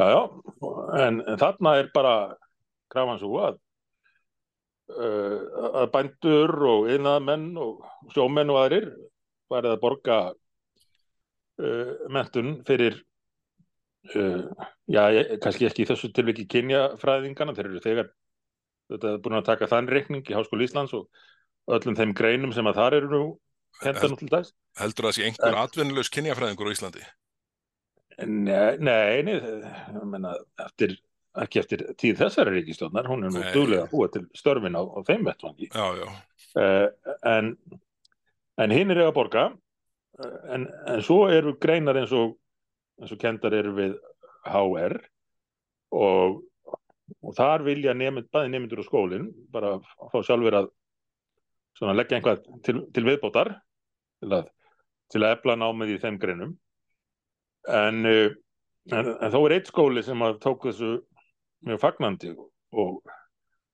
Já, 0.00 0.06
já, 0.10 0.22
en, 1.04 1.20
en 1.22 1.40
þarna 1.40 1.76
er 1.80 1.90
bara 1.94 2.14
krafan 2.92 3.20
svo 3.20 3.38
að 3.42 3.58
uh, 4.94 5.38
að 5.82 5.90
bændur 5.94 6.54
og 6.70 6.88
yðnaðmenn 6.94 7.50
og 7.60 7.84
sjómenn 8.14 8.52
og 8.54 8.62
aðrir 8.64 8.88
farið 9.52 9.76
að 9.76 9.82
borga 9.84 10.20
uh, 10.32 11.92
mentun 12.14 12.56
fyrir 12.66 13.02
uh, 14.12 14.66
já, 14.90 15.02
ég- 15.16 15.32
kannski 15.44 15.68
ekki 15.68 15.84
í 15.84 15.88
þessu 15.88 16.12
tilviki 16.14 16.44
kynjafræðingana, 16.54 17.54
þeir 17.56 17.70
eru 17.70 17.82
þegar 17.84 18.10
þetta 18.92 19.14
er 19.14 19.22
búin 19.24 19.38
að 19.40 19.48
taka 19.48 19.70
þann 19.70 19.88
reikning 19.88 20.26
í 20.28 20.36
Háskóla 20.36 20.66
Íslands 20.66 20.92
og 20.96 21.08
öllum 21.72 21.96
þeim 21.96 22.12
greinum 22.16 22.52
sem 22.52 22.66
að 22.68 22.80
þar 22.82 22.98
eru 23.00 23.08
nú 23.14 23.22
henda 23.82 24.10
nú 24.12 24.18
til 24.20 24.28
dags. 24.30 24.52
Heldur 24.78 25.06
það 25.06 25.12
að 25.12 25.16
sé 25.16 25.28
einhver 25.30 25.56
atvinnulegs 25.62 26.12
kynjafræðingur 26.12 26.68
á 26.68 26.74
Íslandi? 26.76 27.06
Nei, 28.28 28.76
nei, 28.78 29.24
nei 29.26 30.34
eftir, 30.62 30.92
ekki 31.42 31.58
eftir 31.64 31.80
tíð 31.98 32.20
þessari 32.20 32.52
ríkistjórnar, 32.60 33.08
hún 33.10 33.24
er 33.26 33.32
nú 33.34 33.40
að 33.80 33.88
búa 33.90 34.06
til 34.14 34.22
störfin 34.38 34.76
á, 34.78 34.82
á 34.86 34.98
þeim 35.08 35.24
vettvangi. 35.26 35.66
Uh, 36.54 36.86
en, 37.26 37.48
en 38.62 38.70
hinn 38.76 38.92
er 38.94 39.00
að 39.08 39.14
borga, 39.16 39.48
uh, 40.20 40.36
en, 40.54 40.68
en 40.92 41.02
svo 41.02 41.24
eru 41.34 41.56
greinar 41.58 41.98
eins 41.98 42.14
og, 42.14 42.36
eins 43.00 43.12
og 43.14 43.20
kendar 43.20 43.56
eru 43.56 43.74
við 43.76 43.94
HR 44.44 44.96
og, 45.94 46.40
og 47.24 47.36
þar 47.36 47.64
vilja 47.66 47.94
nefnd, 47.96 48.28
bæði 48.32 48.52
nefndur 48.52 48.82
og 48.82 48.88
skólinn 48.88 49.30
bara 49.54 49.76
fá 50.12 50.18
sjálfur 50.24 50.58
að 50.60 50.70
svona 51.78 51.96
leggja 51.96 52.18
einhvað 52.20 52.44
til, 52.66 52.84
til 52.94 53.06
viðbótar 53.06 53.54
til 54.22 54.30
að, 54.38 54.50
til 55.12 55.22
að 55.24 55.36
efla 55.38 55.58
námið 55.58 55.96
í 55.96 56.00
þeim 56.04 56.20
greinum 56.22 56.54
en, 57.70 58.04
uh, 58.06 58.30
en, 58.92 59.14
en 59.14 59.34
þó 59.34 59.40
er 59.42 59.56
eitt 59.58 59.72
skóli 59.72 60.04
sem 60.06 60.22
að 60.24 60.38
tók 60.44 60.68
þessu 60.68 60.96
mjög 61.64 61.80
fagnandi 61.82 62.34
og 62.34 63.00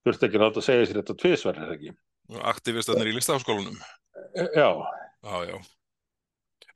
þurfti 0.07 0.29
ekki 0.29 0.41
að 0.41 0.47
láta 0.47 0.65
segja 0.65 0.87
sér 0.89 1.03
þetta 1.03 1.61
er 1.67 1.75
ekki? 1.75 1.93
aktivistarnir 2.31 3.11
í 3.11 3.15
listaháskólanum. 3.17 3.75
E, 4.39 4.45
Já, 4.55 4.71
Já, 5.21 5.45
já. 5.45 5.57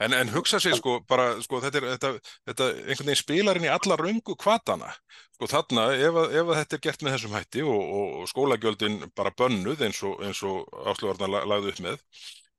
En, 0.03 0.14
en 0.16 0.32
hugsa 0.34 0.61
sér 0.62 0.78
sko, 0.78 0.99
bara, 1.09 1.34
sko, 1.45 1.61
þetta 1.64 1.80
er, 1.80 1.88
þetta, 1.95 2.12
þetta 2.51 2.68
einhvern 2.84 3.11
veginn 3.11 3.22
spilar 3.22 3.61
inn 3.61 3.68
í 3.68 3.72
alla 3.72 3.99
röngu 4.01 4.36
kvatana. 4.40 4.92
Sko 5.36 5.51
þarna, 5.51 5.88
ef, 5.95 6.20
ef 6.30 6.55
þetta 6.61 6.78
er 6.78 6.84
gert 6.88 7.05
með 7.05 7.16
þessum 7.16 7.36
hætti 7.38 7.66
og, 7.66 7.82
og, 7.99 8.14
og 8.22 8.30
skólagjöldin 8.30 9.03
bara 9.16 9.34
bönnuð 9.38 9.84
eins 9.88 10.03
og, 10.07 10.22
og 10.22 10.90
áslöfarnar 10.95 11.47
lagði 11.51 11.74
upp 11.74 11.84
með, 11.88 12.03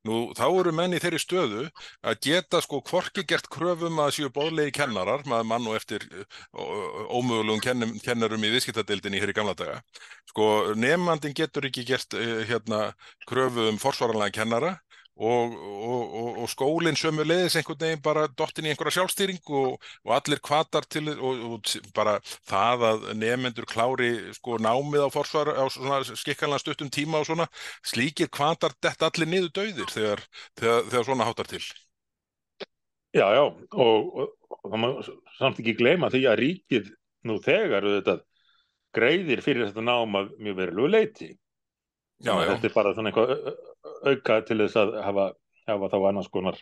nú 0.06 0.18
þá 0.38 0.46
eru 0.48 0.74
menn 0.76 0.94
í 0.96 1.00
þeirri 1.02 1.20
stöðu 1.22 1.64
að 2.06 2.20
geta 2.28 2.62
sko 2.64 2.82
hvorki 2.86 3.26
gert 3.28 3.48
kröfum 3.52 4.00
að 4.04 4.14
séu 4.20 4.32
bóðlegi 4.34 4.76
kennarar, 4.78 5.26
maður 5.30 5.50
mann 5.50 5.70
og 5.72 5.78
eftir 5.80 6.06
ómögulegum 6.54 7.64
kennum, 7.64 7.96
kennarum 8.06 8.46
í 8.46 8.52
viðskiptadeildinni 8.54 9.22
hér 9.22 9.34
í 9.34 9.38
gamla 9.38 9.56
daga. 9.58 9.80
Sko 10.30 10.76
nefnandin 10.78 11.36
getur 11.38 11.68
ekki 11.70 11.86
gert 11.88 12.18
eh, 12.20 12.44
hérna 12.50 12.90
kröfu 13.30 13.70
um 13.72 13.82
forsvaranlega 13.82 14.38
kennara 14.42 14.76
og, 15.16 15.54
og, 15.56 16.40
og, 16.44 16.48
skólinn 16.52 16.98
sömu 17.00 17.24
leiðis 17.24 17.56
einhvern 17.56 17.80
veginn 17.80 18.04
bara 18.04 18.26
dottin 18.28 18.68
í 18.68 18.74
einhverja 18.74 18.98
sjálfstýring 18.98 19.40
og, 19.48 19.78
og 20.04 20.16
allir 20.18 20.42
kvatar 20.44 20.88
til 20.92 21.08
og, 21.16 21.70
bara 21.96 22.18
það 22.26 22.86
að 22.90 23.08
nefnendur 23.22 23.68
klári 23.70 24.12
sko 24.36 24.60
námið 24.60 25.08
á 25.08 25.10
forsvar 25.14 25.54
á 25.56 25.64
svona 25.72 26.02
skikkanlega 26.10 26.64
stuttum 26.66 26.92
tíma 26.92 27.22
og 27.22 27.30
svona 27.30 27.48
slíkir 27.86 28.28
kvatar 28.28 28.76
detta 28.84 29.08
allir 29.08 29.32
niður 29.32 29.56
dauðir 29.62 29.96
þegar, 29.96 30.26
þegar, 30.60 30.84
þegar 30.92 31.08
svona 31.08 31.30
háttar 31.30 31.52
til. 31.54 31.64
já, 33.16 33.28
já 33.32 33.44
og, 33.48 34.36
það 34.66 34.80
má 34.84 34.90
samt 35.40 35.64
ekki 35.64 35.78
gleyma 35.80 36.12
því 36.12 36.26
að 36.28 36.40
ríkið 36.42 36.92
nú 37.26 37.40
þegar 37.44 37.88
auðvitað 37.88 38.24
greiðir 38.96 39.42
fyrir 39.44 39.70
þetta 39.70 39.84
nám 39.84 40.20
að 40.20 40.36
mjög 40.44 40.60
verulegu 40.60 40.92
leiti 40.92 41.32
Já, 42.24 42.32
já. 42.32 42.48
þetta 42.54 42.70
er 42.70 42.74
bara 42.76 42.94
svona 42.96 43.12
eitthvað 43.12 43.34
au- 43.36 43.56
au- 43.84 44.00
auka 44.12 44.38
til 44.48 44.58
þess 44.62 44.78
að 44.80 44.94
hafa, 45.04 45.26
hafa 45.68 45.90
þá 45.92 45.98
annars 46.10 46.30
konar 46.32 46.60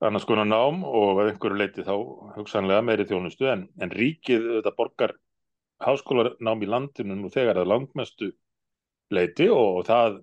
annars 0.00 0.24
konar 0.28 0.46
nám 0.46 0.84
og 0.86 1.18
að 1.18 1.32
einhverju 1.32 1.58
leiti 1.58 1.82
þá 1.82 1.94
hugsanlega 2.36 2.84
meiri 2.86 3.06
þjónustu. 3.08 3.48
En, 3.50 3.64
en 3.82 3.90
ríkið 3.90 4.44
þetta 4.58 4.74
borgar 4.78 5.16
háskólanám 5.82 6.62
í 6.62 6.68
landinu 6.70 7.16
nú 7.18 7.30
þegar 7.34 7.58
að 7.62 7.70
langmestu 7.72 8.28
leiti 9.10 9.48
og, 9.50 9.82
það 9.88 10.20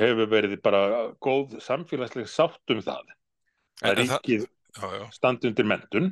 hefur 0.00 0.26
verið 0.32 0.58
bara 0.64 0.80
góð 1.22 1.60
samfélagsleg 1.62 2.26
sátt 2.26 2.74
um 2.74 2.82
það. 2.82 3.06
Að 3.86 4.00
ríkið 4.02 4.48
standi 5.14 5.48
undir 5.52 5.64
mentun 5.70 6.10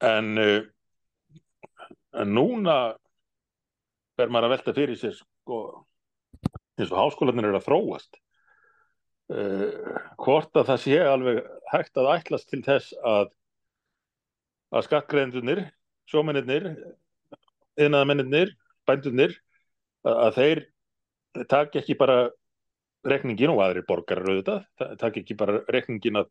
en, 0.00 0.30
en 2.12 2.32
núna 2.38 2.76
fer 4.16 4.30
maður 4.30 4.46
að 4.46 4.54
velta 4.54 4.74
fyrir 4.78 5.00
sér 5.00 5.18
sko, 5.42 5.58
eins 6.78 6.90
og 6.92 6.98
háskólanir 7.02 7.50
eru 7.50 7.58
að 7.60 7.66
þróast 7.68 8.18
uh, 9.34 9.68
hvort 10.22 10.56
að 10.56 10.68
það 10.72 10.82
sé 10.86 10.98
alveg 11.04 11.40
hægt 11.72 12.00
að 12.00 12.10
ætlast 12.16 12.50
til 12.52 12.62
þess 12.66 12.92
að 13.02 13.30
að 14.72 14.86
skattgreðendunir 14.86 15.66
sjómennir 16.08 16.68
yðnaðamennir, 17.76 18.54
bændunir 18.88 19.34
að, 20.04 20.14
að 20.14 20.38
þeir 20.38 20.62
taki 21.48 21.80
ekki 21.82 21.96
bara 22.00 22.16
rekningin 23.08 23.52
og 23.52 23.60
aðrir 23.64 23.84
borgarar 23.88 24.28
auðvitað, 24.30 24.64
ta- 24.78 24.94
taki 25.00 25.22
ekki 25.24 25.36
bara 25.40 25.60
rekningin 25.72 26.20
að 26.22 26.30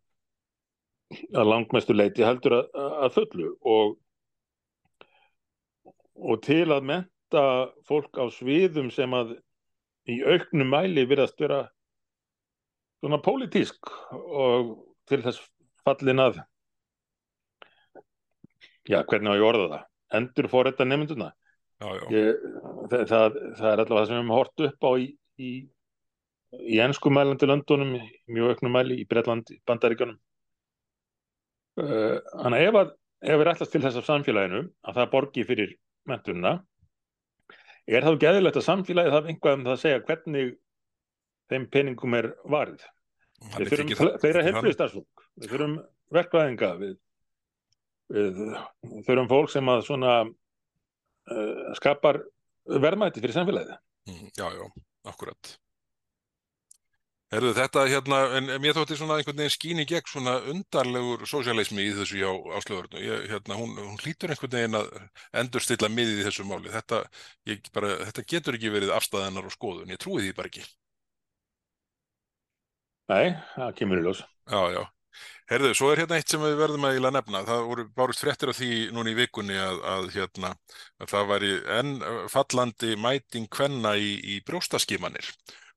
að 1.35 1.49
langmestu 1.49 1.91
leiti 1.93 2.23
heldur 2.23 2.53
að, 2.61 2.67
að 3.03 3.15
fullu 3.17 3.49
og, 3.67 3.97
og 6.15 6.37
til 6.45 6.63
að 6.71 6.85
menta 7.31 7.71
fólk 7.87 8.17
á 8.19 8.27
sviðum 8.31 8.91
sem 8.91 9.11
að 9.13 9.37
í 10.09 10.21
auknum 10.23 10.67
mæli 10.67 11.05
virðast 11.07 11.39
vera 11.39 11.69
svona 12.99 13.21
pólitísk 13.21 13.87
og 14.11 14.87
til 15.07 15.21
þess 15.23 15.39
fallin 15.85 16.19
að 16.19 16.41
já, 18.87 19.03
hvernig 19.03 19.31
á 19.31 19.39
ég 19.39 19.45
orða 19.45 19.69
það? 19.71 19.85
Endur 20.11 20.49
fór 20.51 20.67
þetta 20.69 20.85
nefnduna 20.85 21.31
það, 21.79 23.05
það, 23.07 23.37
það 23.57 23.69
er 23.71 23.83
allavega 23.83 23.99
það 23.99 24.07
sem 24.07 24.15
við 24.15 24.19
höfum 24.19 24.33
hort 24.35 24.65
upp 24.67 24.83
á 24.83 24.91
í, 24.99 25.05
í, 25.39 25.51
í 26.67 26.81
enskumælandi 26.83 27.47
löndunum 27.47 27.95
í 27.95 28.01
mjög 28.27 28.55
auknum 28.55 28.75
mæli 28.75 28.99
í 28.99 29.07
Bretlandi, 29.07 29.61
Bandaríkjunum. 29.65 30.19
Uh, 31.79 32.19
Þannig 32.35 32.57
að 32.59 32.67
ef 32.67 32.79
að 32.81 32.91
ef 33.21 33.39
við 33.39 33.51
ætlast 33.53 33.71
til 33.71 33.81
þess 33.85 34.01
af 34.01 34.09
samfélaginu 34.09 34.65
að 34.83 34.97
það 34.97 35.11
borgi 35.13 35.45
fyrir 35.47 35.73
mentununa 36.09 36.59
er 37.97 38.07
þá 38.07 38.11
geðilegt 38.23 38.59
að 38.59 38.67
samfélagið 38.67 39.15
hafa 39.15 39.31
einhvað 39.31 39.57
um 39.57 39.63
það 39.67 39.75
að 39.75 39.81
segja 39.83 40.03
hvernig 40.07 40.51
þeim 41.51 41.69
peningum 41.73 42.17
er. 42.19 42.33
Hann 42.47 42.75
Við 43.57 43.71
þurfum 43.71 44.19
fleira 44.21 44.43
heilbriðstarfsfólk, 44.45 45.23
við 45.41 45.53
þurfum 45.55 45.73
verkvæðinga, 46.13 46.69
við, 46.77 46.93
við 48.13 48.41
þurfum 49.07 49.31
fólk 49.31 49.51
sem 49.53 49.71
að 49.73 49.83
svona 49.87 50.13
uh, 50.27 51.71
skapar 51.79 52.21
verðmæti 52.69 53.23
fyrir 53.23 53.35
samfélagið. 53.39 53.73
Mm, 54.11 54.29
Já, 54.37 54.45
já, 54.53 54.65
akkurat. 55.09 55.55
Herðu 57.31 57.53
þetta 57.55 57.85
hérna, 57.87 58.17
en 58.35 58.49
mér 58.59 58.75
þótti 58.75 58.97
svona 58.99 59.15
einhvern 59.15 59.37
veginn 59.39 59.53
skín 59.53 59.79
í 59.79 59.85
gegn 59.87 60.09
svona 60.11 60.33
undarlegur 60.51 61.23
sósialismi 61.29 61.85
í 61.85 61.93
þessu 61.95 62.19
hjá 62.19 62.31
áslöfurnu. 62.57 62.99
Hérna, 63.31 63.55
hún, 63.55 63.77
hún 63.79 64.01
hlýtur 64.03 64.33
einhvern 64.33 64.51
veginn 64.57 64.79
að 64.81 64.89
endurstilla 65.39 65.87
miðið 65.93 66.19
í 66.19 66.25
þessu 66.27 66.43
máli. 66.49 66.73
Þetta, 66.73 66.99
bara, 67.71 67.93
þetta 68.09 68.25
getur 68.33 68.59
ekki 68.59 68.73
verið 68.75 68.91
afstæðanar 68.97 69.47
og 69.47 69.55
skoðun. 69.55 69.93
Ég 69.95 70.01
trúi 70.03 70.25
því 70.25 70.33
bara 70.41 70.51
ekki. 70.51 70.65
Nei, 73.11 73.31
það 73.55 73.71
kemur 73.79 74.01
í 74.01 74.05
ljós. 74.09 74.25
Já, 74.51 74.61
já. 74.75 74.83
Herðu, 75.51 75.71
svo 75.75 75.89
er 75.91 76.03
hérna 76.03 76.19
eitt 76.19 76.31
sem 76.31 76.43
við 76.43 76.53
verðum 76.59 76.85
að 76.87 76.93
eiginlega 76.93 77.15
nefna. 77.17 77.45
Það 77.47 77.65
voru 77.71 77.87
bárust 77.95 78.23
fréttir 78.23 78.51
af 78.51 78.59
því 78.59 78.75
núna 78.95 79.11
í 79.11 79.17
vikunni 79.17 79.55
að, 79.59 79.81
að, 79.95 80.11
hérna, 80.17 80.51
að 80.99 81.15
það 81.15 81.31
væri 81.31 81.49
enn 81.79 81.97
fallandi 82.31 82.91
mæting 82.99 83.47
kvenna 83.51 83.95
í, 83.99 84.13
í 84.35 84.39
brjóstaskimanir. 84.47 85.31
Og 85.31 85.70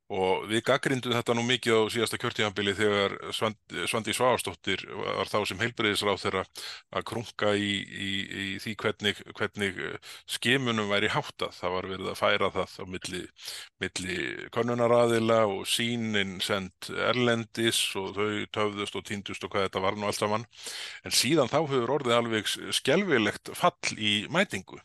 við 0.51 0.63
gaggrindum 0.69 1.15
þetta 1.15 1.35
nú 1.37 1.45
mikið 1.47 1.81
á 1.81 1.83
síðasta 1.95 2.19
kjörtíðanbili 2.23 2.75
þegar 2.79 3.15
Svand, 3.35 3.59
Svandi 3.91 4.15
Svavastóttir 4.17 4.85
var 4.91 5.31
þá 5.31 5.39
sem 5.49 5.61
heilbriðisráð 5.63 6.21
þeirra 6.23 6.45
að 6.95 7.07
krunga 7.11 7.53
í, 7.59 7.73
í, 7.83 8.11
í 8.45 8.47
því 8.63 8.75
hvernig, 8.83 9.23
hvernig 9.35 9.81
skimunum 10.37 10.93
væri 10.93 11.11
háttað. 11.15 11.57
Það 11.59 11.77
var 11.77 11.91
verið 11.95 12.13
að 12.13 12.21
færa 12.21 12.53
það 12.55 12.79
á 12.79 12.85
milli, 12.95 13.23
milli 13.85 14.19
könnunaraðila 14.55 15.41
og 15.51 15.67
sínin 15.71 16.39
send 16.45 16.91
erlendis 17.11 17.83
og 18.01 18.15
þau 18.17 18.31
töfðust 18.55 18.99
og 19.01 19.07
týndust 19.09 19.47
og 19.47 19.55
hvað 19.55 19.69
þetta 19.69 19.85
var 19.85 19.99
nú 19.99 20.09
allt 20.09 20.23
saman. 20.23 20.49
En 21.05 21.15
síðan 21.15 21.53
þá 21.53 21.61
hefur 21.63 21.97
orðið 21.99 22.19
alveg 22.19 22.51
skelvilegt 22.75 23.55
fall 23.59 23.97
í 23.99 24.25
mætingu. 24.33 24.81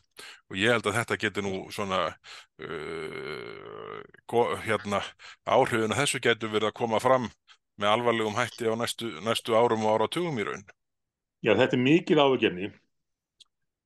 Og 0.50 0.58
ég 0.58 0.74
held 0.74 0.86
að 0.88 0.98
þetta 1.00 1.18
getur 1.24 1.46
nú 1.46 1.54
svona 1.74 2.00
uh, 2.60 3.98
hérna 4.66 5.00
áhrifin 5.46 5.92
að 5.94 6.00
þessu 6.02 6.20
getur 6.24 6.52
verið 6.52 6.70
að 6.70 6.78
koma 6.82 7.00
fram 7.02 7.28
með 7.80 7.92
alvarlegum 7.94 8.36
hætti 8.36 8.68
á 8.68 8.74
næstu, 8.76 9.08
næstu 9.24 9.56
árum 9.56 9.86
og 9.86 9.96
áratugum 9.96 10.38
í 10.38 10.46
raun. 10.46 10.64
Já, 11.40 11.54
þetta 11.56 11.76
er 11.76 11.84
mikil 11.84 12.20
áhugjefni 12.20 12.70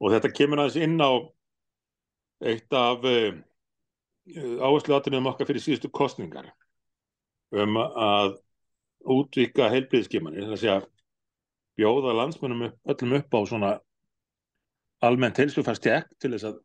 og 0.02 0.14
þetta 0.14 0.34
kemur 0.34 0.64
aðeins 0.64 0.80
inn 0.82 0.98
á 0.98 1.12
eitt 2.44 2.74
af 2.74 3.04
uh, 3.06 3.32
áherslu 4.64 4.96
aðtunum 4.96 5.30
okkar 5.30 5.48
fyrir 5.48 5.62
síðustu 5.62 5.90
kostningar 5.94 6.50
um 7.54 7.76
að 7.78 8.38
útvika 9.04 9.68
heilbriðskimanir, 9.70 10.48
þess 10.54 10.66
að 10.72 10.86
bjóða 11.78 12.14
landsmönnum 12.16 12.68
upp, 12.68 12.78
öllum 12.88 13.18
upp 13.18 13.36
á 13.36 13.40
svona 13.50 13.72
almennt 15.02 15.38
heilsufærstjekk 15.40 16.14
til 16.20 16.32
þess 16.34 16.48
að 16.50 16.60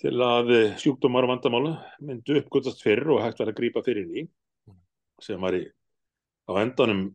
til 0.00 0.14
að 0.24 0.50
eh, 0.56 0.76
sjúkdómar 0.80 1.26
og 1.26 1.34
vandamála 1.34 1.72
myndu 2.00 2.38
uppgötast 2.40 2.80
fyrir 2.82 3.10
og 3.12 3.22
hægt 3.22 3.40
var 3.42 3.50
að 3.52 3.58
grípa 3.58 3.82
fyrir 3.84 4.08
í 4.08 4.26
sem 5.20 5.40
var 5.40 5.58
í 5.58 5.66
á 6.48 6.52
endanum 6.62 7.10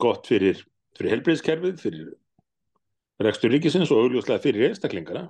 gott 0.00 0.26
fyrir, 0.26 0.62
fyrir 0.96 1.12
heilbriðskerfið, 1.12 1.76
fyrir 1.78 2.14
rekstur 3.22 3.52
ríkisins 3.52 3.92
og 3.92 4.06
augljóslega 4.06 4.42
fyrir 4.42 4.70
einstaklingana 4.70 5.28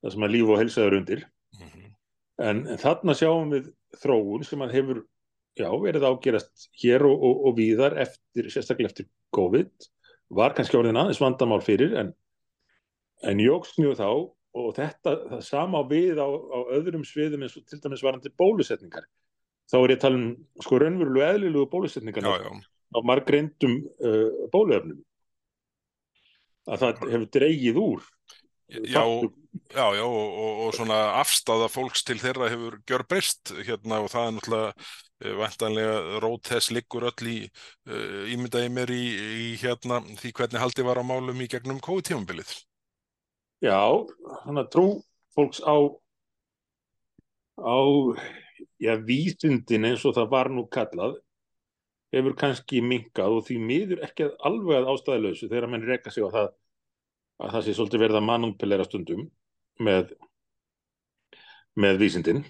það 0.00 0.14
sem 0.14 0.26
að 0.26 0.34
líf 0.36 0.54
og 0.54 0.62
helsaður 0.62 0.98
undir 1.02 1.26
Mhm. 1.60 1.90
en, 2.38 2.66
en 2.70 2.78
þarna 2.78 3.14
sjáum 3.18 3.50
við 3.50 3.72
þróun 4.00 4.44
sem 4.46 4.62
að 4.62 4.74
hefur 4.78 5.00
já, 5.58 5.68
verið 5.82 6.06
ágerast 6.06 6.68
hér 6.78 7.04
og, 7.04 7.18
og, 7.18 7.40
og 7.48 7.56
víðar 7.58 7.98
eftir, 7.98 8.48
sérstaklega 8.48 8.92
eftir 8.92 9.08
COVID 9.34 9.88
var 10.30 10.54
kannski 10.54 10.78
orðin 10.78 10.96
aðeins 10.96 11.20
vandamál 11.20 11.60
fyrir 11.66 11.96
en, 11.98 12.14
en 13.26 13.42
jógst 13.42 13.80
mjög 13.80 13.98
þá 14.00 14.10
og 14.60 14.70
þetta, 14.74 15.40
sama 15.46 15.82
við 15.86 16.18
á, 16.18 16.26
á 16.26 16.58
öðrum 16.74 17.04
sviðum 17.06 17.44
eins 17.46 17.56
og 17.58 17.66
til 17.68 17.78
dæmis 17.82 18.02
varandi 18.02 18.32
bólusetningar. 18.34 19.06
Þá 19.70 19.76
er 19.78 19.92
ég 19.92 20.00
að 20.00 20.04
tala 20.04 20.18
um 20.18 20.30
sko 20.64 20.80
raunverulegu 20.82 21.26
eðlilegu 21.26 21.68
bólusetningar 21.70 22.26
Já, 22.26 22.48
já, 22.48 22.50
á 22.90 22.98
margreindum 23.06 23.76
uh, 24.02 24.48
bóluefnum. 24.50 24.98
Að 26.70 26.82
það 26.82 27.04
hefur 27.12 27.28
dreigið 27.36 27.78
úr 27.80 28.08
já, 28.70 29.02
já, 29.74 29.94
já 29.96 30.04
og, 30.04 30.38
og, 30.38 30.66
og 30.66 30.74
svona 30.74 30.98
afstafa 31.20 31.68
fólks 31.72 32.04
til 32.06 32.18
þeirra 32.22 32.50
hefur 32.52 32.78
gjör 32.86 33.04
breyst 33.08 33.52
hérna 33.66 34.00
og 34.04 34.10
það 34.12 34.26
er 34.26 34.34
náttúrulega 34.36 34.72
uh, 34.74 35.36
væntanlega 35.40 36.20
rót 36.24 36.50
þess 36.50 36.74
liggur 36.74 37.06
öll 37.10 37.30
í 37.30 37.38
uh, 37.46 38.26
ímyndaði 38.30 38.72
mér 38.74 38.94
í, 38.94 39.04
í 39.44 39.48
hérna 39.62 40.02
því 40.20 40.34
hvernig 40.38 40.62
haldið 40.62 40.90
var 40.90 41.02
á 41.02 41.04
málum 41.06 41.42
í 41.42 41.48
gegnum 41.50 41.82
COVID-tímabilið. 41.84 42.54
Já, 43.60 43.80
svona 44.44 44.64
trú 44.72 45.02
fólks 45.36 45.60
á 45.60 45.76
á 47.60 47.76
já, 48.80 48.94
vísindin 48.96 49.84
eins 49.84 50.04
og 50.08 50.16
það 50.16 50.32
var 50.32 50.48
nú 50.48 50.64
kallað 50.72 51.18
hefur 52.14 52.34
kannski 52.40 52.80
minkað 52.82 53.36
og 53.36 53.44
því 53.46 53.58
miður 53.60 54.00
ekki 54.06 54.26
að 54.26 54.38
alveg 54.48 54.80
að 54.80 54.88
ástæðilausu 54.94 55.50
þegar 55.50 55.68
menn 55.70 55.86
reka 55.86 56.10
sig 56.10 56.24
á 56.24 56.30
það 56.32 56.48
að 57.40 57.52
það 57.52 57.66
sé 57.66 57.74
svolítið 57.76 58.02
verið 58.04 58.18
að 58.20 58.26
manúmpelera 58.30 58.86
stundum 58.88 59.28
með 59.80 60.16
með 61.80 62.00
vísindin. 62.00 62.42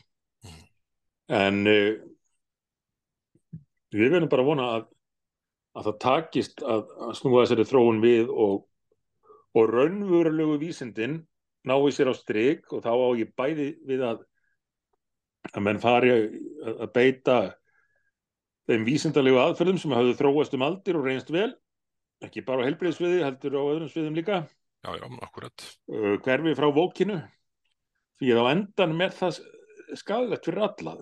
En 1.30 1.60
uh, 1.68 1.98
við 3.94 4.14
verðum 4.14 4.30
bara 4.32 4.44
að 4.44 4.50
vona 4.50 4.70
að, 4.78 4.88
að 5.76 5.90
það 5.90 6.00
takist 6.06 6.64
að, 6.64 6.86
að 7.06 7.14
snúa 7.18 7.44
þessari 7.44 7.66
þróun 7.68 8.02
við 8.02 8.32
og, 8.32 8.64
og 9.54 9.70
raunvörulegu 9.70 10.58
vísindin 10.60 11.20
nái 11.66 11.92
sér 11.92 12.10
á 12.10 12.14
strik 12.16 12.70
og 12.72 12.84
þá 12.84 12.92
á 12.94 13.08
ég 13.18 13.32
bæði 13.36 13.70
við 13.86 14.04
að 14.06 14.26
að 15.50 15.64
menn 15.64 15.80
fari 15.80 16.12
að, 16.12 16.86
beita 16.94 17.36
þeim 18.68 18.84
vísindalegu 18.86 19.40
aðferðum 19.40 19.80
sem 19.80 19.94
hafðu 19.96 20.16
þróast 20.18 20.54
um 20.56 20.64
aldir 20.66 20.98
og 20.98 21.06
reynst 21.08 21.32
vel. 21.32 21.50
Ekki 22.20 22.44
bara 22.46 22.62
á 22.62 22.68
helbriðsviði, 22.68 23.22
heldur 23.24 23.56
á 23.56 23.62
öðrum 23.64 23.90
sviðum 23.90 24.18
líka. 24.18 24.42
Já, 24.84 24.90
já, 24.96 25.06
akkurat. 25.24 25.64
uh, 25.92 26.16
hverfi 26.24 26.52
frá 26.56 26.68
vókinu. 26.76 27.16
Því 28.20 28.34
að 28.34 28.40
á 28.44 28.52
endan 28.52 29.00
er 29.00 29.16
það 29.16 29.40
skadilegt 29.96 30.46
fyrir 30.46 30.66
alla. 30.68 30.94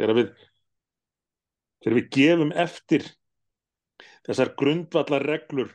Þegar 0.00 0.18
við 0.18 0.32
þegar 1.84 1.96
við 2.00 2.10
gefum 2.16 2.52
eftir 2.64 3.06
þessar 4.24 4.54
grundvallar 4.56 5.26
reglur 5.28 5.74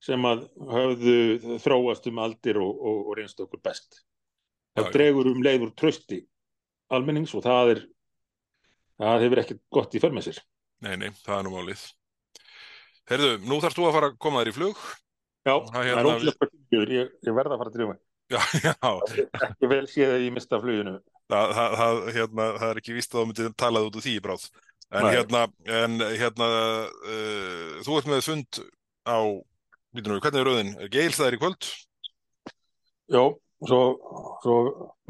sem 0.00 0.26
að 0.28 0.46
höfðu 0.72 1.16
þróast 1.60 2.08
um 2.10 2.20
aldir 2.24 2.60
og, 2.62 2.70
og, 2.72 3.00
og 3.10 3.18
reynst 3.18 3.40
okkur 3.44 3.60
best 3.64 4.02
það 4.78 4.92
dregur 4.96 5.30
um 5.32 5.42
leiður 5.44 5.74
trösti 5.76 6.22
almennings 6.90 7.34
og 7.36 7.44
það 7.44 7.74
er 7.74 7.82
það 9.00 9.24
hefur 9.26 9.42
ekkert 9.44 9.62
gott 9.72 9.94
í 9.96 10.02
för 10.02 10.16
með 10.16 10.30
sér 10.30 10.42
Nei, 10.80 10.94
nei, 10.96 11.10
það 11.12 11.34
er 11.34 11.42
nú 11.44 11.50
málið. 11.52 11.80
Herðu, 13.10 13.30
nú 13.44 13.58
þarfst 13.60 13.76
þú 13.76 13.84
að 13.84 13.96
fara 13.98 14.08
að 14.08 14.14
koma 14.24 14.40
þér 14.40 14.48
í 14.48 14.54
flug. 14.56 14.78
Já, 15.44 15.52
Það 15.52 15.66
það 15.74 15.84
hérna- 15.88 16.00
er 16.00 16.08
óslega 16.08 16.94
ég, 16.94 17.10
ég 17.26 17.36
verða 17.36 17.56
að 17.56 17.60
fara 17.60 17.72
til 17.74 17.88
mig 17.90 17.98
Já, 18.30 18.40
já, 18.62 18.74
ekki 19.48 19.68
vel 19.72 19.84
séð 19.90 20.12
að 20.14 20.24
ég 20.24 20.34
mista 20.36 20.60
fluginu 20.62 20.92
það, 21.30 21.52
það, 21.56 21.76
það, 21.80 22.00
hérna, 22.16 22.46
það 22.60 22.66
er 22.72 22.80
ekki 22.80 22.94
víst 22.96 23.14
að 23.14 23.18
þú 23.20 23.24
myndir 23.30 23.54
talað 23.58 23.88
út 23.88 23.96
úr 23.98 24.04
því 24.04 24.12
í 24.16 24.22
bráð. 24.24 24.44
En 24.90 25.06
Nei. 25.06 25.10
hérna, 25.14 25.40
en 25.80 25.96
hérna, 26.20 26.48
uh, 27.06 27.80
þú 27.86 27.96
ert 28.00 28.10
með 28.10 28.22
fund 28.26 28.60
á, 29.06 29.18
býtum 29.96 30.14
við, 30.16 30.22
hvernig 30.24 30.40
er 30.42 30.48
rauðin? 30.50 30.72
Er 30.84 30.92
Geilstaðir 30.94 31.36
í 31.36 31.40
kvöld? 31.42 31.68
Jó, 33.10 33.24
svo, 33.66 33.80
svo 34.44 34.56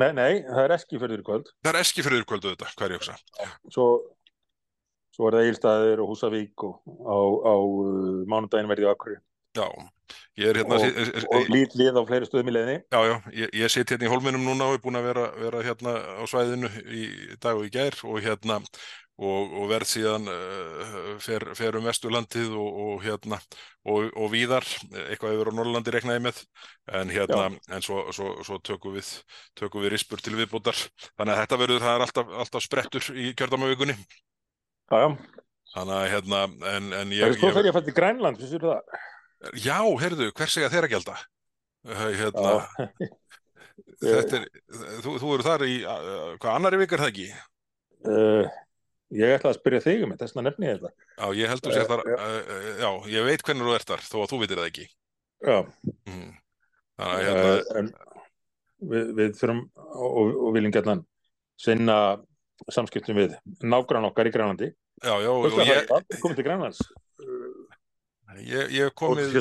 nei, 0.01 0.11
nei, 0.17 0.33
það 0.49 0.63
er 0.65 0.75
eskifjörður 0.79 1.23
í 1.23 1.27
kvöld 1.27 1.51
Það 1.61 1.73
er 1.75 1.81
eskifyrður 1.85 2.27
kvöldu 2.31 2.53
þetta, 2.55 2.71
hvað 2.79 2.87
er 2.87 2.95
ég 2.95 3.01
að 3.01 3.03
hugsa? 3.03 3.49
svo, 3.77 3.87
svo 5.17 5.29
er 5.29 5.37
það 5.37 5.49
Egilstaðir 5.49 6.05
og 6.05 6.13
Húsavík 6.15 6.65
og 6.69 6.79
á, 7.05 7.19
á 7.21 7.55
uh, 7.61 8.23
mánudaginn 8.31 8.71
verði 8.73 8.89
á 8.89 8.95
Akri 8.95 9.19
Já, 9.59 9.67
ég 10.39 10.47
er 10.53 10.61
hérna, 10.61 10.77
og, 10.79 10.83
si- 10.85 11.05
si- 11.11 11.27
og 11.35 11.49
lít 11.51 11.73
lið 11.75 11.97
á 11.99 12.03
fleiri 12.07 12.27
stöðum 12.29 12.51
í 12.53 12.55
leiðinni 12.55 12.77
já, 12.87 13.01
já, 13.11 13.15
ég, 13.35 13.53
ég 13.61 13.73
sit 13.75 13.91
hérna 13.91 14.07
í 14.07 14.11
hólminum 14.13 14.45
núna 14.47 14.69
og 14.71 14.77
er 14.79 14.83
búin 14.85 14.99
að 15.01 15.09
vera, 15.11 15.25
vera 15.43 15.63
hérna 15.67 15.95
á 15.99 16.23
svæðinu 16.31 16.71
í 16.87 17.03
dag 17.43 17.59
og 17.59 17.67
í 17.67 17.73
gær 17.75 17.99
og 18.07 18.21
hérna, 18.23 18.61
og, 19.21 19.51
og 19.61 19.67
verð 19.71 19.89
síðan 19.91 20.29
uh, 20.33 20.95
fer, 21.21 21.45
fer 21.59 21.77
um 21.79 21.85
Vesturlandið 21.89 22.55
og, 22.57 22.79
og 22.85 23.03
hérna, 23.05 23.39
og, 23.85 24.09
og 24.17 24.31
víðar, 24.33 24.65
eitthvað 25.11 25.37
yfir 25.37 25.51
á 25.53 25.57
Norrlandi 25.59 25.95
reknaði 25.95 26.23
með, 26.25 26.41
en 27.01 27.13
hérna, 27.13 27.51
en 27.69 27.85
svo, 27.85 28.07
svo, 28.17 28.33
svo 28.47 28.59
tökum 28.65 28.97
við, 28.97 29.13
tökum 29.61 29.85
við 29.85 29.95
rispur 29.97 30.23
til 30.25 30.37
viðbútar, 30.39 30.79
þannig 31.13 31.35
að 31.37 31.43
þetta 31.43 31.61
verður, 31.65 31.85
það 31.85 31.99
er 31.99 32.07
alltaf, 32.07 32.35
alltaf 32.45 32.67
sprettur 32.67 33.11
í 33.15 33.31
kjördamavíkunni, 33.39 33.97
Já, 34.91 35.05
já, 35.05 35.09
þannig 35.77 35.97
að 36.01 36.09
hérna, 36.17 36.43
en, 36.75 36.89
en 36.91 37.13
það 37.13 37.27
er 37.27 37.35
ég, 37.35 37.37
sko 37.39 37.51
ég, 37.51 37.55
þegar 37.59 37.69
ég 37.71 37.77
fætti 37.79 37.97
Grænland, 38.01 38.41
finnst 38.41 38.57
þér 38.57 38.69
það? 38.71 39.05
já, 39.63 39.77
heyrðu, 40.05 40.31
hver 40.37 40.51
segja 40.57 40.73
þeirra 40.73 40.91
gælda? 40.97 41.21
Hérna, 41.91 42.57
Já, 44.01 44.17
Þetta 44.17 44.39
er, 44.39 44.45
þú, 45.05 45.15
þú 45.21 45.31
eru 45.35 45.45
þar 45.45 45.63
í, 45.67 45.77
uh, 45.85 46.33
hvað 46.41 46.55
annari 46.57 46.79
vik 46.81 46.95
er 46.97 47.03
það 47.03 47.11
ekki? 47.13 47.27
uh, 48.09 48.59
ég 49.17 49.35
ætla 49.37 49.53
að 49.53 49.59
spyrja 49.59 49.83
þig 49.85 50.05
um 50.05 50.13
þetta, 50.13 50.27
þess 50.27 50.37
vegna 50.37 50.47
nefni 50.49 50.69
ég 50.69 50.79
þetta. 50.81 51.09
Já, 51.17 51.27
ég 51.41 51.53
heldur 51.53 51.75
sér 51.75 51.85
Eh, 51.85 51.91
þar, 51.91 52.03
uh, 52.15 52.71
já, 52.81 52.91
ég 53.15 53.27
veit 53.27 53.45
hvernig 53.47 53.67
þú 53.67 53.75
ert 53.77 53.91
þar, 53.91 54.05
þó 54.07 54.17
að 54.21 54.31
þú 54.31 54.41
veitir 54.43 54.61
það 54.61 54.71
ekki. 54.71 54.87
Já, 55.41 55.59
Mm. 56.11 56.31
Þannig 57.01 57.17
að 57.17 57.25
hérna, 57.25 57.45
uh, 57.51 57.79
en 57.81 57.93
við, 58.91 59.13
við 59.17 59.31
þurfum 59.39 59.61
og, 59.77 60.35
og 60.45 60.51
viljum 60.57 60.75
gætnan 60.75 61.05
sinna 61.61 61.97
samskiptum 62.69 63.17
við 63.17 63.37
nágrann 63.65 64.09
okkar 64.11 64.29
í 64.29 64.35
Grænlandi. 64.35 64.73
Já, 65.01 65.15
já, 65.25 65.31
og 65.33 65.47
að 65.49 65.71
ég, 65.71 65.95
komið 66.21 66.37
til 66.37 66.45
Grænlands? 66.45 66.83
Ég, 68.41 68.69
ég 68.77 68.85
hef 68.85 68.95
komið, 69.01 69.33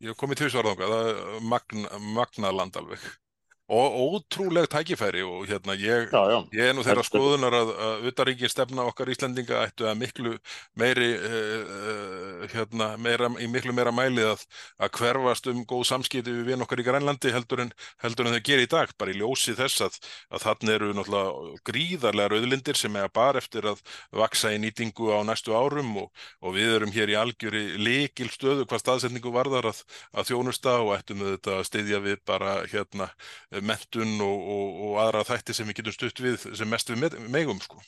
ég 0.00 0.08
hef 0.08 0.18
komið 0.18 0.40
tvisvar 0.40 0.70
þangað, 0.70 0.94
það 0.94 1.10
er 1.10 1.44
magna, 1.52 2.00
magnað 2.16 2.56
land 2.58 2.78
alveg. 2.80 3.04
Og 3.64 3.94
ótrúleg 3.96 4.66
tækifæri 4.68 5.22
og 5.24 5.46
hérna, 5.48 5.72
ég, 5.72 6.10
Já, 6.12 6.20
já, 6.28 6.38
Ég 6.52 6.68
er 6.68 6.74
nú 6.76 6.82
þeirra 6.84 7.00
skoðunar 7.00 7.54
að, 7.56 7.70
að 7.80 8.02
utaríkin 8.10 8.50
stefna 8.52 8.84
okkar 8.84 9.08
Íslendinga 9.08 9.62
ættu 9.64 9.86
að 9.88 10.02
miklu 10.02 10.32
meiri, 10.76 11.06
uh, 11.16 12.44
hérna, 12.52 12.90
meira, 13.00 13.30
í 13.40 13.48
miklu 13.48 13.72
meira 13.72 13.88
mæli 13.88 14.20
að, 14.20 14.44
að 14.76 14.90
hverfast 14.98 15.48
um 15.48 15.62
góð 15.64 15.86
samskipti 15.88 16.34
við 16.34 16.50
vinn 16.50 16.60
okkar 16.60 16.82
í 16.82 16.84
Grænlandi 16.84 17.32
heldur 17.32 17.62
en, 17.64 17.72
heldur 18.04 18.28
en 18.28 18.36
þau 18.36 18.42
gerir 18.50 18.66
í 18.66 18.68
dag, 18.74 18.92
bara 19.00 19.14
í 19.14 19.16
ljósi 19.22 19.56
þess 19.56 19.86
að, 19.88 19.96
að 20.28 20.44
þannig 20.44 20.74
eru 20.74 20.90
náttúrulega 20.98 21.64
gríðarlega 21.70 22.34
rauðlindir 22.34 22.80
sem 22.82 23.00
er 23.00 23.08
bara 23.16 23.40
eftir 23.40 23.70
að 23.72 23.80
vaksa 24.12 24.52
í 24.52 24.60
nýtingu 24.60 25.08
á 25.08 25.24
næstu 25.24 25.56
árum 25.56 25.96
og, 26.04 26.12
og 26.44 26.58
við 26.58 26.74
erum 26.82 26.92
hér 26.92 27.14
í 27.14 27.16
algjöri 27.16 27.64
likil 27.80 28.28
stöðu 28.28 28.68
hvað 28.68 28.84
staðsetningu 28.84 29.32
varðar 29.32 29.72
að, 29.72 29.82
að 30.12 30.34
þjónusta 30.34 30.76
og 30.84 30.94
ættum 30.98 31.24
auðvitað 31.24 31.58
að 31.62 31.68
styðja 31.72 32.04
við 32.04 32.22
bara 32.28 32.54
hérna 32.68 33.08
mentun 33.62 34.16
og, 34.24 34.48
og, 34.54 34.80
og 34.88 34.98
aðra 35.04 35.22
þætti 35.28 35.54
sem 35.54 35.66
við 35.68 35.76
getum 35.82 35.94
stutt 35.96 36.20
við 36.24 36.48
sem 36.56 36.68
mest 36.70 36.90
við 36.90 36.98
með- 37.04 37.18
megum 37.30 37.60
sko. 37.62 37.78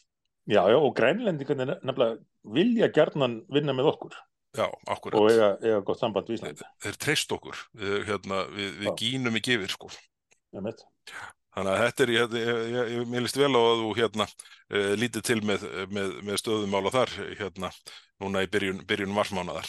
já, 0.47 0.63
já, 0.71 0.77
og 0.79 0.95
Grænlendingarnir 0.99 1.79
nefnilega 1.83 2.19
vilja 2.45 2.89
gjarnan 2.95 3.41
vinna 3.51 3.73
með 3.75 3.93
okkur 3.95 4.15
Já, 4.57 4.65
og 4.73 4.89
akkurat. 4.89 5.21
eiga, 5.31 5.49
eiga 5.61 5.81
gott 5.85 5.99
samband 6.01 6.29
við 6.31 6.39
Ísland. 6.39 6.61
Þeir 6.81 6.95
treyst 6.97 7.33
okkur. 7.35 7.59
Við, 7.77 7.97
hérna, 8.09 8.39
við, 8.49 8.71
við 8.79 8.87
Já. 8.89 8.93
gínum 9.03 9.35
ekki 9.37 9.53
yfir, 9.59 9.69
sko. 9.75 9.91
Einmitt. 10.57 10.81
Þannig 11.53 11.73
að 11.75 11.83
þetta 11.83 12.05
er, 12.07 12.13
ég, 12.15 12.37
ég, 12.41 12.93
ég, 12.95 13.11
líst 13.21 13.37
vel 13.37 13.51
á 13.53 13.61
að 13.61 13.83
þú 13.83 13.91
hérna 13.99 14.25
uh, 14.25 14.95
lítið 14.97 15.27
til 15.29 15.37
með, 15.45 15.67
með, 15.93 16.15
með 16.25 16.41
stöðumála 16.41 16.93
þar 16.95 17.13
hérna 17.43 17.71
núna 18.25 18.47
í 18.47 18.49
byrjun, 18.55 18.81
byrjun 18.89 19.13
marsmánaðar. 19.13 19.69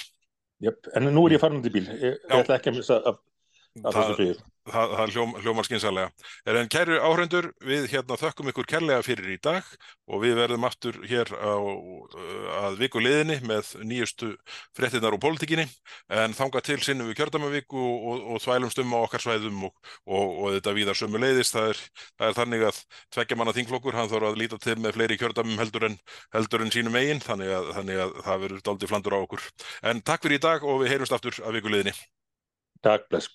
Jöp, 0.63 0.87
En 0.95 1.11
nú 1.11 1.25
er 1.27 1.35
ég 1.35 1.43
farin 1.43 1.59
út 1.59 1.67
í 1.67 1.73
bíl. 1.75 1.83
Ég, 1.91 1.99
ég 2.07 2.23
Já. 2.23 2.39
ætla 2.39 2.55
ekki 2.61 2.71
að 2.71 2.79
missa 2.79 3.01
af, 3.11 3.19
Það- 3.83 4.15
fyrir. 4.17 4.45
Það, 4.67 4.93
það 4.99 5.11
hljóm, 5.13 5.33
hljómar 5.39 5.63
skynsalega. 5.63 6.09
Er 6.43 6.57
en 6.59 6.67
kæru 6.67 6.97
áhrendur, 6.99 7.45
við 7.63 7.85
hérna 7.87 8.17
þökkum 8.19 8.49
ykkur 8.51 8.67
kærlega 8.67 9.03
fyrir 9.05 9.29
í 9.31 9.37
dag 9.39 9.63
og 10.11 10.19
við 10.25 10.33
verðum 10.41 10.65
aftur 10.67 10.97
hér 11.07 11.31
á, 11.39 11.55
uh, 11.55 12.49
að 12.67 12.75
viku 12.81 12.99
liðinni 12.99 13.37
með 13.47 13.69
nýjustu 13.87 14.33
fréttinnar 14.75 15.15
úr 15.15 15.23
pólitíkinni 15.23 15.63
en 16.11 16.35
þanga 16.35 16.59
til 16.67 16.81
sinnum 16.83 17.07
við 17.07 17.15
kjördamavíku 17.21 17.79
og, 17.79 18.03
og, 18.11 18.27
og 18.35 18.43
þvælumst 18.43 18.83
um 18.83 18.91
á 18.91 18.99
okkar 19.07 19.23
svæðum 19.23 19.63
og, 19.69 19.73
og, 20.03 20.35
og 20.35 20.51
þetta 20.57 20.75
víðar 20.81 20.99
sömu 20.99 21.23
leiðist. 21.23 21.55
Það 21.55 21.71
er, 21.71 21.81
það 22.19 22.27
er 22.27 22.37
þannig 22.41 22.67
að 22.67 22.83
tveggja 23.15 23.39
manna 23.39 23.55
þingflokkur, 23.55 23.99
hann 24.01 24.11
þarf 24.11 24.31
að 24.33 24.39
líta 24.43 24.59
til 24.67 24.75
með 24.83 24.99
fleiri 24.99 25.21
kjördamum 25.23 25.63
heldur 25.63 25.87
en, 25.87 25.99
heldur 26.35 26.67
en 26.67 26.75
sínum 26.75 26.99
eigin, 26.99 27.23
þannig 27.23 27.55
að, 27.55 27.71
þannig 27.79 28.03
að 28.03 28.15
það 28.27 28.43
verður 28.43 28.67
dálítið 28.67 28.91
flandur 28.91 29.15
á 29.15 29.19
okkur. 29.23 29.49
En 29.87 30.03
takk 30.03 30.27
fyrir 30.27 30.41
í 30.41 30.43
dag 30.43 30.67
og 30.67 30.83
við 30.83 30.91
heyrumst 30.91 31.15
aftur 31.15 31.39
að 31.39 31.61
viku 31.61 31.71
liðinni. 31.71 31.95
Takk, 32.83 33.07
bless. 33.07 33.31